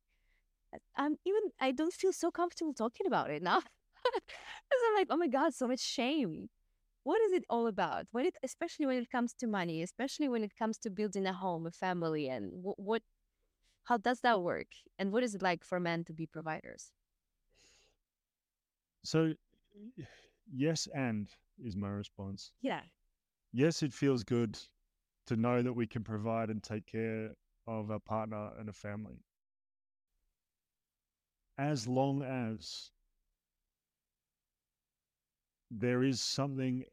uh, 0.73 0.77
I'm 0.95 1.17
even 1.25 1.41
I 1.59 1.71
don't 1.71 1.93
feel 1.93 2.13
so 2.13 2.31
comfortable 2.31 2.73
talking 2.73 3.07
about 3.07 3.29
it 3.29 3.41
now. 3.41 3.61
Because 4.03 4.83
I'm 4.87 4.95
like, 4.95 5.07
oh 5.09 5.17
my 5.17 5.27
god, 5.27 5.53
so 5.53 5.67
much 5.67 5.79
shame. 5.79 6.49
What 7.03 7.21
is 7.21 7.33
it 7.33 7.43
all 7.49 7.67
about? 7.67 8.07
When 8.11 8.25
it, 8.25 8.35
especially 8.43 8.85
when 8.85 8.97
it 8.97 9.09
comes 9.09 9.33
to 9.35 9.47
money, 9.47 9.81
especially 9.81 10.29
when 10.29 10.43
it 10.43 10.55
comes 10.57 10.77
to 10.79 10.89
building 10.89 11.25
a 11.25 11.33
home, 11.33 11.67
a 11.67 11.71
family, 11.71 12.29
and 12.29 12.51
what, 12.51 12.79
what 12.79 13.01
how 13.85 13.97
does 13.97 14.21
that 14.21 14.41
work? 14.41 14.67
And 14.97 15.11
what 15.11 15.23
is 15.23 15.35
it 15.35 15.41
like 15.41 15.63
for 15.63 15.79
men 15.79 16.03
to 16.05 16.13
be 16.13 16.25
providers? 16.25 16.91
So, 19.03 19.33
yes, 20.53 20.87
and 20.93 21.29
is 21.63 21.75
my 21.75 21.89
response. 21.89 22.51
Yeah. 22.61 22.81
Yes, 23.53 23.83
it 23.83 23.93
feels 23.93 24.23
good 24.23 24.57
to 25.27 25.35
know 25.35 25.61
that 25.61 25.73
we 25.73 25.87
can 25.87 26.03
provide 26.03 26.49
and 26.49 26.61
take 26.61 26.87
care 26.87 27.35
of 27.67 27.89
a 27.89 27.99
partner 27.99 28.51
and 28.59 28.67
a 28.67 28.73
family 28.73 29.23
as 31.57 31.87
long 31.87 32.23
as 32.23 32.91
there 35.69 36.03
is 36.03 36.21
something 36.21 36.83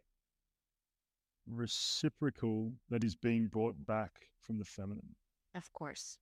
reciprocal 1.46 2.72
that 2.90 3.02
is 3.02 3.14
being 3.14 3.46
brought 3.46 3.74
back 3.86 4.28
from 4.38 4.58
the 4.58 4.64
feminine. 4.64 5.14
Of 5.54 5.72
course. 5.72 6.18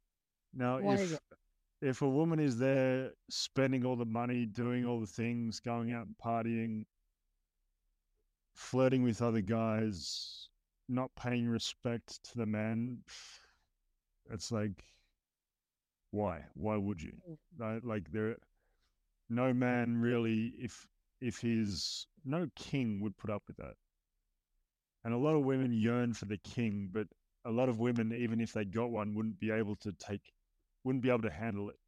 Now, 0.55 0.79
if 0.79 1.19
if 1.81 2.03
a 2.03 2.09
woman 2.09 2.41
is 2.41 2.59
there 2.59 3.13
spending 3.29 3.85
all 3.85 3.97
the 3.97 4.07
money, 4.07 4.47
doing 4.47 4.85
all 4.85 5.01
the 5.01 5.07
things, 5.07 5.61
going 5.61 5.93
out 5.93 6.07
and 6.07 6.17
partying, 6.17 6.87
flirting 8.71 9.03
with 9.03 9.23
other 9.23 9.41
guys, 9.41 10.49
not 10.89 11.11
paying 11.17 11.49
respect 11.49 12.23
to 12.25 12.39
the 12.39 12.47
man, 12.47 12.99
it's 14.31 14.53
like 14.53 14.85
why? 16.11 16.45
Why 16.55 16.77
would 16.77 17.03
you? 17.03 17.13
Mm. 17.61 17.85
Like 17.85 18.11
there, 18.11 18.37
no 19.29 19.53
man 19.53 20.01
really, 20.01 20.55
if 20.59 20.87
if 21.21 21.39
he's 21.39 22.07
no 22.25 22.49
king 22.57 23.01
would 23.01 23.17
put 23.17 23.31
up 23.31 23.43
with 23.47 23.57
that. 23.57 23.75
And 25.05 25.15
a 25.15 25.19
lot 25.19 25.35
of 25.35 25.45
women 25.45 25.73
yearn 25.73 26.13
for 26.13 26.27
the 26.27 26.39
king, 26.39 26.91
but 26.93 27.07
a 27.45 27.51
lot 27.51 27.69
of 27.69 27.79
women, 27.79 28.13
even 28.13 28.41
if 28.41 28.53
they 28.53 28.65
got 28.65 28.91
one, 28.91 29.15
wouldn't 29.15 29.39
be 29.39 29.51
able 29.51 29.77
to 29.77 29.93
take, 29.93 30.33
wouldn't 30.85 31.03
be 31.03 31.09
able 31.09 31.23
to 31.23 31.31
handle 31.31 31.71
it, 31.71 31.79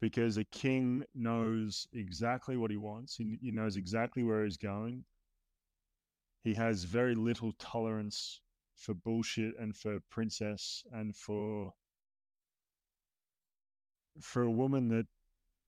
because 0.00 0.36
a 0.36 0.44
king 0.44 1.04
knows 1.14 1.86
exactly 1.92 2.56
what 2.56 2.70
he 2.70 2.76
wants. 2.76 3.16
He, 3.16 3.38
he 3.40 3.50
knows 3.50 3.76
exactly 3.76 4.22
where 4.22 4.44
he's 4.44 4.56
going. 4.56 5.04
He 6.42 6.54
has 6.54 6.84
very 6.84 7.14
little 7.14 7.52
tolerance 7.58 8.40
for 8.74 8.94
bullshit 8.94 9.58
and 9.58 9.76
for 9.76 9.98
princess 10.08 10.84
and 10.92 11.14
for 11.14 11.74
for 14.20 14.42
a 14.42 14.50
woman 14.50 14.88
that 14.88 15.06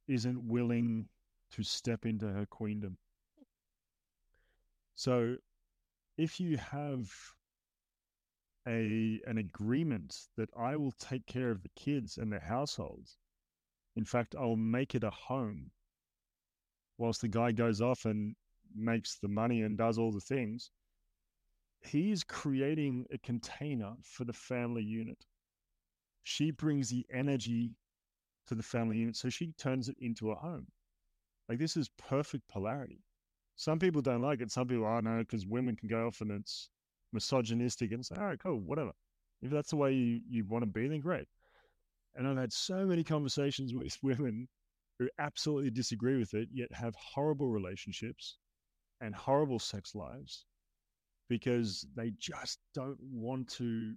isn't 0.08 0.48
willing 0.48 1.08
to 1.52 1.62
step 1.62 2.06
into 2.06 2.26
her 2.26 2.46
queendom. 2.46 2.98
So 4.94 5.36
if 6.16 6.40
you 6.40 6.56
have 6.56 7.10
a 8.66 9.20
an 9.26 9.38
agreement 9.38 10.28
that 10.36 10.50
I 10.56 10.76
will 10.76 10.92
take 10.92 11.26
care 11.26 11.50
of 11.50 11.62
the 11.62 11.70
kids 11.70 12.18
and 12.18 12.32
the 12.32 12.40
households, 12.40 13.16
in 13.96 14.04
fact, 14.04 14.34
I'll 14.34 14.56
make 14.56 14.94
it 14.94 15.04
a 15.04 15.10
home 15.10 15.70
whilst 16.98 17.22
the 17.22 17.28
guy 17.28 17.52
goes 17.52 17.80
off 17.80 18.04
and 18.04 18.36
makes 18.74 19.18
the 19.18 19.28
money 19.28 19.62
and 19.62 19.76
does 19.76 19.98
all 19.98 20.12
the 20.12 20.20
things, 20.20 20.70
he's 21.82 22.24
creating 22.24 23.06
a 23.12 23.18
container 23.18 23.94
for 24.02 24.24
the 24.24 24.32
family 24.32 24.82
unit. 24.82 25.24
She 26.24 26.50
brings 26.50 26.90
the 26.90 27.06
energy 27.12 27.72
to 28.48 28.54
the 28.54 28.62
family 28.62 28.98
unit. 28.98 29.16
So 29.16 29.28
she 29.28 29.52
turns 29.58 29.88
it 29.88 29.96
into 30.00 30.30
a 30.30 30.34
home. 30.34 30.66
Like 31.48 31.58
this 31.58 31.76
is 31.76 31.90
perfect 31.98 32.48
polarity. 32.48 33.02
Some 33.56 33.78
people 33.78 34.02
don't 34.02 34.22
like 34.22 34.40
it. 34.40 34.50
Some 34.50 34.68
people, 34.68 34.86
oh 34.86 35.00
no, 35.00 35.18
because 35.18 35.46
women 35.46 35.76
can 35.76 35.88
go 35.88 36.06
off 36.06 36.20
and 36.20 36.30
it's 36.30 36.70
misogynistic 37.12 37.92
and 37.92 38.04
say, 38.04 38.14
all 38.16 38.26
right, 38.26 38.38
cool, 38.38 38.58
whatever. 38.60 38.92
If 39.42 39.50
that's 39.50 39.70
the 39.70 39.76
way 39.76 39.92
you, 39.92 40.20
you 40.28 40.44
want 40.44 40.62
to 40.62 40.70
be, 40.70 40.86
then 40.86 41.00
great. 41.00 41.26
And 42.14 42.26
I've 42.26 42.36
had 42.36 42.52
so 42.52 42.86
many 42.86 43.04
conversations 43.04 43.74
with 43.74 43.98
women 44.02 44.48
who 44.98 45.08
absolutely 45.18 45.70
disagree 45.70 46.18
with 46.18 46.34
it, 46.34 46.48
yet 46.52 46.72
have 46.72 46.94
horrible 46.94 47.48
relationships 47.48 48.36
and 49.00 49.14
horrible 49.14 49.58
sex 49.58 49.94
lives 49.94 50.44
because 51.28 51.86
they 51.94 52.12
just 52.18 52.58
don't 52.74 53.00
want 53.00 53.48
to 53.48 53.94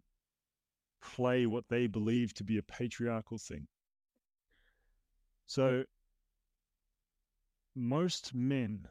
play 1.01 1.45
what 1.45 1.67
they 1.69 1.87
believe 1.87 2.33
to 2.35 2.43
be 2.43 2.57
a 2.57 2.63
patriarchal 2.63 3.37
thing. 3.37 3.67
So 5.47 5.83
most 7.75 8.33
men 8.33 8.87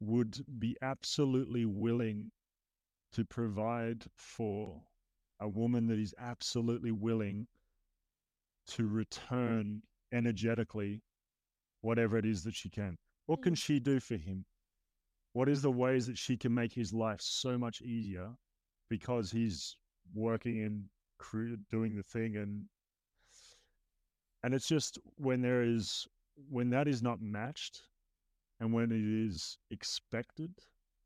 would 0.00 0.44
be 0.58 0.76
absolutely 0.82 1.64
willing 1.64 2.30
to 3.12 3.24
provide 3.24 4.04
for 4.16 4.80
a 5.40 5.48
woman 5.48 5.86
that 5.88 5.98
is 5.98 6.14
absolutely 6.18 6.92
willing 6.92 7.46
to 8.66 8.86
return 8.86 9.82
energetically 10.12 11.02
whatever 11.80 12.16
it 12.16 12.24
is 12.24 12.44
that 12.44 12.54
she 12.54 12.70
can. 12.70 12.96
What 13.26 13.42
can 13.42 13.54
mm. 13.54 13.58
she 13.58 13.78
do 13.78 14.00
for 14.00 14.16
him? 14.16 14.44
What 15.32 15.48
is 15.48 15.62
the 15.62 15.70
ways 15.70 16.06
that 16.06 16.18
she 16.18 16.36
can 16.36 16.52
make 16.52 16.72
his 16.72 16.92
life 16.92 17.20
so 17.20 17.56
much 17.56 17.80
easier 17.80 18.30
because 18.90 19.30
he's 19.30 19.76
working 20.14 20.62
and 20.62 20.84
doing 21.70 21.96
the 21.96 22.02
thing 22.02 22.36
and 22.36 22.64
and 24.42 24.54
it's 24.54 24.66
just 24.66 24.98
when 25.16 25.40
there 25.40 25.62
is 25.62 26.06
when 26.50 26.70
that 26.70 26.88
is 26.88 27.02
not 27.02 27.20
matched 27.20 27.82
and 28.60 28.72
when 28.72 28.90
it 28.90 29.26
is 29.26 29.58
expected 29.70 30.50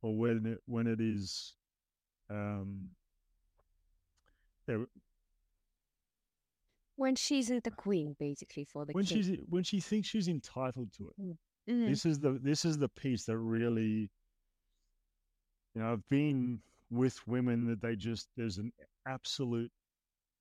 or 0.02 0.16
when 0.16 0.46
it 0.46 0.58
when 0.66 0.86
it 0.86 1.00
is 1.00 1.54
um 2.30 2.88
yeah, 4.66 4.78
when 6.96 7.14
she's 7.14 7.48
the 7.48 7.70
queen 7.76 8.16
basically 8.18 8.64
for 8.64 8.84
the 8.84 8.92
when 8.92 9.04
king. 9.04 9.22
she's 9.22 9.38
when 9.48 9.62
she 9.62 9.80
thinks 9.80 10.08
she's 10.08 10.28
entitled 10.28 10.92
to 10.96 11.08
it 11.08 11.22
mm. 11.22 11.36
Mm-hmm. 11.68 11.88
this 11.88 12.06
is 12.06 12.20
the 12.20 12.38
this 12.42 12.64
is 12.64 12.78
the 12.78 12.88
piece 12.88 13.24
that 13.26 13.38
really 13.38 14.10
you 15.74 15.82
know 15.82 15.92
i've 15.92 16.08
been 16.08 16.60
with 16.90 17.26
women 17.26 17.66
that 17.66 17.80
they 17.82 17.96
just 17.96 18.28
there's 18.36 18.58
an 18.58 18.72
absolute 19.06 19.72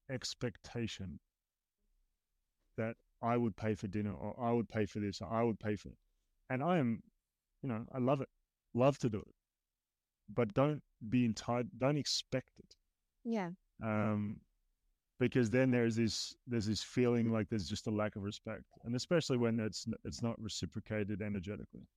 expectation 0.09 1.19
that 2.77 2.95
I 3.21 3.37
would 3.37 3.55
pay 3.55 3.75
for 3.75 3.87
dinner 3.87 4.13
or 4.13 4.35
I 4.39 4.51
would 4.51 4.69
pay 4.69 4.85
for 4.85 4.99
this 4.99 5.21
or 5.21 5.31
I 5.31 5.43
would 5.43 5.59
pay 5.59 5.75
for 5.75 5.89
it. 5.89 5.97
And 6.49 6.63
I 6.63 6.77
am, 6.77 7.01
you 7.63 7.69
know, 7.69 7.85
I 7.93 7.99
love 7.99 8.21
it, 8.21 8.29
love 8.73 8.97
to 8.99 9.09
do 9.09 9.19
it. 9.19 9.35
but 10.33 10.53
don't 10.53 10.81
be 11.09 11.25
entitled. 11.25 11.67
Don't 11.77 11.97
expect 11.97 12.51
it. 12.59 12.75
Yeah. 13.23 13.51
Um, 13.83 14.37
because 15.19 15.49
then 15.49 15.71
there's 15.71 15.95
this 15.95 16.35
there's 16.47 16.65
this 16.65 16.83
feeling 16.83 17.31
like 17.31 17.49
there's 17.49 17.69
just 17.69 17.87
a 17.87 17.91
lack 17.91 18.15
of 18.15 18.23
respect, 18.23 18.63
and 18.83 18.95
especially 18.95 19.37
when 19.37 19.59
it's 19.59 19.87
it's 20.03 20.21
not 20.21 20.39
reciprocated 20.41 21.21
energetically. 21.21 21.87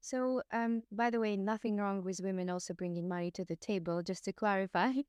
So, 0.00 0.42
um, 0.52 0.82
by 0.92 1.10
the 1.10 1.18
way, 1.18 1.36
nothing 1.36 1.78
wrong 1.78 2.04
with 2.04 2.20
women 2.22 2.50
also 2.50 2.74
bringing 2.74 3.08
money 3.08 3.30
to 3.32 3.44
the 3.44 3.56
table, 3.56 4.02
just 4.02 4.24
to 4.24 4.32
clarify. 4.32 4.92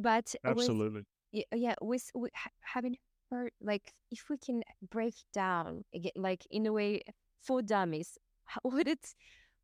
But 0.00 0.34
Absolutely. 0.44 1.04
y- 1.32 1.44
yeah, 1.52 1.74
with, 1.82 2.08
with 2.14 2.30
ha- 2.34 2.50
having 2.60 2.96
heard, 3.32 3.50
like, 3.60 3.92
if 4.12 4.30
we 4.30 4.38
can 4.38 4.62
break 4.90 5.14
down 5.34 5.84
again, 5.92 6.12
like 6.14 6.46
in 6.52 6.66
a 6.66 6.72
way 6.72 7.02
for 7.42 7.62
dummies, 7.62 8.16
how 8.44 8.60
would 8.64 8.86
it? 8.86 9.14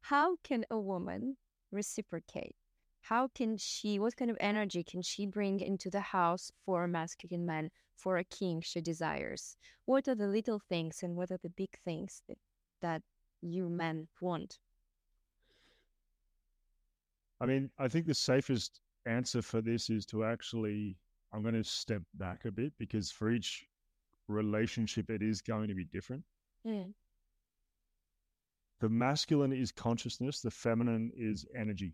How 0.02 0.36
can 0.42 0.64
a 0.70 0.78
woman 0.78 1.36
reciprocate? 1.70 2.56
How 3.04 3.28
can 3.28 3.58
she? 3.58 3.98
What 3.98 4.16
kind 4.16 4.30
of 4.30 4.38
energy 4.40 4.82
can 4.82 5.02
she 5.02 5.26
bring 5.26 5.60
into 5.60 5.90
the 5.90 6.00
house 6.00 6.50
for 6.64 6.84
a 6.84 6.88
masculine 6.88 7.44
man, 7.44 7.70
for 7.96 8.16
a 8.16 8.24
king 8.24 8.62
she 8.62 8.80
desires? 8.80 9.58
What 9.84 10.08
are 10.08 10.14
the 10.14 10.26
little 10.26 10.58
things 10.58 11.02
and 11.02 11.14
what 11.14 11.30
are 11.30 11.38
the 11.42 11.50
big 11.50 11.68
things 11.84 12.22
that 12.28 12.38
that 12.80 13.02
you 13.42 13.68
men 13.68 14.08
want? 14.22 14.58
I 17.42 17.46
mean, 17.46 17.70
I 17.78 17.88
think 17.88 18.06
the 18.06 18.14
safest 18.14 18.80
answer 19.04 19.42
for 19.42 19.60
this 19.60 19.90
is 19.90 20.06
to 20.06 20.24
actually, 20.24 20.96
I'm 21.30 21.42
going 21.42 21.62
to 21.62 21.64
step 21.64 22.00
back 22.14 22.46
a 22.46 22.50
bit 22.50 22.72
because 22.78 23.10
for 23.10 23.30
each 23.30 23.66
relationship, 24.28 25.10
it 25.10 25.20
is 25.20 25.42
going 25.42 25.68
to 25.68 25.74
be 25.74 25.84
different. 25.84 26.22
Mm. 26.66 26.94
The 28.80 28.88
masculine 28.88 29.52
is 29.52 29.70
consciousness, 29.72 30.40
the 30.40 30.50
feminine 30.50 31.12
is 31.14 31.44
energy. 31.54 31.92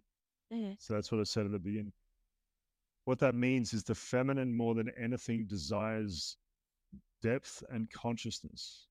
Mm. 0.52 0.76
So 0.78 0.94
that's 0.94 1.10
what 1.12 1.20
I 1.20 1.24
said 1.24 1.46
at 1.46 1.52
the 1.52 1.58
beginning. 1.58 1.92
What 3.04 3.18
that 3.20 3.34
means 3.34 3.72
is 3.72 3.82
the 3.82 3.94
feminine, 3.94 4.54
more 4.54 4.74
than 4.74 4.90
anything, 5.00 5.46
desires 5.46 6.36
depth 7.22 7.62
and 7.70 7.90
consciousness. 7.90 8.86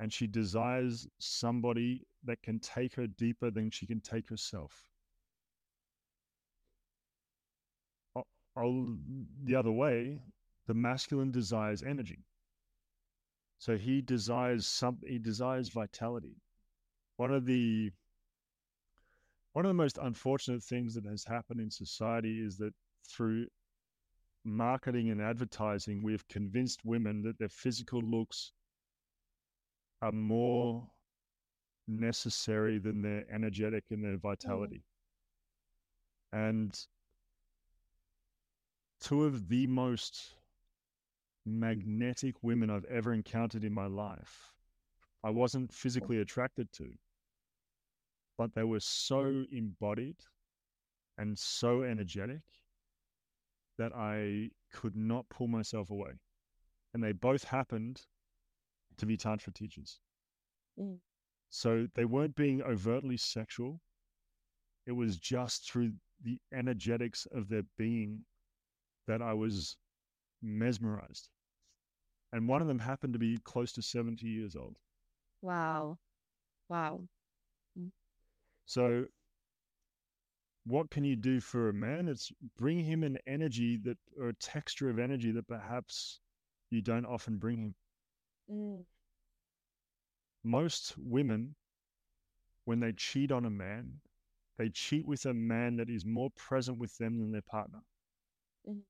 And 0.00 0.12
she 0.12 0.26
desires 0.26 1.06
somebody 1.18 2.06
that 2.24 2.42
can 2.42 2.58
take 2.58 2.94
her 2.94 3.06
deeper 3.06 3.50
than 3.50 3.70
she 3.70 3.86
can 3.86 4.00
take 4.00 4.28
herself. 4.28 4.88
I'll, 8.56 8.96
the 9.44 9.54
other 9.54 9.72
way, 9.72 10.20
the 10.66 10.74
masculine 10.74 11.30
desires 11.30 11.82
energy. 11.82 12.24
So 13.58 13.76
he 13.76 14.02
desires 14.02 14.66
some, 14.66 14.98
he 15.06 15.18
desires 15.18 15.68
vitality. 15.68 16.36
One 17.16 17.32
of 17.32 17.46
the 17.46 17.92
one 19.52 19.64
of 19.64 19.70
the 19.70 19.74
most 19.74 19.98
unfortunate 20.00 20.62
things 20.62 20.94
that 20.94 21.04
has 21.04 21.24
happened 21.24 21.60
in 21.60 21.70
society 21.70 22.40
is 22.40 22.56
that 22.58 22.72
through 23.08 23.46
marketing 24.44 25.10
and 25.10 25.20
advertising, 25.20 26.02
we've 26.02 26.26
convinced 26.28 26.80
women 26.84 27.22
that 27.22 27.38
their 27.38 27.48
physical 27.48 28.00
looks 28.00 28.52
are 30.00 30.12
more 30.12 30.86
necessary 31.86 32.78
than 32.78 33.02
their 33.02 33.24
energetic 33.30 33.84
and 33.90 34.02
their 34.02 34.16
mm. 34.16 34.22
vitality. 34.22 34.82
And 36.32 36.78
two 39.00 39.24
of 39.24 39.48
the 39.48 39.66
most 39.66 40.34
magnetic 41.44 42.36
women 42.42 42.70
I've 42.70 42.84
ever 42.86 43.12
encountered 43.12 43.64
in 43.64 43.74
my 43.74 43.86
life, 43.86 44.54
I 45.22 45.30
wasn't 45.30 45.70
oh. 45.70 45.74
physically 45.74 46.18
attracted 46.20 46.72
to 46.74 46.88
but 48.38 48.54
they 48.54 48.64
were 48.64 48.80
so 48.80 49.44
embodied 49.52 50.16
and 51.18 51.38
so 51.38 51.82
energetic 51.82 52.40
that 53.78 53.92
I 53.94 54.50
could 54.72 54.96
not 54.96 55.28
pull 55.28 55.48
myself 55.48 55.90
away. 55.90 56.12
And 56.94 57.02
they 57.02 57.12
both 57.12 57.44
happened 57.44 58.02
to 58.98 59.06
be 59.06 59.16
Tantra 59.16 59.52
teachers. 59.52 60.00
Mm. 60.78 60.98
So 61.50 61.86
they 61.94 62.04
weren't 62.04 62.34
being 62.34 62.62
overtly 62.62 63.16
sexual. 63.16 63.80
It 64.86 64.92
was 64.92 65.16
just 65.16 65.70
through 65.70 65.92
the 66.22 66.38
energetics 66.52 67.26
of 67.32 67.48
their 67.48 67.64
being 67.76 68.24
that 69.06 69.22
I 69.22 69.32
was 69.32 69.76
mesmerized. 70.42 71.28
And 72.32 72.48
one 72.48 72.62
of 72.62 72.68
them 72.68 72.78
happened 72.78 73.12
to 73.12 73.18
be 73.18 73.38
close 73.44 73.72
to 73.72 73.82
70 73.82 74.26
years 74.26 74.56
old. 74.56 74.76
Wow. 75.42 75.98
Wow. 76.68 77.02
So, 78.66 79.06
what 80.64 80.90
can 80.90 81.04
you 81.04 81.16
do 81.16 81.40
for 81.40 81.68
a 81.68 81.74
man? 81.74 82.08
It's 82.08 82.30
bring 82.56 82.78
him 82.78 83.02
an 83.02 83.18
energy 83.26 83.76
that, 83.78 83.98
or 84.18 84.28
a 84.28 84.34
texture 84.34 84.88
of 84.88 84.98
energy 84.98 85.32
that 85.32 85.48
perhaps 85.48 86.20
you 86.70 86.82
don't 86.82 87.06
often 87.06 87.38
bring 87.38 87.58
him. 87.58 87.74
Mm. 88.50 88.84
Most 90.44 90.96
women, 90.98 91.56
when 92.64 92.80
they 92.80 92.92
cheat 92.92 93.32
on 93.32 93.44
a 93.44 93.50
man, 93.50 94.00
they 94.56 94.68
cheat 94.68 95.06
with 95.06 95.26
a 95.26 95.34
man 95.34 95.76
that 95.76 95.90
is 95.90 96.04
more 96.04 96.30
present 96.30 96.78
with 96.78 96.96
them 96.98 97.18
than 97.18 97.32
their 97.32 97.42
partner. 97.42 97.80
Mhm. 98.66 98.84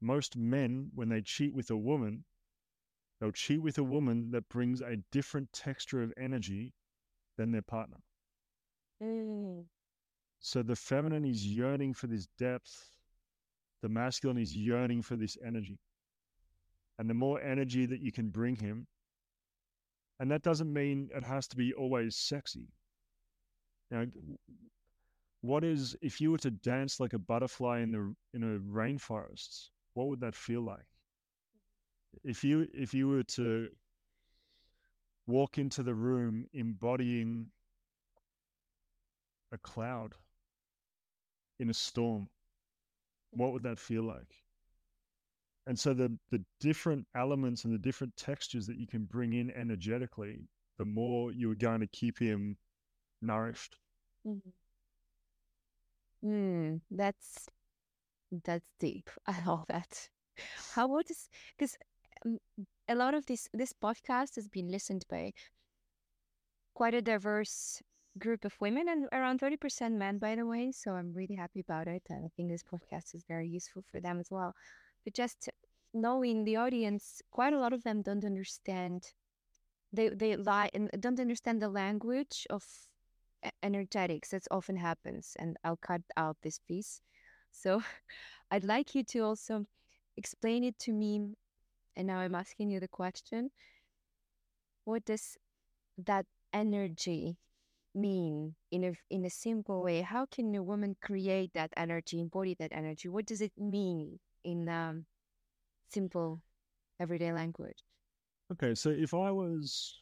Most 0.00 0.36
men, 0.36 0.90
when 0.94 1.08
they 1.08 1.22
cheat 1.22 1.54
with 1.54 1.70
a 1.70 1.76
woman, 1.76 2.24
they'll 3.18 3.32
cheat 3.32 3.62
with 3.62 3.78
a 3.78 3.84
woman 3.84 4.30
that 4.30 4.48
brings 4.48 4.80
a 4.80 4.96
different 5.10 5.52
texture 5.52 6.02
of 6.02 6.12
energy 6.16 6.74
than 7.36 7.52
their 7.52 7.62
partner. 7.62 8.02
Mm. 9.02 9.64
So 10.40 10.62
the 10.62 10.76
feminine 10.76 11.24
is 11.24 11.46
yearning 11.46 11.94
for 11.94 12.06
this 12.06 12.26
depth, 12.38 12.96
the 13.82 13.88
masculine 13.88 14.38
is 14.38 14.56
yearning 14.56 15.02
for 15.02 15.16
this 15.16 15.36
energy. 15.44 15.78
And 16.98 17.08
the 17.08 17.14
more 17.14 17.40
energy 17.40 17.86
that 17.86 18.00
you 18.00 18.12
can 18.12 18.28
bring 18.28 18.56
him, 18.56 18.86
and 20.18 20.30
that 20.30 20.42
doesn't 20.42 20.70
mean 20.70 21.08
it 21.14 21.24
has 21.24 21.48
to 21.48 21.56
be 21.56 21.72
always 21.72 22.16
sexy. 22.16 22.68
Know, 23.90 24.06
what 25.40 25.64
is 25.64 25.96
if 26.02 26.20
you 26.20 26.30
were 26.30 26.38
to 26.38 26.50
dance 26.50 27.00
like 27.00 27.14
a 27.14 27.18
butterfly 27.18 27.80
in 27.80 27.90
the 27.90 28.14
in 28.34 28.42
a 28.42 28.58
rainforest, 28.58 29.70
what 29.94 30.08
would 30.08 30.20
that 30.20 30.34
feel 30.34 30.60
like? 30.60 30.86
If 32.22 32.44
you 32.44 32.68
if 32.74 32.92
you 32.92 33.08
were 33.08 33.22
to 33.22 33.68
walk 35.26 35.58
into 35.58 35.82
the 35.82 35.94
room 35.94 36.46
embodying 36.52 37.46
a 39.52 39.58
cloud 39.58 40.14
in 41.58 41.70
a 41.70 41.74
storm, 41.74 42.28
what 43.30 43.52
would 43.52 43.62
that 43.62 43.78
feel 43.78 44.02
like? 44.02 44.34
And 45.66 45.78
so 45.78 45.94
the 45.94 46.18
the 46.30 46.42
different 46.58 47.06
elements 47.14 47.64
and 47.64 47.72
the 47.72 47.78
different 47.78 48.16
textures 48.16 48.66
that 48.66 48.76
you 48.76 48.86
can 48.86 49.04
bring 49.04 49.34
in 49.34 49.50
energetically, 49.52 50.48
the 50.78 50.84
more 50.84 51.32
you're 51.32 51.54
going 51.54 51.80
to 51.80 51.86
keep 51.86 52.18
him 52.18 52.56
nourished. 53.22 53.76
Mhm. 54.26 54.52
Mm, 56.24 56.80
that's 56.90 57.48
that's 58.44 58.66
deep. 58.78 59.10
I 59.26 59.44
love 59.44 59.66
that. 59.68 60.08
How 60.74 60.86
about 60.86 61.06
this? 61.08 61.28
Because 61.56 61.76
um, 62.24 62.38
a 62.88 62.94
lot 62.94 63.14
of 63.14 63.26
this 63.26 63.48
this 63.52 63.72
podcast 63.72 64.36
has 64.36 64.48
been 64.48 64.70
listened 64.70 65.04
by 65.08 65.32
quite 66.74 66.94
a 66.94 67.02
diverse 67.02 67.82
group 68.18 68.44
of 68.44 68.60
women 68.60 68.88
and 68.88 69.06
around 69.12 69.40
30% 69.40 69.92
men, 69.92 70.18
by 70.18 70.34
the 70.34 70.46
way. 70.46 70.72
So 70.72 70.92
I'm 70.92 71.12
really 71.12 71.34
happy 71.34 71.60
about 71.60 71.86
it. 71.86 72.02
And 72.08 72.24
I 72.24 72.28
think 72.36 72.50
this 72.50 72.64
podcast 72.64 73.14
is 73.14 73.24
very 73.26 73.48
useful 73.48 73.82
for 73.90 74.00
them 74.00 74.18
as 74.18 74.30
well. 74.30 74.54
But 75.04 75.14
just 75.14 75.48
knowing 75.94 76.44
the 76.44 76.56
audience, 76.56 77.22
quite 77.30 77.52
a 77.52 77.58
lot 77.58 77.72
of 77.72 77.82
them 77.82 78.02
don't 78.02 78.24
understand. 78.24 79.12
They 79.92 80.08
they 80.08 80.36
lie 80.36 80.70
and 80.72 80.90
don't 81.00 81.18
understand 81.20 81.60
the 81.60 81.68
language 81.68 82.46
of 82.50 82.64
energetics. 83.62 84.30
That 84.30 84.46
often 84.50 84.76
happens, 84.76 85.36
and 85.38 85.56
I'll 85.64 85.76
cut 85.76 86.02
out 86.16 86.36
this 86.42 86.60
piece. 86.60 87.02
So 87.50 87.82
I'd 88.50 88.64
like 88.64 88.94
you 88.94 89.02
to 89.04 89.20
also 89.20 89.66
explain 90.16 90.64
it 90.64 90.78
to 90.80 90.92
me. 90.92 91.34
And 91.96 92.06
now 92.06 92.18
I'm 92.18 92.34
asking 92.34 92.70
you 92.70 92.78
the 92.78 92.88
question: 92.88 93.50
What 94.84 95.04
does 95.04 95.36
that 95.98 96.26
energy 96.52 97.36
mean 97.94 98.54
in 98.70 98.84
a 98.84 98.92
in 99.10 99.24
a 99.24 99.30
simple 99.30 99.82
way? 99.82 100.02
How 100.02 100.26
can 100.26 100.54
a 100.54 100.62
woman 100.62 100.96
create 101.00 101.52
that 101.54 101.72
energy, 101.76 102.20
embody 102.20 102.54
that 102.58 102.72
energy? 102.72 103.08
What 103.08 103.26
does 103.26 103.40
it 103.40 103.52
mean 103.58 104.18
in 104.44 104.68
um, 104.68 105.06
simple, 105.88 106.40
everyday 106.98 107.32
language? 107.32 107.78
Okay, 108.52 108.74
so 108.74 108.90
if 108.90 109.14
I 109.14 109.30
was, 109.30 110.00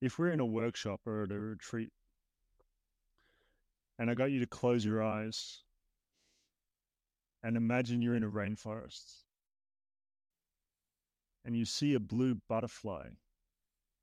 if 0.00 0.18
we're 0.18 0.30
in 0.30 0.40
a 0.40 0.46
workshop 0.46 1.00
or 1.06 1.24
at 1.24 1.32
a 1.32 1.38
retreat, 1.38 1.90
and 3.98 4.10
I 4.10 4.14
got 4.14 4.30
you 4.30 4.40
to 4.40 4.46
close 4.46 4.84
your 4.84 5.02
eyes 5.02 5.62
and 7.42 7.56
imagine 7.56 8.02
you're 8.02 8.16
in 8.16 8.24
a 8.24 8.30
rainforest 8.30 9.22
and 11.44 11.56
you 11.56 11.64
see 11.64 11.94
a 11.94 12.00
blue 12.00 12.36
butterfly 12.48 13.08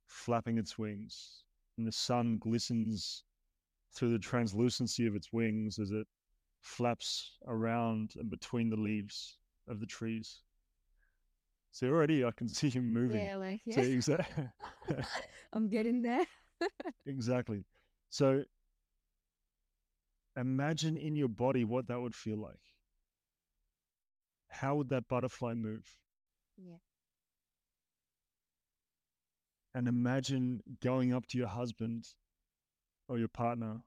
flapping 0.07 0.57
its 0.57 0.77
wings 0.77 1.43
and 1.77 1.87
the 1.87 1.91
sun 1.91 2.37
glistens 2.37 3.23
through 3.93 4.11
the 4.11 4.19
translucency 4.19 5.05
of 5.07 5.15
its 5.15 5.31
wings 5.31 5.79
as 5.79 5.91
it 5.91 6.07
flaps 6.61 7.37
around 7.47 8.13
and 8.17 8.29
between 8.29 8.69
the 8.69 8.77
leaves 8.77 9.37
of 9.67 9.79
the 9.79 9.85
trees. 9.85 10.41
So 11.71 11.87
already 11.87 12.23
I 12.23 12.31
can 12.31 12.47
see 12.49 12.69
him 12.69 12.93
moving. 12.93 13.21
Yeah, 13.25 13.35
like 13.37 13.61
So 13.69 13.81
yes. 13.81 13.87
exa- 13.87 14.51
I'm 15.53 15.67
getting 15.69 16.01
there. 16.01 16.25
exactly. 17.05 17.65
So 18.09 18.43
imagine 20.37 20.95
in 20.97 21.15
your 21.15 21.27
body 21.27 21.63
what 21.63 21.87
that 21.87 21.99
would 21.99 22.13
feel 22.15 22.37
like. 22.37 22.61
How 24.47 24.75
would 24.75 24.87
that 24.87 25.09
butterfly 25.09 25.53
move? 25.53 25.99
Yeah. 26.57 26.77
And 29.75 29.87
imagine 29.87 30.61
going 30.81 31.13
up 31.13 31.25
to 31.27 31.37
your 31.37 31.47
husband 31.47 32.07
or 33.07 33.17
your 33.17 33.27
partner 33.27 33.81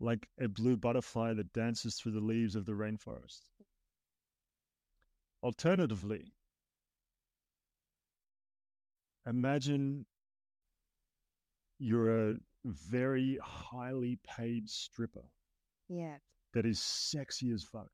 like 0.00 0.28
a 0.40 0.48
blue 0.48 0.76
butterfly 0.76 1.34
that 1.34 1.52
dances 1.52 1.96
through 1.96 2.12
the 2.12 2.20
leaves 2.20 2.54
of 2.54 2.64
the 2.64 2.72
rainforest. 2.72 3.40
Alternatively, 5.42 6.32
imagine 9.26 10.06
you're 11.78 12.30
a 12.30 12.34
very 12.64 13.38
highly 13.42 14.18
paid 14.24 14.68
stripper 14.68 15.24
Yeah. 15.88 16.18
that 16.52 16.66
is 16.66 16.80
sexy 16.80 17.50
as 17.50 17.62
fuck, 17.64 17.90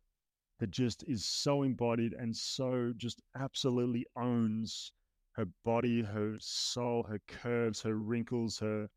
that 0.58 0.70
just 0.70 1.02
is 1.04 1.24
so 1.24 1.62
embodied 1.62 2.12
and 2.14 2.36
so 2.36 2.92
just 2.96 3.20
absolutely 3.34 4.06
owns 4.16 4.92
her 5.35 5.47
body, 5.64 6.03
her 6.03 6.37
soul, 6.41 7.05
her 7.05 7.20
curves, 7.28 7.82
her 7.82 7.95
wrinkles, 7.95 8.59
her 8.59 8.91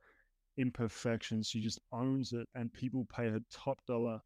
imperfections. 0.58 1.48
She 1.50 1.62
just 1.62 1.80
owns 1.92 2.34
it, 2.34 2.50
and 2.56 2.74
people 2.74 3.06
pay 3.06 3.30
her 3.30 3.42
top 3.52 3.86
dollar. 3.86 4.22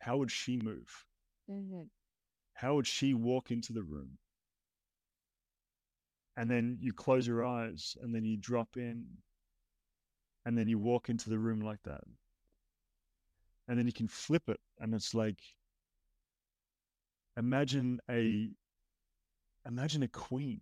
How 0.00 0.16
would 0.18 0.30
she 0.30 0.56
move? 0.56 1.06
hmm 1.48 1.82
How 2.54 2.76
would 2.76 2.86
she 2.86 3.12
walk 3.12 3.50
into 3.50 3.72
the 3.72 3.82
room? 3.82 4.18
And 6.36 6.50
then 6.50 6.78
you 6.80 6.92
close 6.92 7.26
your 7.26 7.44
eyes, 7.44 7.96
and 8.00 8.14
then 8.14 8.24
you 8.24 8.36
drop 8.36 8.76
in, 8.76 9.22
and 10.44 10.56
then 10.56 10.68
you 10.68 10.78
walk 10.78 11.08
into 11.08 11.30
the 11.30 11.38
room 11.38 11.60
like 11.60 11.82
that. 11.84 12.02
And 13.68 13.78
then 13.78 13.86
you 13.86 13.92
can 13.92 14.08
flip 14.08 14.48
it, 14.50 14.60
and 14.78 14.94
it's 14.94 15.14
like 15.14 15.40
imagine 17.36 18.00
a 18.08 18.50
imagine 19.66 20.02
a 20.02 20.08
queen 20.08 20.60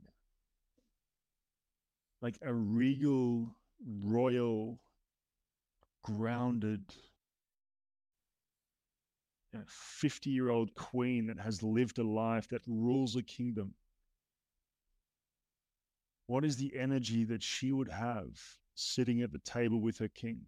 like 2.20 2.38
a 2.42 2.52
regal 2.52 3.54
royal 4.02 4.80
grounded 6.02 6.82
50 9.66 10.30
year 10.30 10.50
old 10.50 10.74
queen 10.74 11.26
that 11.26 11.38
has 11.38 11.62
lived 11.62 11.98
a 11.98 12.02
life 12.02 12.48
that 12.48 12.62
rules 12.66 13.16
a 13.16 13.22
kingdom. 13.22 13.74
What 16.26 16.44
is 16.44 16.56
the 16.56 16.76
energy 16.76 17.24
that 17.24 17.42
she 17.42 17.72
would 17.72 17.88
have 17.88 18.38
sitting 18.74 19.22
at 19.22 19.32
the 19.32 19.38
table 19.38 19.80
with 19.80 19.98
her 19.98 20.08
king? 20.08 20.46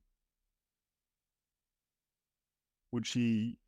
Would 2.93 3.07
she 3.07 3.59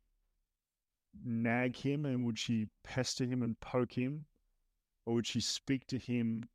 nag 1.25 1.75
him 1.75 2.05
and 2.05 2.25
would 2.25 2.37
she 2.37 2.67
pester 2.83 3.25
him 3.25 3.41
and 3.41 3.59
poke 3.59 3.93
him? 3.93 4.25
Or 5.05 5.15
would 5.15 5.27
she 5.27 5.41
speak 5.41 5.87
to 5.87 5.97
him 5.97 6.47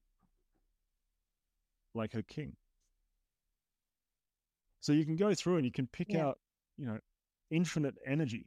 like 1.98 2.12
her 2.12 2.22
king 2.22 2.56
so 4.80 4.92
you 4.92 5.04
can 5.04 5.16
go 5.16 5.34
through 5.34 5.56
and 5.56 5.64
you 5.66 5.72
can 5.72 5.86
pick 5.88 6.14
Yeah. 6.14 6.26
out 6.28 6.38
you 6.76 6.86
know 6.86 6.98
infinite 7.50 7.96
energy 8.06 8.46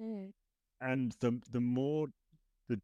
Mm. 0.00 0.32
and 0.80 1.16
the 1.20 1.40
the 1.50 1.60
more 1.60 2.08
the 2.68 2.80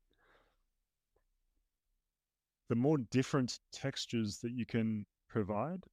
the 2.69 2.75
more 2.77 2.99
different 2.99 3.59
textures 3.73 4.39
that 4.39 4.53
you 4.53 4.67
can 4.67 5.07
provide 5.29 5.85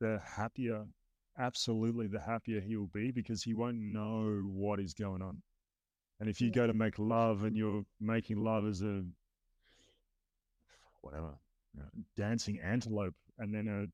the 0.00 0.20
happier 0.24 0.86
absolutely 1.38 2.06
the 2.06 2.20
happier 2.20 2.60
he 2.60 2.76
will 2.76 2.90
be 2.92 3.10
because 3.10 3.42
he 3.42 3.54
won't 3.54 3.76
know 3.76 4.42
what 4.44 4.80
is 4.80 4.94
going 4.94 5.22
on 5.22 5.42
and 6.20 6.28
if 6.28 6.40
you 6.40 6.48
Yeah. 6.48 6.54
go 6.62 6.66
to 6.66 6.74
make 6.74 6.98
love 6.98 7.44
and 7.44 7.56
you're 7.56 7.84
making 8.00 8.42
love 8.42 8.66
as 8.66 8.82
a 8.82 9.04
whatever 11.02 11.34
you 11.78 11.84
know, 11.84 12.04
dancing 12.16 12.58
antelope 12.60 13.14
and 13.38 13.54
then 13.54 13.68
a 13.68 13.86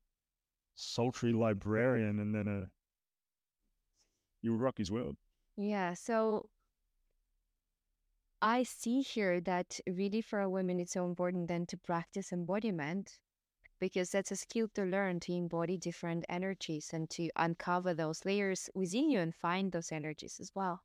sultry 0.75 1.33
librarian 1.33 2.19
and 2.19 2.35
then 2.35 2.47
a 2.47 2.67
you'll 4.41 4.57
rock 4.57 4.77
his 4.77 4.91
world 4.91 5.15
Yeah, 5.57 5.93
so 5.93 6.49
I 8.41 8.63
see 8.63 9.01
here 9.01 9.41
that 9.41 9.79
really 9.87 10.21
for 10.21 10.41
a 10.41 10.49
woman 10.49 10.79
it's 10.79 10.93
so 10.93 11.05
important 11.05 11.47
then 11.47 11.65
to 11.67 11.77
practice 11.77 12.31
embodiment 12.31 13.19
because 13.79 14.11
that's 14.11 14.31
a 14.31 14.35
skill 14.35 14.67
to 14.75 14.83
learn 14.83 15.19
to 15.21 15.33
embody 15.33 15.77
different 15.77 16.25
energies 16.29 16.91
and 16.93 17.09
to 17.11 17.29
uncover 17.35 17.93
those 17.93 18.25
layers 18.25 18.69
within 18.73 19.09
you 19.09 19.19
and 19.19 19.35
find 19.35 19.71
those 19.71 19.91
energies 19.91 20.39
as 20.39 20.51
well. 20.55 20.81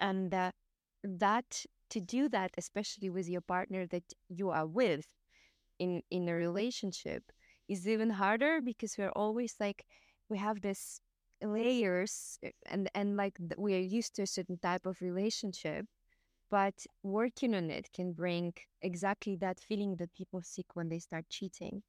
And 0.00 0.32
uh, 0.32 0.52
that 1.02 1.64
to 1.90 2.00
do 2.00 2.28
that, 2.28 2.52
especially 2.58 3.10
with 3.10 3.28
your 3.28 3.40
partner 3.40 3.86
that 3.86 4.12
you 4.28 4.50
are 4.50 4.66
with 4.66 5.06
in 5.78 6.02
in 6.10 6.28
a 6.28 6.34
relationship, 6.34 7.24
is 7.68 7.86
even 7.88 8.10
harder 8.10 8.60
because 8.60 8.96
we're 8.98 9.16
always 9.16 9.56
like 9.60 9.84
we 10.28 10.38
have 10.38 10.60
this 10.60 11.00
layers 11.42 12.38
uh, 12.44 12.50
and 12.66 12.90
and 12.94 13.16
like 13.16 13.38
we 13.58 13.74
are 13.74 13.78
used 13.98 14.14
to 14.16 14.22
a 14.22 14.26
certain 14.26 14.58
type 14.58 14.86
of 14.86 15.00
relationship 15.02 15.86
but 16.50 16.86
working 17.02 17.54
on 17.54 17.70
it 17.70 17.90
can 17.92 18.12
bring 18.12 18.52
exactly 18.82 19.36
that 19.36 19.60
feeling 19.60 19.96
that 19.96 20.12
people 20.14 20.40
seek 20.42 20.66
when 20.74 20.88
they 20.88 20.98
start 20.98 21.24
cheating. 21.28 21.82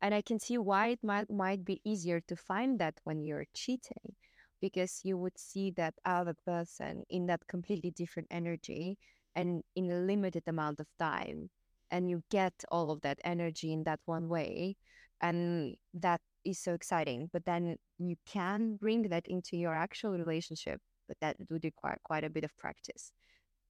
And 0.00 0.14
i 0.14 0.22
can 0.22 0.38
see 0.40 0.58
why 0.58 0.88
it 0.88 1.02
might 1.04 1.30
might 1.30 1.64
be 1.64 1.80
easier 1.84 2.20
to 2.22 2.36
find 2.36 2.78
that 2.80 3.00
when 3.04 3.22
you're 3.22 3.46
cheating 3.54 4.16
because 4.60 5.00
you 5.04 5.16
would 5.18 5.38
see 5.38 5.70
that 5.72 5.94
other 6.04 6.34
person 6.44 7.04
in 7.10 7.26
that 7.26 7.46
completely 7.46 7.90
different 7.90 8.28
energy 8.30 8.98
and 9.34 9.62
in 9.76 9.90
a 9.90 10.00
limited 10.00 10.44
amount 10.48 10.80
of 10.80 10.86
time 10.98 11.50
and 11.90 12.10
you 12.10 12.22
get 12.30 12.52
all 12.70 12.90
of 12.90 13.00
that 13.02 13.18
energy 13.24 13.72
in 13.72 13.84
that 13.84 14.00
one 14.06 14.28
way 14.28 14.76
and 15.20 15.74
that 15.94 16.20
is 16.44 16.58
so 16.58 16.72
exciting 16.72 17.28
but 17.32 17.44
then 17.44 17.76
you 17.98 18.16
can 18.26 18.76
bring 18.76 19.02
that 19.08 19.26
into 19.26 19.56
your 19.56 19.74
actual 19.74 20.12
relationship 20.12 20.80
but 21.08 21.16
that 21.20 21.36
would 21.50 21.64
require 21.64 21.98
quite 22.04 22.22
a 22.22 22.30
bit 22.30 22.44
of 22.44 22.56
practice. 22.58 23.12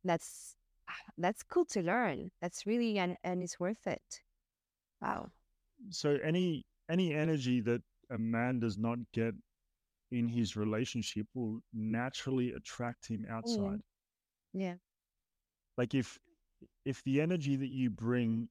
That's 0.05 0.57
that's 1.17 1.43
cool 1.45 1.65
to 1.67 1.81
learn. 1.81 2.31
That's 2.43 2.67
really 2.67 2.99
and 2.99 3.17
and 3.25 3.43
it's 3.43 3.59
worth 3.59 3.87
it. 3.87 4.21
Wow. 5.01 5.31
So 5.91 6.19
any 6.23 6.67
any 6.91 7.15
energy 7.15 7.61
that 7.63 7.81
a 8.11 8.19
man 8.19 8.59
does 8.59 8.77
not 8.77 8.99
get 9.15 9.35
in 10.11 10.27
his 10.27 10.57
relationship 10.57 11.27
will 11.35 11.61
naturally 11.73 12.53
attract 12.53 13.07
him 13.07 13.25
mm. 13.29 13.33
outside. 13.33 13.81
Yeah. 14.53 14.75
Like 15.77 15.95
if 15.95 16.19
if 16.85 17.03
the 17.05 17.21
energy 17.21 17.57
that 17.57 17.71
you 17.71 17.91
bring 17.91 18.49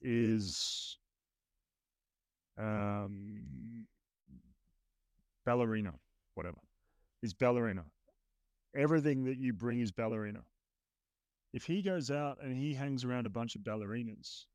is 0.00 0.98
um 2.58 3.86
ballerina 5.44 5.92
whatever 6.34 6.58
is 7.22 7.32
ballerina. 7.32 7.84
Everything 8.76 9.24
that 9.24 9.38
you 9.38 9.52
bring 9.52 9.80
is 9.80 9.92
ballerina. 9.92 10.40
If 11.52 11.64
he 11.64 11.80
goes 11.80 12.10
out 12.10 12.38
and 12.42 12.56
he 12.56 12.74
hangs 12.74 13.04
around 13.04 13.26
a 13.26 13.30
bunch 13.30 13.54
of 13.54 13.62
ballerinas 13.62 14.46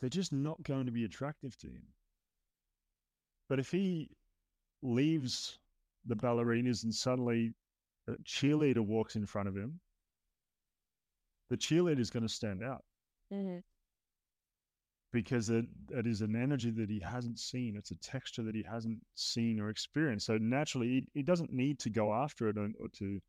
they're 0.00 0.10
just 0.10 0.32
not 0.32 0.62
going 0.62 0.86
to 0.86 0.92
be 0.92 1.04
attractive 1.04 1.56
to 1.58 1.68
him. 1.68 1.82
But 3.48 3.58
if 3.58 3.70
he 3.70 4.10
leaves 4.82 5.58
the 6.04 6.16
ballerinas 6.16 6.84
and 6.84 6.94
suddenly 6.94 7.54
a 8.08 8.12
cheerleader 8.24 8.80
walks 8.80 9.16
in 9.16 9.26
front 9.26 9.48
of 9.48 9.56
him, 9.56 9.80
the 11.50 11.56
cheerleader 11.56 12.00
is 12.00 12.10
going 12.10 12.26
to 12.26 12.32
stand 12.32 12.62
out 12.62 12.84
hmm 13.30 13.58
because 15.12 15.48
it, 15.48 15.64
it 15.90 16.06
is 16.06 16.20
an 16.20 16.36
energy 16.36 16.70
that 16.70 16.90
he 16.90 17.00
hasn't 17.00 17.38
seen. 17.38 17.74
It's 17.76 17.90
a 17.90 17.96
texture 17.96 18.42
that 18.42 18.54
he 18.54 18.62
hasn't 18.62 18.98
seen 19.14 19.60
or 19.60 19.70
experienced. 19.70 20.26
So 20.26 20.36
naturally, 20.36 20.88
he, 20.88 21.08
he 21.14 21.22
doesn't 21.22 21.52
need 21.52 21.78
to 21.80 21.90
go 21.90 22.12
after 22.12 22.48
it 22.48 22.58
or, 22.58 22.68
or 22.78 22.88
to, 22.98 23.20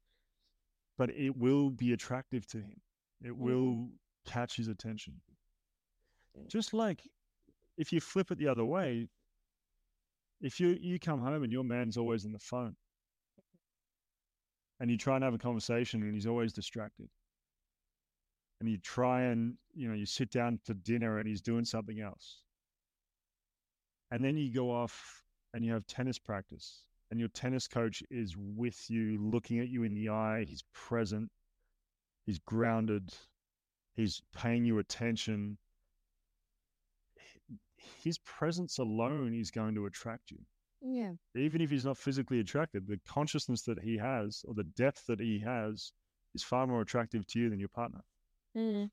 but 0.98 1.10
it 1.12 1.38
will 1.38 1.70
be 1.70 1.94
attractive 1.94 2.46
to 2.48 2.58
him. 2.58 2.82
It 3.24 3.36
will 3.38 3.90
catch 4.26 4.58
his 4.58 4.68
attention. 4.68 5.22
Just 6.48 6.74
like 6.74 7.02
if 7.78 7.94
you 7.94 8.02
flip 8.02 8.32
it 8.32 8.38
the 8.38 8.48
other 8.48 8.66
way, 8.66 9.08
if 10.42 10.60
you 10.60 10.78
you 10.80 11.00
come 11.00 11.22
home 11.22 11.44
and 11.44 11.52
your 11.52 11.64
man's 11.64 11.98
always 11.98 12.26
on 12.26 12.32
the 12.32 12.40
phone, 12.40 12.76
and 14.80 14.92
you 14.92 14.98
try 14.98 15.16
and 15.16 15.24
have 15.24 15.34
a 15.34 15.38
conversation 15.38 16.04
and 16.04 16.14
he's 16.14 16.28
always 16.28 16.54
distracted, 16.54 17.10
and 18.60 18.70
you 18.70 18.78
try 18.78 19.24
and 19.24 19.56
you 19.74 19.88
know 19.88 19.96
you 19.96 20.06
sit 20.06 20.32
down 20.32 20.60
to 20.66 20.74
dinner 20.74 21.20
and 21.20 21.28
he's 21.28 21.42
doing 21.42 21.66
something 21.66 22.00
else, 22.00 22.42
And 24.12 24.24
then 24.24 24.38
you 24.38 24.54
go 24.54 24.72
off 24.72 25.24
and 25.54 25.66
you 25.66 25.74
have 25.74 25.86
tennis 25.88 26.20
practice, 26.20 26.84
and 27.12 27.20
your 27.20 27.30
tennis 27.30 27.68
coach 27.68 28.04
is 28.10 28.36
with 28.38 28.90
you, 28.90 29.18
looking 29.20 29.60
at 29.60 29.70
you 29.70 29.84
in 29.84 29.94
the 29.94 30.10
eye. 30.10 30.46
He's 30.48 30.64
present, 30.74 31.30
he's 32.26 32.40
grounded, 32.40 33.14
he's 33.96 34.22
paying 34.36 34.66
you 34.66 34.80
attention. 34.80 35.58
His 38.04 38.18
presence 38.20 38.78
alone 38.78 39.34
is 39.34 39.52
going 39.52 39.76
to 39.76 39.86
attract 39.86 40.32
you. 40.32 40.40
Yeah. 40.82 41.14
Even 41.36 41.62
if 41.62 41.70
he's 41.70 41.86
not 41.86 41.98
physically 41.98 42.40
attracted, 42.40 42.88
the 42.88 43.00
consciousness 43.08 43.62
that 43.64 43.80
he 43.80 43.98
has 43.98 44.44
or 44.48 44.54
the 44.54 44.64
depth 44.64 45.06
that 45.08 45.20
he 45.20 45.40
has 45.40 45.92
is 46.34 46.44
far 46.44 46.68
more 46.68 46.82
attractive 46.82 47.26
to 47.28 47.40
you 47.40 47.50
than 47.50 47.60
your 47.60 47.70
partner. 47.70 48.02
Mm. 48.56 48.90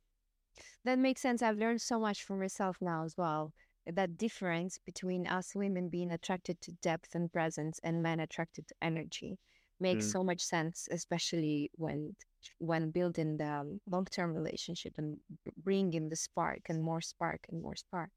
That 0.84 0.98
makes 0.98 1.20
sense. 1.20 1.42
I've 1.42 1.58
learned 1.58 1.80
so 1.80 1.98
much 1.98 2.22
from 2.22 2.40
myself 2.40 2.78
now 2.80 3.04
as 3.04 3.16
well. 3.16 3.52
That 3.86 4.16
difference 4.16 4.78
between 4.78 5.26
us 5.26 5.54
women 5.54 5.88
being 5.88 6.10
attracted 6.10 6.60
to 6.62 6.72
depth 6.72 7.14
and 7.14 7.30
presence 7.32 7.80
and 7.82 8.02
men 8.02 8.20
attracted 8.20 8.66
to 8.68 8.74
energy 8.80 9.38
makes 9.80 10.06
Mm. 10.06 10.12
so 10.12 10.24
much 10.24 10.40
sense, 10.40 10.88
especially 10.90 11.70
when 11.74 12.16
when 12.58 12.90
building 12.90 13.38
the 13.38 13.46
um, 13.48 13.80
long-term 13.86 14.34
relationship 14.34 14.94
and 14.98 15.18
bringing 15.56 16.08
the 16.10 16.16
spark 16.16 16.60
and 16.68 16.82
more 16.82 17.00
spark 17.00 17.40
and 17.48 17.60
more 17.62 17.74
spark. 17.76 18.10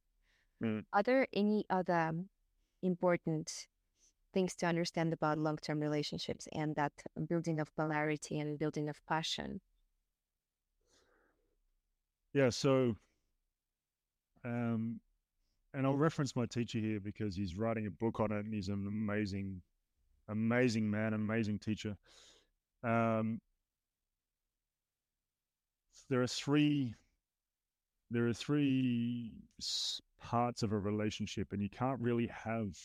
Mm. 0.61 0.85
Are 0.93 1.03
there 1.03 1.27
any 1.33 1.65
other 1.69 2.13
important 2.81 3.67
things 4.33 4.55
to 4.55 4.65
understand 4.65 5.13
about 5.13 5.37
long-term 5.37 5.79
relationships 5.79 6.47
and 6.53 6.75
that 6.75 6.93
building 7.27 7.59
of 7.59 7.75
polarity 7.75 8.39
and 8.39 8.59
building 8.59 8.89
of 8.89 9.03
passion? 9.07 9.61
Yeah, 12.33 12.49
so 12.49 12.95
um 14.45 14.99
and 15.73 15.85
I'll 15.85 15.95
reference 15.95 16.35
my 16.35 16.45
teacher 16.45 16.79
here 16.79 16.99
because 16.99 17.35
he's 17.35 17.57
writing 17.57 17.87
a 17.87 17.91
book 17.91 18.19
on 18.19 18.31
it 18.31 18.45
and 18.45 18.53
he's 18.53 18.69
an 18.69 18.85
amazing 18.87 19.61
amazing 20.29 20.89
man, 20.89 21.13
amazing 21.13 21.59
teacher. 21.59 21.95
Um 22.83 23.39
there 26.09 26.21
are 26.21 26.27
three 26.27 26.93
there 28.11 28.27
are 28.27 28.33
three 28.33 29.31
parts 30.27 30.61
of 30.61 30.73
a 30.73 30.77
relationship 30.77 31.53
and 31.53 31.61
you 31.61 31.69
can't 31.69 32.01
really 32.01 32.27
have 32.27 32.75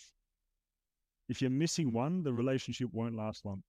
if 1.28 1.40
you're 1.40 1.50
missing 1.50 1.92
one, 1.92 2.22
the 2.22 2.32
relationship 2.32 2.88
won't 2.92 3.16
last 3.16 3.44
long. 3.44 3.62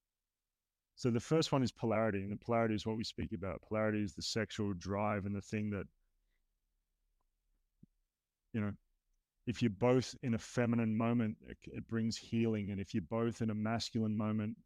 So 0.96 1.10
the 1.10 1.20
first 1.20 1.52
one 1.52 1.64
is 1.64 1.72
polarity, 1.72 2.22
and 2.22 2.32
the 2.32 2.46
polarity 2.46 2.76
is 2.76 2.86
what 2.86 2.98
we 2.98 3.04
speak 3.04 3.32
about. 3.32 3.62
Polarity 3.62 4.04
is 4.04 4.14
the 4.14 4.22
sexual 4.22 4.74
drive 4.74 5.26
and 5.26 5.36
the 5.36 5.42
thing 5.42 5.70
that, 5.72 5.86
you 8.54 8.62
know, 8.62 8.74
if 9.48 9.62
you're 9.62 9.72
both 9.72 10.14
in 10.24 10.34
a 10.34 10.38
feminine 10.38 10.96
moment, 10.96 11.38
it, 11.48 11.58
it 11.66 11.88
brings 11.88 12.18
healing, 12.18 12.70
and 12.70 12.80
if 12.80 12.94
you're 12.94 13.10
both 13.10 13.42
in 13.42 13.50
a 13.50 13.56
masculine 13.56 14.16
moment, 14.16 14.58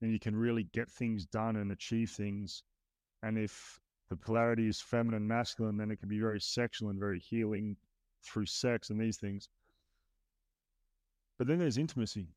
then 0.00 0.10
you 0.10 0.18
can 0.18 0.34
really 0.34 0.64
get 0.72 0.90
things 0.90 1.26
done 1.26 1.56
and 1.56 1.70
achieve 1.72 2.10
things. 2.10 2.62
And 3.22 3.38
if 3.38 3.78
the 4.08 4.16
polarity 4.16 4.66
is 4.66 4.80
feminine, 4.80 5.26
masculine, 5.26 5.76
then 5.76 5.90
it 5.90 6.00
can 6.00 6.08
be 6.08 6.20
very 6.20 6.40
sexual 6.40 6.90
and 6.90 6.98
very 6.98 7.20
healing 7.20 7.76
through 8.26 8.46
sex 8.46 8.90
and 8.90 9.00
these 9.00 9.16
things. 9.16 9.48
But 11.38 11.46
then 11.46 11.58
there's 11.58 11.78
intimacy, 11.78 12.28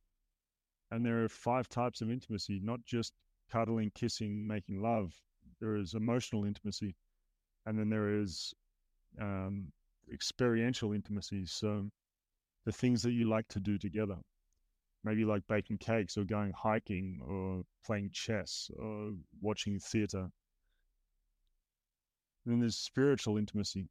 and 0.92 1.06
there 1.06 1.24
are 1.24 1.30
five 1.30 1.70
types 1.70 2.02
of 2.02 2.12
intimacy, 2.12 2.60
not 2.62 2.84
just 2.86 3.14
cuddling, 3.52 3.92
kissing, 3.96 4.46
making 4.48 4.82
love. 4.82 5.14
There 5.60 5.76
is 5.76 5.94
emotional 5.94 6.46
intimacy, 6.46 6.96
and 7.66 7.78
then 7.78 7.90
there 7.90 8.20
is 8.20 8.54
um, 9.20 9.72
experiential 10.12 10.94
intimacy. 10.94 11.46
So 11.46 11.90
the 12.66 12.72
things 12.72 13.02
that 13.04 13.12
you 13.12 13.30
like 13.30 13.48
to 13.50 13.60
do 13.60 13.78
together, 13.78 14.18
maybe 15.04 15.24
like 15.24 15.48
baking 15.48 15.78
cakes 15.78 16.18
or 16.18 16.24
going 16.24 16.52
hiking 16.52 17.20
or 17.26 17.64
playing 17.86 18.10
chess 18.14 18.70
or 18.78 19.14
watching 19.42 19.80
theater. 19.80 20.30
Then 22.46 22.60
there's 22.60 22.78
spiritual 22.78 23.38
intimacy, 23.38 23.88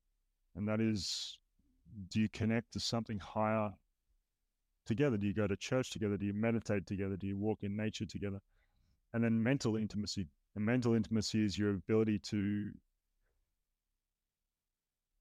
and 0.54 0.68
that 0.68 0.80
is 0.80 1.38
do 2.10 2.20
you 2.20 2.28
connect 2.28 2.72
to 2.72 2.80
something 2.80 3.18
higher 3.18 3.70
together? 4.86 5.16
Do 5.16 5.26
you 5.26 5.34
go 5.34 5.46
to 5.46 5.56
church 5.56 5.90
together? 5.90 6.16
Do 6.16 6.26
you 6.26 6.32
meditate 6.32 6.86
together? 6.86 7.16
Do 7.16 7.26
you 7.26 7.36
walk 7.36 7.58
in 7.62 7.76
nature 7.76 8.06
together? 8.06 8.40
And 9.12 9.22
then 9.22 9.42
mental 9.42 9.76
intimacy. 9.76 10.28
And 10.54 10.64
mental 10.64 10.94
intimacy 10.94 11.44
is 11.44 11.58
your 11.58 11.70
ability 11.70 12.18
to 12.30 12.70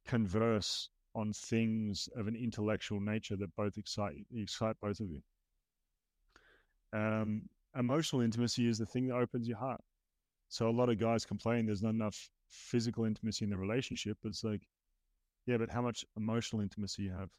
converse 0.07 0.89
on 1.15 1.33
things 1.33 2.07
of 2.15 2.27
an 2.27 2.35
intellectual 2.35 2.99
nature 3.01 3.35
that 3.35 3.55
both 3.55 3.77
excite 3.77 4.13
excite 4.33 4.75
both 4.81 4.99
of 4.99 5.09
you. 5.09 5.21
Um, 6.93 7.43
emotional 7.77 8.21
intimacy 8.21 8.67
is 8.67 8.77
the 8.77 8.85
thing 8.85 9.07
that 9.07 9.15
opens 9.15 9.47
your 9.47 9.57
heart. 9.57 9.81
So 10.49 10.69
a 10.69 10.71
lot 10.71 10.89
of 10.89 10.99
guys 10.99 11.25
complain 11.25 11.65
there's 11.65 11.83
not 11.83 11.93
enough 11.93 12.29
physical 12.49 13.05
intimacy 13.05 13.45
in 13.45 13.51
the 13.51 13.57
relationship. 13.57 14.17
But 14.21 14.29
it's 14.29 14.43
like, 14.43 14.61
yeah, 15.47 15.57
but 15.57 15.69
how 15.71 15.81
much 15.81 16.05
emotional 16.17 16.61
intimacy 16.61 17.03
you 17.03 17.11
have? 17.11 17.29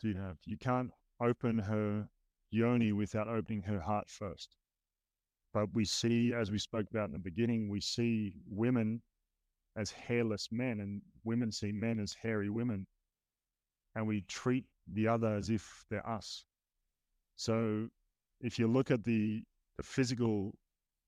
Do 0.00 0.08
you 0.08 0.16
have? 0.16 0.36
You 0.44 0.58
can't 0.58 0.90
open 1.20 1.58
her 1.58 2.06
yoni 2.50 2.92
without 2.92 3.28
opening 3.28 3.62
her 3.62 3.80
heart 3.80 4.08
first. 4.10 4.56
But 5.54 5.74
we 5.74 5.84
see, 5.86 6.32
as 6.34 6.50
we 6.50 6.58
spoke 6.58 6.86
about 6.90 7.06
in 7.06 7.12
the 7.12 7.18
beginning, 7.18 7.68
we 7.70 7.80
see 7.80 8.34
women 8.46 9.02
as 9.76 9.90
hairless 9.90 10.48
men, 10.52 10.80
and 10.80 11.00
women 11.24 11.50
see 11.50 11.72
men 11.72 11.98
as 11.98 12.14
hairy 12.14 12.50
women. 12.50 12.86
And 13.94 14.06
we 14.06 14.20
treat 14.28 14.66
the 14.92 15.08
other 15.08 15.34
as 15.34 15.48
if 15.48 15.84
they're 15.90 16.08
us. 16.08 16.44
So 17.36 17.88
if 18.40 18.58
you 18.58 18.68
look 18.68 18.90
at 18.90 19.02
the, 19.02 19.42
the 19.78 19.82
physical 19.82 20.54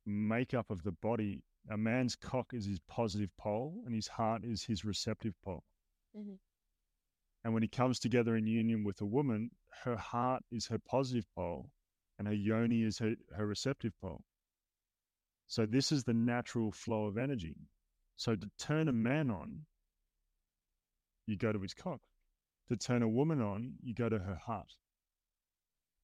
makeup 0.06 0.70
of 0.70 0.82
the 0.82 0.92
body, 0.92 1.42
a 1.70 1.76
man's 1.76 2.16
cock 2.16 2.54
is 2.54 2.64
his 2.64 2.80
positive 2.88 3.30
pole 3.36 3.82
and 3.84 3.94
his 3.94 4.08
heart 4.08 4.44
is 4.44 4.64
his 4.64 4.84
receptive 4.84 5.34
pole. 5.44 5.62
Mhm. 6.14 6.38
And 7.44 7.54
when 7.54 7.62
he 7.62 7.68
comes 7.68 7.98
together 7.98 8.36
in 8.36 8.46
union 8.46 8.84
with 8.84 9.00
a 9.00 9.06
woman, 9.06 9.50
her 9.84 9.96
heart 9.96 10.44
is 10.50 10.66
her 10.66 10.78
positive 10.78 11.26
pole 11.34 11.70
and 12.18 12.28
her 12.28 12.34
yoni 12.34 12.82
is 12.82 12.98
her, 12.98 13.16
her 13.34 13.46
receptive 13.46 13.98
pole. 14.00 14.24
So 15.46 15.66
this 15.66 15.92
is 15.92 16.04
the 16.04 16.14
natural 16.14 16.72
flow 16.72 17.06
of 17.06 17.18
energy. 17.18 17.56
So 18.16 18.36
to 18.36 18.50
turn 18.58 18.88
a 18.88 18.92
man 18.92 19.30
on, 19.30 19.66
you 21.26 21.36
go 21.36 21.52
to 21.52 21.60
his 21.60 21.74
cock. 21.74 22.00
To 22.68 22.76
turn 22.76 23.02
a 23.02 23.08
woman 23.08 23.40
on, 23.40 23.78
you 23.82 23.94
go 23.94 24.08
to 24.08 24.18
her 24.18 24.36
heart. 24.36 24.76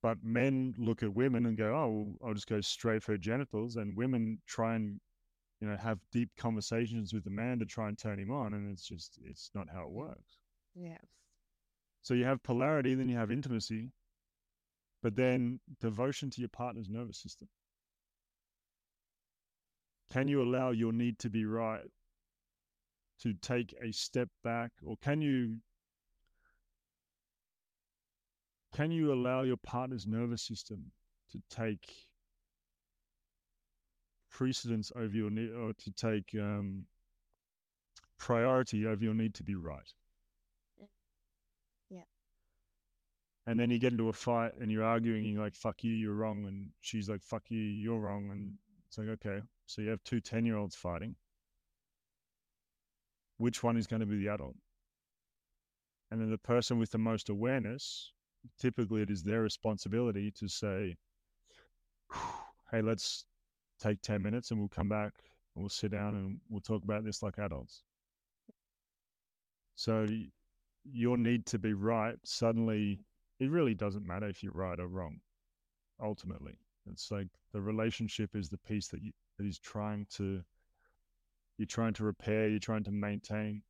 But 0.02 0.22
men 0.22 0.74
look 0.76 1.02
at 1.02 1.14
women 1.14 1.46
and 1.46 1.56
go, 1.56 1.74
"Oh, 1.74 1.88
well, 1.88 2.28
I'll 2.28 2.34
just 2.34 2.46
go 2.46 2.60
straight 2.60 3.02
for 3.02 3.12
her 3.12 3.18
genitals," 3.18 3.76
and 3.76 3.96
women 3.96 4.42
try 4.46 4.74
and, 4.76 5.00
you 5.60 5.68
know, 5.68 5.76
have 5.76 5.98
deep 6.12 6.30
conversations 6.36 7.12
with 7.12 7.24
the 7.24 7.30
man 7.30 7.58
to 7.58 7.66
try 7.66 7.88
and 7.88 7.98
turn 7.98 8.18
him 8.18 8.30
on, 8.30 8.54
and 8.54 8.70
it's 8.70 8.86
just 8.86 9.18
it's 9.24 9.50
not 9.54 9.68
how 9.72 9.82
it 9.82 9.90
works. 9.90 10.38
Yeah. 10.74 10.98
So 12.02 12.14
you 12.14 12.24
have 12.24 12.42
polarity, 12.42 12.94
then 12.94 13.08
you 13.08 13.16
have 13.16 13.30
intimacy, 13.30 13.90
but 15.02 15.16
then 15.16 15.60
devotion 15.80 16.30
to 16.30 16.40
your 16.40 16.48
partner's 16.48 16.88
nervous 16.88 17.18
system. 17.18 17.48
Can 20.12 20.28
you 20.28 20.42
allow 20.42 20.70
your 20.70 20.92
need 20.92 21.18
to 21.18 21.28
be 21.28 21.44
right 21.44 21.90
to 23.20 23.34
take 23.34 23.74
a 23.82 23.92
step 23.92 24.28
back, 24.44 24.70
or 24.82 24.96
can 25.02 25.20
you 25.20 25.56
can 28.74 28.90
you 28.90 29.12
allow 29.12 29.42
your 29.42 29.56
partner's 29.56 30.06
nervous 30.06 30.42
system 30.42 30.92
to 31.32 31.42
take 31.50 32.07
precedence 34.30 34.92
over 34.94 35.14
your 35.14 35.30
need, 35.30 35.50
or 35.52 35.72
to 35.72 35.90
take 35.92 36.34
um, 36.40 36.84
priority 38.18 38.86
over 38.86 39.02
your 39.02 39.14
need 39.14 39.34
to 39.34 39.42
be 39.42 39.54
right? 39.54 39.92
Yeah. 40.78 40.86
And 43.46 43.58
then 43.58 43.70
you 43.70 43.78
get 43.78 43.92
into 43.92 44.08
a 44.08 44.12
fight 44.12 44.52
and 44.60 44.70
you're 44.70 44.84
arguing, 44.84 45.24
and 45.24 45.32
you're 45.32 45.42
like, 45.42 45.54
fuck 45.54 45.82
you, 45.82 45.92
you're 45.92 46.14
wrong. 46.14 46.44
And 46.46 46.68
she's 46.80 47.08
like, 47.08 47.22
fuck 47.22 47.44
you, 47.48 47.58
you're 47.58 47.98
wrong. 47.98 48.30
And 48.30 48.54
it's 48.86 48.98
like, 48.98 49.08
okay. 49.08 49.40
So 49.66 49.82
you 49.82 49.90
have 49.90 50.02
two 50.04 50.20
10 50.20 50.44
year 50.44 50.56
olds 50.56 50.76
fighting. 50.76 51.14
Which 53.38 53.62
one 53.62 53.76
is 53.76 53.86
going 53.86 54.00
to 54.00 54.06
be 54.06 54.18
the 54.18 54.28
adult? 54.28 54.56
And 56.10 56.20
then 56.20 56.30
the 56.30 56.38
person 56.38 56.78
with 56.78 56.90
the 56.90 56.98
most 56.98 57.28
awareness, 57.28 58.12
typically 58.58 59.02
it 59.02 59.10
is 59.10 59.22
their 59.22 59.42
responsibility 59.42 60.30
to 60.32 60.48
say, 60.48 60.96
hey, 62.70 62.82
let's 62.82 63.24
take 63.78 64.02
10 64.02 64.22
minutes 64.22 64.50
and 64.50 64.58
we'll 64.58 64.68
come 64.68 64.88
back 64.88 65.12
and 65.54 65.62
we'll 65.62 65.68
sit 65.68 65.92
down 65.92 66.14
and 66.14 66.40
we'll 66.48 66.60
talk 66.60 66.84
about 66.84 67.04
this 67.04 67.22
like 67.22 67.38
adults. 67.38 67.82
So 69.74 70.06
your 70.84 71.16
need 71.16 71.46
to 71.46 71.58
be 71.58 71.72
right 71.72 72.16
suddenly, 72.24 73.00
it 73.40 73.50
really 73.50 73.74
doesn't 73.74 74.06
matter 74.06 74.28
if 74.28 74.42
you're 74.42 74.52
right 74.52 74.78
or 74.78 74.88
wrong, 74.88 75.20
ultimately. 76.02 76.58
It's 76.90 77.10
like 77.10 77.28
the 77.52 77.60
relationship 77.60 78.34
is 78.34 78.48
the 78.48 78.58
piece 78.58 78.88
that, 78.88 79.02
you, 79.02 79.12
that 79.38 79.46
is 79.46 79.58
trying 79.58 80.06
to, 80.16 80.42
you're 81.58 81.66
trying 81.66 81.94
to 81.94 82.04
repair, 82.04 82.48
you're 82.48 82.58
trying 82.58 82.84
to 82.84 82.90
maintain. 82.90 83.62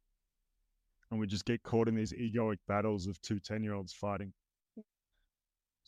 And 1.11 1.19
we 1.19 1.27
just 1.27 1.47
get 1.47 1.63
caught 1.63 1.89
in 1.89 1.95
these 1.95 2.13
egoic 2.13 2.59
battles 2.67 3.07
of 3.07 3.21
two 3.23 3.41
10 3.41 3.63
year 3.63 3.75
olds 3.75 3.93
fighting. 3.93 4.33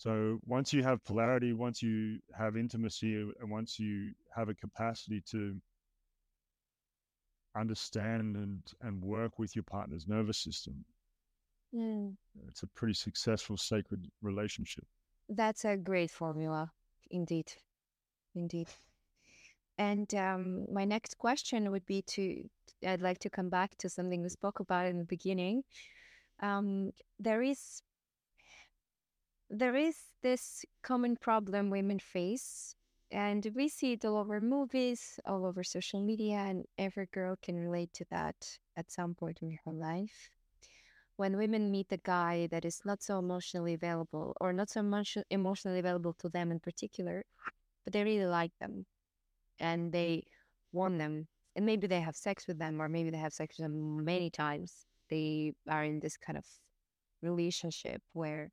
So 0.00 0.40
once 0.46 0.72
you 0.72 0.82
have 0.82 1.04
polarity, 1.04 1.52
once 1.52 1.82
you 1.82 2.20
have 2.34 2.56
intimacy, 2.56 3.16
and 3.16 3.50
once 3.50 3.78
you 3.78 4.14
have 4.34 4.48
a 4.48 4.54
capacity 4.54 5.20
to 5.26 5.60
understand 7.54 8.36
and, 8.36 8.62
and 8.80 9.02
work 9.02 9.38
with 9.38 9.54
your 9.54 9.62
partner's 9.64 10.06
nervous 10.08 10.38
system, 10.38 10.84
Mm, 11.74 12.16
it's 12.48 12.62
a 12.62 12.66
pretty 12.66 12.94
successful 12.94 13.56
sacred 13.56 14.10
relationship. 14.22 14.86
that's 15.28 15.64
a 15.64 15.76
great 15.76 16.10
formula, 16.10 16.72
indeed. 17.10 17.52
Indeed. 18.34 18.68
And 19.78 20.12
um, 20.14 20.66
my 20.72 20.84
next 20.84 21.18
question 21.18 21.70
would 21.70 21.86
be 21.86 22.02
to 22.02 22.48
I'd 22.86 23.02
like 23.02 23.18
to 23.20 23.30
come 23.30 23.50
back 23.50 23.76
to 23.78 23.88
something 23.90 24.22
we 24.22 24.28
spoke 24.30 24.60
about 24.60 24.86
in 24.86 24.98
the 24.98 25.04
beginning. 25.04 25.64
Um, 26.42 26.92
there 27.18 27.42
is 27.42 27.82
there 29.50 29.74
is 29.74 29.96
this 30.22 30.64
common 30.82 31.16
problem 31.16 31.70
women 31.70 31.98
face, 31.98 32.76
and 33.10 33.46
we 33.56 33.68
see 33.68 33.92
it 33.92 34.04
all 34.04 34.16
over 34.16 34.40
movies, 34.40 35.18
all 35.26 35.44
over 35.44 35.64
social 35.64 36.00
media, 36.00 36.36
and 36.36 36.64
every 36.78 37.06
girl 37.06 37.36
can 37.42 37.56
relate 37.56 37.92
to 37.94 38.04
that 38.10 38.58
at 38.76 38.92
some 38.92 39.14
point 39.14 39.40
in 39.42 39.58
her 39.64 39.72
life. 39.72 40.30
When 41.16 41.36
women 41.36 41.70
meet 41.70 41.90
a 41.90 41.96
guy 41.98 42.46
that 42.52 42.64
is 42.64 42.80
not 42.84 43.02
so 43.02 43.18
emotionally 43.18 43.74
available, 43.74 44.36
or 44.40 44.52
not 44.52 44.70
so 44.70 44.82
much 44.82 45.18
emotionally 45.30 45.80
available 45.80 46.14
to 46.20 46.28
them 46.28 46.52
in 46.52 46.60
particular, 46.60 47.24
but 47.84 47.92
they 47.92 48.04
really 48.04 48.26
like 48.26 48.52
them 48.60 48.86
and 49.58 49.92
they 49.92 50.24
want 50.72 50.98
them, 50.98 51.26
and 51.56 51.66
maybe 51.66 51.88
they 51.88 52.00
have 52.00 52.14
sex 52.14 52.46
with 52.46 52.58
them, 52.58 52.80
or 52.80 52.88
maybe 52.88 53.10
they 53.10 53.18
have 53.18 53.32
sex 53.32 53.58
with 53.58 53.64
them 53.64 54.04
many 54.04 54.30
times. 54.30 54.86
They 55.10 55.54
are 55.68 55.84
in 55.84 55.98
this 55.98 56.16
kind 56.16 56.38
of 56.38 56.46
relationship 57.20 58.00
where 58.12 58.52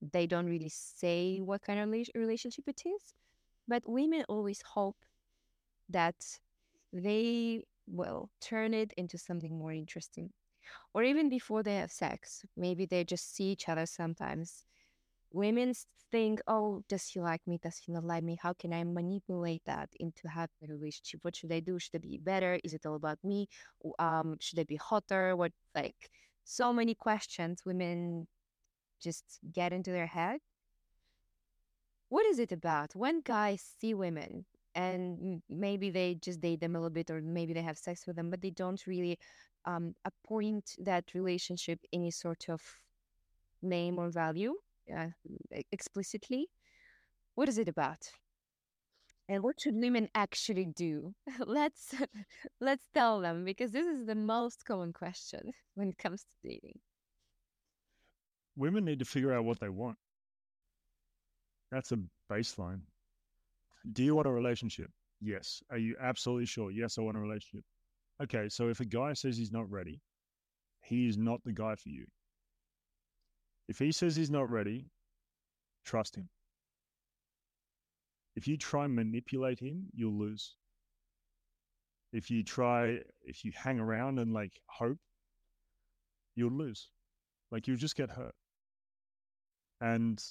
they 0.00 0.26
don't 0.26 0.46
really 0.46 0.68
say 0.68 1.40
what 1.42 1.62
kind 1.62 1.80
of 1.80 1.88
rela- 1.88 2.14
relationship 2.14 2.64
it 2.68 2.82
is, 2.86 3.14
but 3.66 3.82
women 3.86 4.24
always 4.28 4.62
hope 4.62 4.96
that 5.88 6.16
they 6.92 7.64
will 7.86 8.30
turn 8.40 8.74
it 8.74 8.92
into 8.96 9.18
something 9.18 9.58
more 9.58 9.72
interesting. 9.72 10.30
Or 10.92 11.02
even 11.02 11.28
before 11.28 11.62
they 11.62 11.76
have 11.76 11.90
sex, 11.90 12.44
maybe 12.56 12.86
they 12.86 13.04
just 13.04 13.34
see 13.34 13.44
each 13.44 13.68
other 13.68 13.86
sometimes. 13.86 14.64
Women 15.32 15.74
think, 16.10 16.40
oh, 16.46 16.82
does 16.88 17.06
he 17.08 17.20
like 17.20 17.46
me? 17.46 17.58
Does 17.62 17.78
he 17.78 17.92
not 17.92 18.04
like 18.04 18.22
me? 18.22 18.38
How 18.40 18.52
can 18.52 18.72
I 18.72 18.84
manipulate 18.84 19.62
that 19.66 19.88
into 19.98 20.28
having 20.28 20.56
a 20.64 20.72
relationship? 20.72 21.20
What 21.22 21.36
should 21.36 21.52
I 21.52 21.60
do? 21.60 21.78
Should 21.78 21.96
I 21.96 21.98
be 21.98 22.18
better? 22.18 22.58
Is 22.64 22.74
it 22.74 22.86
all 22.86 22.96
about 22.96 23.18
me? 23.24 23.48
Um, 23.98 24.36
should 24.40 24.58
I 24.58 24.64
be 24.64 24.76
hotter? 24.76 25.36
What, 25.36 25.52
like, 25.74 26.10
so 26.44 26.72
many 26.72 26.94
questions 26.94 27.62
women 27.64 28.26
just 29.00 29.40
get 29.52 29.72
into 29.72 29.90
their 29.90 30.06
head. 30.06 30.40
What 32.08 32.26
is 32.26 32.38
it 32.38 32.52
about 32.52 32.94
when 32.94 33.20
guys 33.20 33.62
see 33.80 33.94
women 33.94 34.46
and 34.74 35.42
maybe 35.48 35.90
they 35.90 36.14
just 36.14 36.40
date 36.40 36.60
them 36.60 36.74
a 36.74 36.78
little 36.78 36.90
bit 36.90 37.10
or 37.10 37.20
maybe 37.20 37.52
they 37.52 37.62
have 37.62 37.76
sex 37.76 38.06
with 38.06 38.16
them, 38.16 38.30
but 38.30 38.40
they 38.40 38.50
don't 38.50 38.86
really 38.86 39.18
um, 39.64 39.94
appoint 40.04 40.76
that 40.78 41.12
relationship 41.14 41.80
any 41.92 42.10
sort 42.10 42.48
of 42.48 42.62
name 43.62 43.98
or 43.98 44.10
value 44.10 44.54
uh, 44.96 45.08
explicitly? 45.72 46.48
What 47.34 47.48
is 47.48 47.58
it 47.58 47.68
about? 47.68 48.10
And 49.28 49.42
what 49.42 49.60
should 49.60 49.74
women 49.74 50.08
actually 50.14 50.64
do? 50.64 51.14
let's 51.46 51.94
let's 52.60 52.88
tell 52.94 53.20
them 53.20 53.44
because 53.44 53.72
this 53.72 53.86
is 53.86 54.06
the 54.06 54.14
most 54.14 54.64
common 54.64 54.92
question 54.92 55.52
when 55.74 55.90
it 55.90 55.98
comes 55.98 56.22
to 56.22 56.48
dating. 56.48 56.78
Women 58.58 58.84
need 58.84 58.98
to 58.98 59.04
figure 59.04 59.32
out 59.32 59.44
what 59.44 59.60
they 59.60 59.68
want. 59.68 59.96
That's 61.70 61.92
a 61.92 61.98
baseline. 62.30 62.80
Do 63.92 64.02
you 64.02 64.16
want 64.16 64.26
a 64.26 64.32
relationship? 64.32 64.90
Yes. 65.20 65.62
Are 65.70 65.78
you 65.78 65.94
absolutely 66.00 66.46
sure? 66.46 66.72
Yes, 66.72 66.98
I 66.98 67.02
want 67.02 67.16
a 67.16 67.20
relationship. 67.20 67.64
Okay, 68.20 68.48
so 68.48 68.68
if 68.68 68.80
a 68.80 68.84
guy 68.84 69.12
says 69.12 69.38
he's 69.38 69.52
not 69.52 69.70
ready, 69.70 70.00
he 70.82 71.06
is 71.06 71.16
not 71.16 71.40
the 71.44 71.52
guy 71.52 71.76
for 71.76 71.88
you. 71.88 72.04
If 73.68 73.78
he 73.78 73.92
says 73.92 74.16
he's 74.16 74.30
not 74.30 74.50
ready, 74.50 74.86
trust 75.84 76.16
him. 76.16 76.28
If 78.34 78.48
you 78.48 78.56
try 78.56 78.86
and 78.86 78.94
manipulate 78.96 79.60
him, 79.60 79.86
you'll 79.94 80.18
lose. 80.18 80.56
If 82.12 82.28
you 82.28 82.42
try, 82.42 83.00
if 83.22 83.44
you 83.44 83.52
hang 83.54 83.78
around 83.78 84.18
and 84.18 84.32
like 84.32 84.58
hope, 84.66 84.98
you'll 86.34 86.50
lose. 86.50 86.88
Like 87.52 87.68
you'll 87.68 87.76
just 87.76 87.96
get 87.96 88.10
hurt. 88.10 88.34
And 89.80 90.22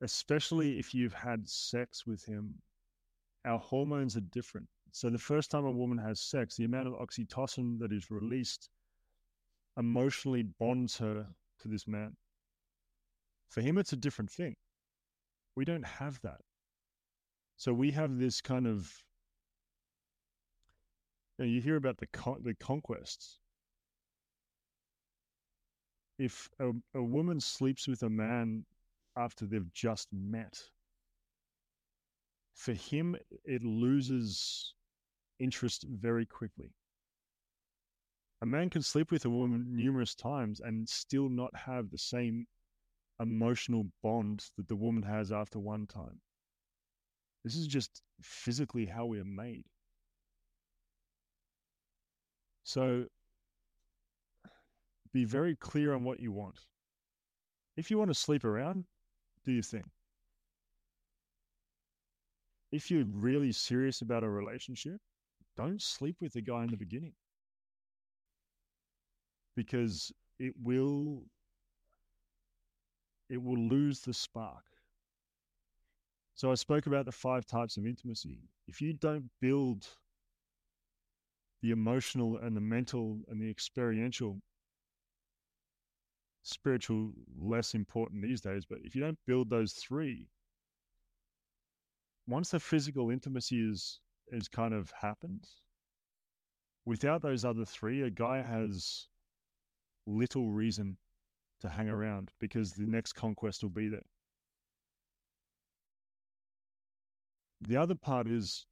especially 0.00 0.78
if 0.78 0.94
you've 0.94 1.14
had 1.14 1.48
sex 1.48 2.06
with 2.06 2.24
him, 2.24 2.54
our 3.44 3.58
hormones 3.58 4.16
are 4.16 4.20
different. 4.20 4.68
So 4.92 5.08
the 5.08 5.18
first 5.18 5.50
time 5.50 5.64
a 5.64 5.70
woman 5.70 5.98
has 5.98 6.20
sex, 6.20 6.56
the 6.56 6.64
amount 6.64 6.88
of 6.88 6.94
oxytocin 6.94 7.78
that 7.78 7.92
is 7.92 8.10
released 8.10 8.68
emotionally 9.78 10.42
bonds 10.42 10.98
her 10.98 11.26
to 11.60 11.68
this 11.68 11.86
man. 11.86 12.16
For 13.48 13.60
him, 13.60 13.78
it's 13.78 13.92
a 13.92 13.96
different 13.96 14.30
thing. 14.30 14.54
We 15.56 15.64
don't 15.64 15.86
have 15.86 16.20
that. 16.22 16.40
So 17.56 17.72
we 17.72 17.90
have 17.92 18.18
this 18.18 18.40
kind 18.40 18.66
of, 18.66 18.92
you, 21.38 21.44
know, 21.44 21.50
you 21.50 21.60
hear 21.60 21.76
about 21.76 21.98
the 21.98 22.06
con- 22.08 22.42
the 22.42 22.54
conquests. 22.54 23.38
If 26.22 26.48
a, 26.60 26.70
a 26.94 27.02
woman 27.02 27.40
sleeps 27.40 27.88
with 27.88 28.04
a 28.04 28.08
man 28.08 28.64
after 29.16 29.44
they've 29.44 29.72
just 29.72 30.06
met, 30.12 30.56
for 32.54 32.74
him, 32.74 33.16
it 33.44 33.64
loses 33.64 34.72
interest 35.40 35.84
very 35.88 36.24
quickly. 36.24 36.70
A 38.40 38.46
man 38.46 38.70
can 38.70 38.82
sleep 38.82 39.10
with 39.10 39.24
a 39.24 39.30
woman 39.30 39.74
numerous 39.74 40.14
times 40.14 40.60
and 40.60 40.88
still 40.88 41.28
not 41.28 41.56
have 41.56 41.90
the 41.90 41.98
same 41.98 42.46
emotional 43.18 43.86
bond 44.00 44.44
that 44.56 44.68
the 44.68 44.76
woman 44.76 45.02
has 45.02 45.32
after 45.32 45.58
one 45.58 45.88
time. 45.88 46.20
This 47.42 47.56
is 47.56 47.66
just 47.66 48.00
physically 48.20 48.86
how 48.86 49.06
we 49.06 49.18
are 49.18 49.24
made. 49.24 49.64
So 52.62 53.06
be 55.12 55.24
very 55.24 55.56
clear 55.56 55.94
on 55.94 56.04
what 56.04 56.20
you 56.20 56.32
want. 56.32 56.60
If 57.76 57.90
you 57.90 57.98
want 57.98 58.10
to 58.10 58.14
sleep 58.14 58.44
around, 58.44 58.84
do 59.44 59.52
your 59.52 59.62
thing. 59.62 59.84
If 62.70 62.90
you're 62.90 63.04
really 63.04 63.52
serious 63.52 64.00
about 64.00 64.24
a 64.24 64.28
relationship, 64.28 64.98
don't 65.56 65.80
sleep 65.80 66.16
with 66.20 66.32
the 66.32 66.40
guy 66.40 66.64
in 66.64 66.70
the 66.70 66.76
beginning 66.76 67.12
because 69.54 70.10
it 70.38 70.54
will 70.62 71.24
it 73.28 73.42
will 73.42 73.58
lose 73.58 74.00
the 74.00 74.12
spark. 74.12 74.64
So 76.34 76.50
I 76.50 76.54
spoke 76.54 76.86
about 76.86 77.04
the 77.04 77.12
five 77.12 77.46
types 77.46 77.76
of 77.76 77.86
intimacy. 77.86 78.40
If 78.66 78.80
you 78.80 78.94
don't 78.94 79.30
build 79.40 79.86
the 81.62 81.70
emotional 81.70 82.38
and 82.38 82.56
the 82.56 82.60
mental 82.60 83.20
and 83.28 83.40
the 83.40 83.48
experiential 83.48 84.40
spiritual 86.42 87.12
less 87.38 87.74
important 87.74 88.22
these 88.22 88.40
days, 88.40 88.64
but 88.68 88.78
if 88.82 88.94
you 88.94 89.00
don't 89.00 89.18
build 89.26 89.48
those 89.48 89.72
three, 89.72 90.28
once 92.26 92.50
the 92.50 92.60
physical 92.60 93.10
intimacy 93.10 93.60
is 93.60 94.00
is 94.28 94.48
kind 94.48 94.72
of 94.72 94.92
happened, 95.00 95.46
without 96.84 97.22
those 97.22 97.44
other 97.44 97.64
three, 97.64 98.02
a 98.02 98.10
guy 98.10 98.40
has 98.40 99.08
little 100.06 100.50
reason 100.50 100.96
to 101.60 101.68
hang 101.68 101.88
around 101.88 102.30
because 102.40 102.72
the 102.72 102.86
next 102.86 103.12
conquest 103.12 103.62
will 103.62 103.70
be 103.70 103.88
there. 103.88 104.06
The 107.60 107.76
other 107.76 107.94
part 107.94 108.26
is 108.26 108.66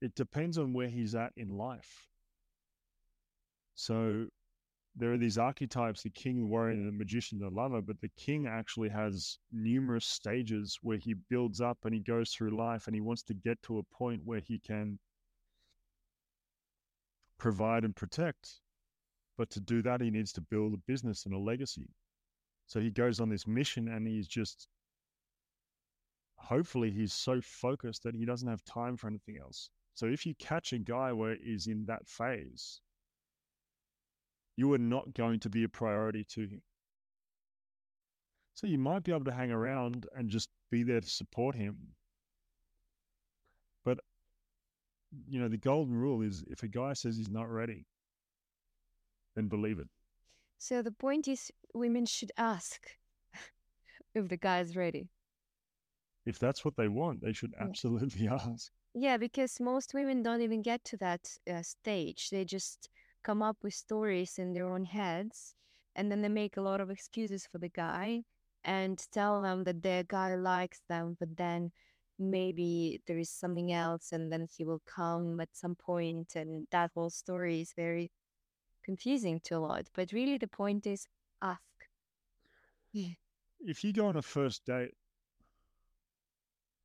it 0.00 0.14
depends 0.14 0.56
on 0.56 0.72
where 0.72 0.88
he's 0.88 1.14
at 1.14 1.32
in 1.36 1.50
life. 1.50 2.06
So 3.74 4.28
there 4.96 5.12
are 5.12 5.18
these 5.18 5.38
archetypes 5.38 6.02
the 6.02 6.10
king, 6.10 6.40
the 6.40 6.46
warrior, 6.46 6.76
the 6.76 6.92
magician, 6.92 7.38
the 7.38 7.48
lover, 7.48 7.80
but 7.80 8.00
the 8.00 8.10
king 8.16 8.46
actually 8.46 8.88
has 8.88 9.38
numerous 9.52 10.04
stages 10.04 10.78
where 10.82 10.98
he 10.98 11.14
builds 11.14 11.60
up 11.60 11.78
and 11.84 11.94
he 11.94 12.00
goes 12.00 12.30
through 12.30 12.56
life 12.56 12.86
and 12.86 12.94
he 12.94 13.00
wants 13.00 13.22
to 13.22 13.34
get 13.34 13.62
to 13.62 13.78
a 13.78 13.82
point 13.82 14.22
where 14.24 14.40
he 14.40 14.58
can 14.58 14.98
provide 17.38 17.84
and 17.84 17.94
protect. 17.94 18.60
But 19.38 19.50
to 19.50 19.60
do 19.60 19.80
that, 19.82 20.00
he 20.00 20.10
needs 20.10 20.32
to 20.34 20.40
build 20.40 20.74
a 20.74 20.82
business 20.86 21.24
and 21.24 21.34
a 21.34 21.38
legacy. 21.38 21.88
So 22.66 22.80
he 22.80 22.90
goes 22.90 23.20
on 23.20 23.30
this 23.30 23.46
mission 23.46 23.88
and 23.88 24.06
he's 24.06 24.28
just, 24.28 24.68
hopefully, 26.36 26.90
he's 26.90 27.12
so 27.12 27.40
focused 27.40 28.02
that 28.02 28.14
he 28.14 28.24
doesn't 28.24 28.48
have 28.48 28.64
time 28.64 28.96
for 28.96 29.06
anything 29.06 29.38
else. 29.40 29.70
So 29.94 30.06
if 30.06 30.26
you 30.26 30.34
catch 30.38 30.72
a 30.72 30.78
guy 30.78 31.12
where 31.12 31.36
he's 31.42 31.66
in 31.66 31.86
that 31.86 32.06
phase, 32.06 32.80
you 34.60 34.74
are 34.74 34.78
not 34.78 35.14
going 35.14 35.40
to 35.40 35.48
be 35.48 35.64
a 35.64 35.68
priority 35.68 36.22
to 36.22 36.42
him. 36.42 36.60
So 38.52 38.66
you 38.66 38.76
might 38.76 39.04
be 39.04 39.10
able 39.10 39.24
to 39.24 39.32
hang 39.32 39.50
around 39.50 40.06
and 40.14 40.28
just 40.28 40.50
be 40.70 40.82
there 40.82 41.00
to 41.00 41.08
support 41.08 41.54
him. 41.54 41.76
But, 43.86 44.00
you 45.26 45.40
know, 45.40 45.48
the 45.48 45.56
golden 45.56 45.94
rule 45.94 46.20
is 46.20 46.44
if 46.46 46.62
a 46.62 46.68
guy 46.68 46.92
says 46.92 47.16
he's 47.16 47.30
not 47.30 47.48
ready, 47.48 47.86
then 49.34 49.48
believe 49.48 49.78
it. 49.78 49.88
So 50.58 50.82
the 50.82 50.92
point 50.92 51.26
is, 51.26 51.50
women 51.72 52.04
should 52.04 52.32
ask 52.36 52.82
if 54.14 54.28
the 54.28 54.36
guy 54.36 54.60
is 54.60 54.76
ready. 54.76 55.08
If 56.26 56.38
that's 56.38 56.66
what 56.66 56.76
they 56.76 56.88
want, 56.88 57.22
they 57.22 57.32
should 57.32 57.54
Yeah. 57.56 57.64
absolutely 57.64 58.28
ask. 58.42 58.70
Yeah, 58.92 59.16
because 59.16 59.58
most 59.58 59.94
women 59.94 60.22
don't 60.22 60.42
even 60.42 60.60
get 60.60 60.84
to 60.84 60.98
that 60.98 61.38
uh, 61.50 61.62
stage. 61.62 62.28
They 62.28 62.44
just 62.44 62.90
come 63.22 63.42
up 63.42 63.56
with 63.62 63.74
stories 63.74 64.38
in 64.38 64.52
their 64.52 64.72
own 64.72 64.84
heads 64.84 65.54
and 65.96 66.10
then 66.10 66.22
they 66.22 66.28
make 66.28 66.56
a 66.56 66.62
lot 66.62 66.80
of 66.80 66.90
excuses 66.90 67.46
for 67.50 67.58
the 67.58 67.68
guy 67.68 68.22
and 68.64 68.98
tell 69.12 69.42
them 69.42 69.64
that 69.64 69.82
their 69.82 70.02
guy 70.04 70.34
likes 70.34 70.80
them, 70.88 71.16
but 71.18 71.36
then 71.36 71.72
maybe 72.18 73.00
there 73.06 73.18
is 73.18 73.30
something 73.30 73.72
else 73.72 74.12
and 74.12 74.30
then 74.30 74.46
he 74.56 74.64
will 74.64 74.82
come 74.86 75.40
at 75.40 75.48
some 75.52 75.74
point 75.74 76.36
and 76.36 76.66
that 76.70 76.90
whole 76.94 77.10
story 77.10 77.62
is 77.62 77.72
very 77.74 78.10
confusing 78.84 79.40
to 79.44 79.56
a 79.56 79.58
lot. 79.58 79.86
But 79.94 80.12
really 80.12 80.38
the 80.38 80.46
point 80.46 80.86
is 80.86 81.06
ask. 81.42 81.60
If 83.60 83.84
you 83.84 83.92
go 83.92 84.06
on 84.06 84.16
a 84.16 84.22
first 84.22 84.64
date, 84.66 84.94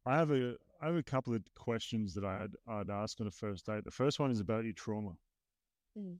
I 0.05 0.15
have 0.15 0.31
a 0.31 0.55
I 0.81 0.87
have 0.87 0.95
a 0.95 1.03
couple 1.03 1.33
of 1.33 1.41
questions 1.55 2.13
that 2.13 2.23
I'd 2.25 2.55
I'd 2.67 2.89
ask 2.89 3.19
on 3.21 3.27
a 3.27 3.31
first 3.31 3.65
date. 3.65 3.83
The 3.83 3.91
first 3.91 4.19
one 4.19 4.31
is 4.31 4.39
about 4.39 4.65
your 4.65 4.73
trauma. 4.73 5.13
Mm. 5.97 6.17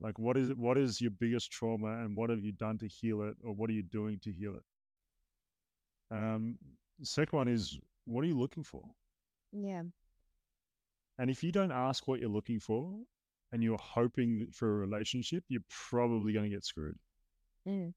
Like 0.00 0.18
what 0.18 0.36
is 0.36 0.52
what 0.54 0.76
is 0.76 1.00
your 1.00 1.10
biggest 1.12 1.50
trauma 1.50 2.04
and 2.04 2.16
what 2.16 2.30
have 2.30 2.42
you 2.44 2.52
done 2.52 2.78
to 2.78 2.88
heal 2.88 3.22
it 3.22 3.36
or 3.44 3.52
what 3.54 3.70
are 3.70 3.74
you 3.74 3.82
doing 3.82 4.18
to 4.24 4.32
heal 4.32 4.54
it? 4.56 6.16
Um 6.16 6.58
second 7.02 7.36
one 7.36 7.48
is 7.48 7.78
what 8.04 8.22
are 8.22 8.26
you 8.28 8.38
looking 8.38 8.64
for? 8.64 8.82
Yeah. 9.52 9.82
And 11.18 11.30
if 11.30 11.44
you 11.44 11.52
don't 11.52 11.72
ask 11.72 12.08
what 12.08 12.20
you're 12.20 12.28
looking 12.28 12.58
for 12.58 12.92
and 13.52 13.62
you're 13.62 13.78
hoping 13.78 14.48
for 14.52 14.68
a 14.68 14.76
relationship, 14.78 15.44
you're 15.48 15.62
probably 15.70 16.32
going 16.32 16.50
to 16.50 16.54
get 16.56 16.64
screwed. 16.64 16.98
Mm. 17.68 17.94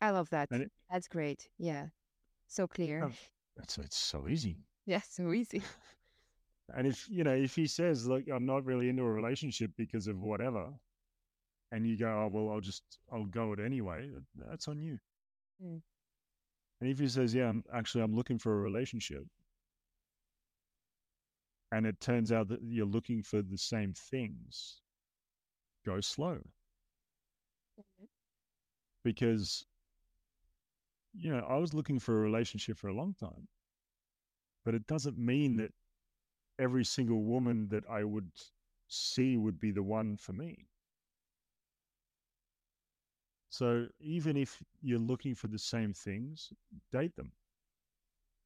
I 0.00 0.10
love 0.10 0.30
that. 0.30 0.50
It- 0.50 0.72
That's 0.90 1.06
great. 1.08 1.48
Yeah. 1.58 1.88
So 2.48 2.66
clear. 2.66 3.04
Um, 3.04 3.12
It's 3.62 3.76
it's 3.78 3.96
so 3.98 4.26
easy. 4.28 4.56
Yeah, 4.86 5.00
so 5.00 5.32
easy. 5.32 5.62
And 6.74 6.86
if 6.86 7.08
you 7.08 7.24
know, 7.24 7.34
if 7.34 7.54
he 7.54 7.66
says, 7.66 8.06
"Look, 8.06 8.24
I'm 8.28 8.46
not 8.46 8.64
really 8.64 8.88
into 8.88 9.02
a 9.02 9.12
relationship 9.12 9.70
because 9.76 10.06
of 10.08 10.20
whatever," 10.20 10.72
and 11.72 11.86
you 11.86 11.96
go, 11.96 12.08
"Oh 12.08 12.28
well, 12.32 12.52
I'll 12.52 12.60
just 12.60 12.82
I'll 13.12 13.24
go 13.26 13.52
it 13.52 13.60
anyway," 13.60 14.10
that's 14.34 14.68
on 14.68 14.80
you. 14.80 14.98
Mm. 15.64 15.82
And 16.80 16.90
if 16.90 16.98
he 16.98 17.08
says, 17.08 17.34
"Yeah, 17.34 17.48
I'm, 17.48 17.64
actually, 17.72 18.02
I'm 18.02 18.14
looking 18.14 18.38
for 18.38 18.58
a 18.58 18.60
relationship," 18.62 19.24
and 21.72 21.86
it 21.86 22.00
turns 22.00 22.32
out 22.32 22.48
that 22.48 22.62
you're 22.62 22.86
looking 22.86 23.22
for 23.22 23.42
the 23.42 23.58
same 23.58 23.92
things, 23.94 24.80
go 25.84 26.00
slow 26.00 26.40
because 29.04 29.64
you 31.14 31.30
know 31.30 31.46
I 31.48 31.56
was 31.58 31.72
looking 31.72 32.00
for 32.00 32.18
a 32.18 32.20
relationship 32.20 32.76
for 32.76 32.88
a 32.88 32.94
long 32.94 33.14
time, 33.14 33.46
but 34.64 34.74
it 34.74 34.86
doesn't 34.88 35.16
mean 35.16 35.56
that 35.58 35.70
every 36.58 36.84
single 36.84 37.22
woman 37.22 37.68
that 37.68 37.84
I 37.88 38.04
would 38.04 38.30
see 38.88 39.36
would 39.36 39.58
be 39.60 39.70
the 39.70 39.82
one 39.82 40.16
for 40.16 40.32
me. 40.32 40.66
So 43.48 43.86
even 44.00 44.36
if 44.36 44.62
you're 44.82 44.98
looking 44.98 45.34
for 45.34 45.46
the 45.46 45.58
same 45.58 45.92
things, 45.92 46.52
date 46.92 47.16
them. 47.16 47.32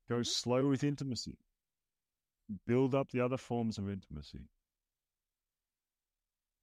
Go 0.08 0.16
mm-hmm. 0.16 0.22
slow 0.24 0.68
with 0.68 0.84
intimacy. 0.84 1.38
Build 2.66 2.94
up 2.94 3.10
the 3.10 3.20
other 3.20 3.36
forms 3.36 3.78
of 3.78 3.88
intimacy. 3.88 4.48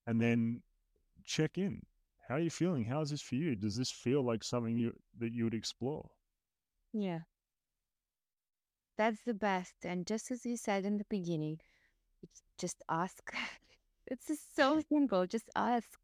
And 0.06 0.22
then 0.22 0.62
check 1.26 1.58
in. 1.58 1.82
How 2.28 2.36
are 2.36 2.40
you 2.40 2.50
feeling? 2.50 2.86
How 2.86 3.02
is 3.02 3.10
this 3.10 3.22
for 3.22 3.36
you? 3.36 3.56
Does 3.56 3.76
this 3.76 3.92
feel 3.92 4.22
like 4.22 4.44
something 4.44 4.78
you 4.78 4.94
that 5.20 5.34
you 5.34 5.46
would 5.46 5.54
explore? 5.54 6.10
Yeah. 6.94 7.20
That's 8.98 9.22
the 9.26 9.34
best. 9.34 9.76
And 9.84 10.06
just 10.08 10.32
as 10.32 10.46
you 10.46 10.58
said 10.58 10.86
in 10.86 10.98
the 10.98 11.06
beginning, 11.10 11.60
just 12.58 12.84
ask. 12.90 13.32
it's 14.08 14.28
just 14.28 14.56
so 14.56 14.82
simple. 14.92 15.28
Just 15.28 15.50
ask. 15.56 16.00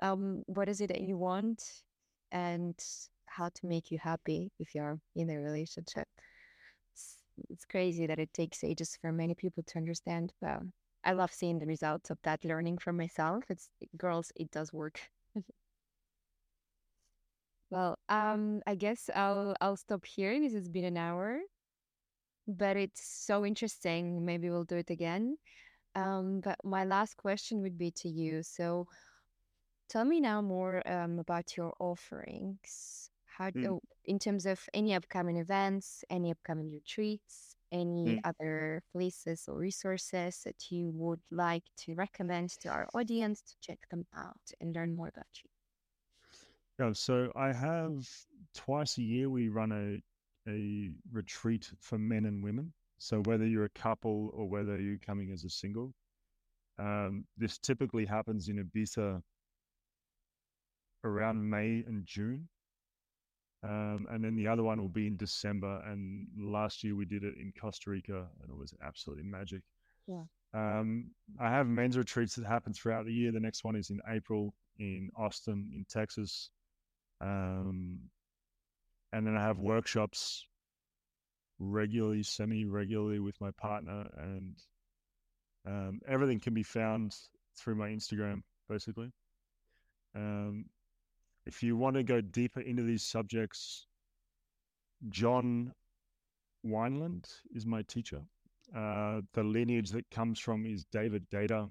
Um, 0.00 0.42
what 0.46 0.68
is 0.68 0.80
it 0.80 0.88
that 0.88 1.00
you 1.00 1.16
want 1.16 1.62
and 2.32 2.74
how 3.32 3.48
to 3.48 3.66
make 3.66 3.90
you 3.90 3.98
happy 3.98 4.50
if 4.58 4.74
you're 4.74 4.98
in 5.16 5.30
a 5.30 5.38
relationship. 5.38 6.08
It's, 6.92 7.16
it's 7.50 7.64
crazy 7.64 8.06
that 8.06 8.18
it 8.18 8.32
takes 8.34 8.64
ages 8.64 8.98
for 9.00 9.12
many 9.12 9.34
people 9.34 9.62
to 9.68 9.78
understand. 9.78 10.32
But 10.40 10.60
I 11.04 11.12
love 11.12 11.32
seeing 11.32 11.58
the 11.58 11.66
results 11.66 12.10
of 12.10 12.18
that 12.24 12.44
learning 12.44 12.78
from 12.78 12.96
myself. 12.96 13.44
It's 13.48 13.70
girls, 13.96 14.32
it 14.36 14.50
does 14.50 14.72
work. 14.72 15.00
Well, 17.70 17.98
um, 18.10 18.60
I 18.66 18.74
guess 18.74 19.08
I'll 19.14 19.56
I'll 19.62 19.78
stop 19.78 20.04
here. 20.04 20.38
This 20.38 20.52
has 20.52 20.68
been 20.68 20.84
an 20.84 20.98
hour, 20.98 21.40
but 22.46 22.76
it's 22.76 23.04
so 23.04 23.44
interesting. 23.46 24.24
Maybe 24.24 24.50
we'll 24.50 24.64
do 24.64 24.76
it 24.76 24.90
again. 24.90 25.36
Um, 25.94 26.40
but 26.40 26.58
my 26.64 26.84
last 26.84 27.16
question 27.16 27.62
would 27.62 27.78
be 27.78 27.90
to 27.92 28.08
you. 28.08 28.42
So, 28.42 28.86
tell 29.88 30.04
me 30.04 30.20
now 30.20 30.40
more 30.42 30.82
um, 30.88 31.18
about 31.18 31.56
your 31.56 31.74
offerings. 31.78 33.10
How 33.26 33.50
do, 33.50 33.60
Mm. 33.60 33.62
do, 33.62 33.80
in 34.04 34.18
terms 34.18 34.46
of 34.46 34.60
any 34.74 34.94
upcoming 34.94 35.38
events, 35.38 36.04
any 36.10 36.30
upcoming 36.30 36.70
retreats, 36.70 37.56
any 37.70 38.18
Mm. 38.18 38.24
other 38.24 38.82
places 38.92 39.48
or 39.48 39.58
resources 39.58 40.42
that 40.44 40.70
you 40.70 40.90
would 40.90 41.20
like 41.30 41.64
to 41.78 41.94
recommend 41.94 42.50
to 42.60 42.68
our 42.68 42.88
audience 42.94 43.40
to 43.42 43.56
check 43.60 43.88
them 43.90 44.06
out 44.14 44.52
and 44.60 44.74
learn 44.74 44.94
more 44.94 45.08
about 45.08 45.28
you. 45.42 45.50
Yeah, 46.78 46.92
so 46.92 47.30
I 47.36 47.52
have 47.52 48.08
twice 48.54 48.98
a 48.98 49.02
year 49.02 49.30
we 49.30 49.48
run 49.48 49.72
a 49.72 50.02
a 50.48 50.90
retreat 51.12 51.70
for 51.80 51.98
men 51.98 52.24
and 52.26 52.42
women. 52.42 52.72
So 52.98 53.20
whether 53.20 53.46
you're 53.46 53.64
a 53.64 53.70
couple 53.70 54.30
or 54.32 54.48
whether 54.48 54.80
you're 54.80 54.98
coming 54.98 55.32
as 55.32 55.44
a 55.44 55.50
single, 55.50 55.92
um, 56.78 57.24
this 57.36 57.58
typically 57.58 58.04
happens 58.06 58.48
in 58.48 58.56
Ibiza 58.64 59.22
around 61.04 61.48
May 61.48 61.84
and 61.86 62.04
June. 62.04 62.48
Um, 63.64 64.06
and 64.10 64.24
then 64.24 64.34
the 64.34 64.48
other 64.48 64.62
one 64.62 64.80
will 64.80 64.88
be 64.88 65.06
in 65.06 65.16
December. 65.16 65.82
And 65.86 66.26
last 66.36 66.82
year 66.82 66.96
we 66.96 67.04
did 67.04 67.22
it 67.24 67.34
in 67.36 67.52
Costa 67.60 67.90
Rica, 67.90 68.26
and 68.40 68.50
it 68.50 68.56
was 68.56 68.74
absolutely 68.82 69.24
magic. 69.24 69.62
Yeah. 70.06 70.24
Um, 70.54 71.10
I 71.40 71.48
have 71.48 71.66
men's 71.66 71.96
retreats 71.96 72.34
that 72.34 72.46
happen 72.46 72.72
throughout 72.72 73.06
the 73.06 73.12
year. 73.12 73.32
The 73.32 73.40
next 73.40 73.64
one 73.64 73.76
is 73.76 73.90
in 73.90 74.00
April 74.08 74.54
in 74.78 75.10
Austin, 75.16 75.70
in 75.74 75.84
Texas. 75.88 76.50
Um, 77.20 77.98
and 79.12 79.26
then 79.26 79.36
I 79.36 79.42
have 79.42 79.58
workshops 79.58 80.46
regularly, 81.58 82.22
semi 82.22 82.64
regularly 82.64 83.20
with 83.20 83.40
my 83.40 83.50
partner, 83.52 84.08
and 84.16 84.56
um, 85.66 86.00
everything 86.08 86.40
can 86.40 86.54
be 86.54 86.62
found 86.62 87.14
through 87.56 87.76
my 87.76 87.88
Instagram, 87.88 88.42
basically. 88.68 89.12
Um, 90.14 90.66
if 91.46 91.62
you 91.62 91.76
want 91.76 91.96
to 91.96 92.02
go 92.02 92.20
deeper 92.20 92.60
into 92.60 92.82
these 92.82 93.02
subjects, 93.02 93.86
John 95.08 95.72
Wineland 96.64 97.26
is 97.54 97.66
my 97.66 97.82
teacher. 97.82 98.22
Uh, 98.74 99.20
the 99.34 99.42
lineage 99.42 99.90
that 99.90 100.10
comes 100.10 100.38
from 100.38 100.64
is 100.64 100.84
David 100.84 101.28
Deida, 101.30 101.70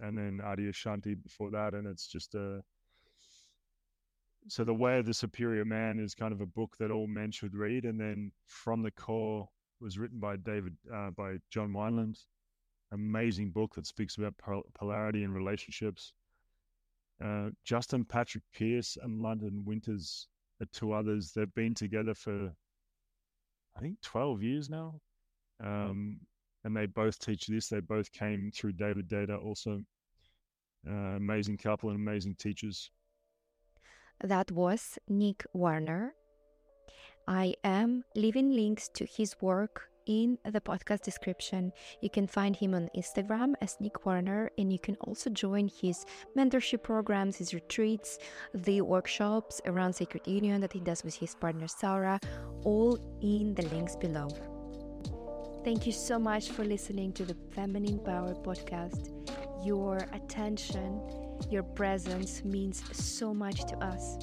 and 0.00 0.18
then 0.18 0.40
Adyashanti 0.44 1.22
before 1.22 1.50
that, 1.50 1.74
and 1.74 1.86
it's 1.86 2.06
just 2.06 2.34
a 2.34 2.62
so 4.48 4.64
the 4.64 4.74
way 4.74 4.98
of 4.98 5.06
the 5.06 5.14
superior 5.14 5.64
man 5.64 5.98
is 5.98 6.14
kind 6.14 6.32
of 6.32 6.40
a 6.40 6.46
book 6.46 6.76
that 6.78 6.90
all 6.90 7.06
men 7.06 7.30
should 7.30 7.54
read 7.54 7.84
and 7.84 8.00
then 8.00 8.30
from 8.46 8.82
the 8.82 8.90
core 8.90 9.48
was 9.80 9.98
written 9.98 10.18
by 10.18 10.36
david 10.36 10.76
uh, 10.94 11.10
by 11.10 11.36
john 11.50 11.72
wineland 11.72 12.16
amazing 12.92 13.50
book 13.50 13.74
that 13.74 13.86
speaks 13.86 14.16
about 14.16 14.36
pol- 14.38 14.66
polarity 14.74 15.24
and 15.24 15.34
relationships. 15.34 16.12
Uh, 17.22 17.50
justin 17.64 18.04
patrick 18.04 18.44
pierce 18.52 18.96
and 19.02 19.20
londin 19.20 19.62
winters 19.64 20.28
are 20.60 20.66
two 20.72 20.92
others. 20.92 21.32
They've 21.32 21.54
been 21.54 21.74
together 21.74 22.14
for 22.14 22.52
i 23.76 23.80
think 23.80 24.00
12 24.02 24.42
years 24.42 24.70
now. 24.70 25.00
Um, 25.62 26.18
and 26.64 26.76
they 26.76 26.86
both 26.86 27.18
teach 27.18 27.46
this. 27.46 27.68
They 27.68 27.80
both 27.80 28.10
came 28.12 28.50
through 28.54 28.72
david 28.72 29.08
deida 29.08 29.42
also. 29.42 29.82
Uh, 30.88 31.16
amazing 31.16 31.56
couple 31.56 31.90
and 31.90 31.98
amazing 31.98 32.34
teachers 32.34 32.90
That 34.20 34.50
was 34.50 34.98
Nic 35.08 35.44
Warner. 35.52 36.14
I 37.26 37.54
am 37.64 38.04
leaving 38.14 38.52
links 38.52 38.88
to 38.94 39.04
his 39.04 39.36
work 39.40 39.88
in 40.06 40.38
the 40.44 40.60
podcast 40.60 41.02
description. 41.02 41.72
You 42.00 42.10
can 42.10 42.26
find 42.26 42.56
him 42.56 42.74
on 42.74 42.90
Instagram 42.96 43.54
as 43.60 43.76
Nic 43.80 44.04
Warner, 44.04 44.50
and 44.58 44.72
you 44.72 44.78
can 44.78 44.96
also 45.00 45.30
join 45.30 45.68
his 45.68 46.04
mentorship 46.36 46.82
programs, 46.82 47.36
his 47.36 47.54
retreats, 47.54 48.18
the 48.54 48.80
workshops 48.80 49.60
around 49.66 49.92
Sacred 49.92 50.26
Union 50.26 50.60
that 50.60 50.72
he 50.72 50.80
does 50.80 51.04
with 51.04 51.14
his 51.14 51.34
partner 51.34 51.68
Sarah, 51.68 52.18
all 52.64 52.98
in 53.22 53.54
the 53.54 53.62
links 53.68 53.96
below. 53.96 54.28
Thank 55.64 55.86
you 55.86 55.92
so 55.92 56.18
much 56.18 56.50
for 56.50 56.64
listening 56.64 57.12
to 57.12 57.24
the 57.24 57.36
Feminine 57.54 58.00
Power 58.00 58.34
podcast. 58.34 59.10
Your 59.64 59.98
attention, 60.12 61.00
your 61.50 61.62
presence 61.62 62.44
means 62.44 62.84
so 62.92 63.32
much 63.32 63.64
to 63.66 63.76
us. 63.78 64.18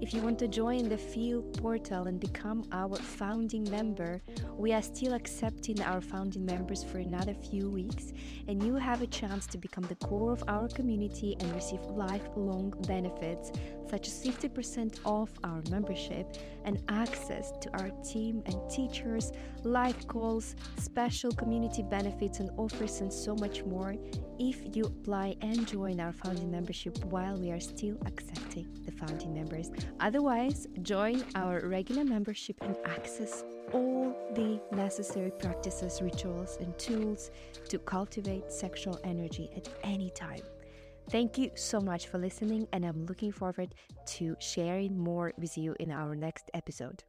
If 0.00 0.12
you 0.12 0.20
want 0.20 0.38
to 0.40 0.48
join 0.48 0.88
the 0.88 0.98
Feel 0.98 1.42
portal 1.42 2.06
and 2.06 2.18
become 2.18 2.64
our 2.72 2.96
founding 2.96 3.68
member, 3.70 4.22
we 4.56 4.72
are 4.72 4.82
still 4.82 5.14
accepting 5.14 5.80
our 5.82 6.00
founding 6.00 6.44
members 6.44 6.82
for 6.82 6.98
another 6.98 7.34
few 7.34 7.70
weeks, 7.70 8.12
and 8.48 8.62
you 8.62 8.74
have 8.76 9.02
a 9.02 9.06
chance 9.06 9.46
to 9.46 9.58
become 9.58 9.84
the 9.84 9.96
core 9.96 10.32
of 10.32 10.42
our 10.48 10.68
community 10.68 11.36
and 11.40 11.54
receive 11.54 11.80
lifelong 11.86 12.72
benefits 12.86 13.52
such 13.92 14.08
as 14.08 14.24
50% 14.24 15.00
off 15.04 15.30
our 15.44 15.62
membership 15.70 16.26
and 16.64 16.82
access 16.88 17.52
to 17.60 17.70
our 17.78 17.90
team 18.02 18.42
and 18.46 18.56
teachers, 18.70 19.32
live 19.64 20.08
calls, 20.08 20.56
special 20.78 21.30
community 21.32 21.82
benefits 21.82 22.40
and 22.40 22.48
offers, 22.56 23.02
and 23.02 23.12
so 23.12 23.34
much 23.34 23.64
more 23.64 23.94
if 24.38 24.74
you 24.74 24.84
apply 24.84 25.36
and 25.42 25.66
join 25.68 26.00
our 26.00 26.12
founding 26.12 26.50
membership 26.50 27.04
while 27.04 27.36
we 27.36 27.50
are 27.50 27.60
still 27.60 27.98
accepting 28.06 28.66
the 28.86 28.92
founding 28.92 29.34
members. 29.34 29.61
Otherwise, 30.00 30.66
join 30.82 31.24
our 31.34 31.60
regular 31.68 32.04
membership 32.04 32.56
and 32.62 32.76
access 32.84 33.44
all 33.72 34.14
the 34.34 34.60
necessary 34.74 35.30
practices, 35.30 36.00
rituals, 36.02 36.58
and 36.60 36.76
tools 36.78 37.30
to 37.68 37.78
cultivate 37.78 38.50
sexual 38.52 38.98
energy 39.04 39.50
at 39.56 39.68
any 39.84 40.10
time. 40.10 40.42
Thank 41.10 41.36
you 41.36 41.50
so 41.54 41.80
much 41.80 42.06
for 42.06 42.18
listening, 42.18 42.68
and 42.72 42.84
I'm 42.84 43.06
looking 43.06 43.32
forward 43.32 43.74
to 44.06 44.36
sharing 44.38 44.98
more 44.98 45.32
with 45.36 45.58
you 45.58 45.74
in 45.80 45.90
our 45.90 46.14
next 46.14 46.50
episode. 46.54 47.04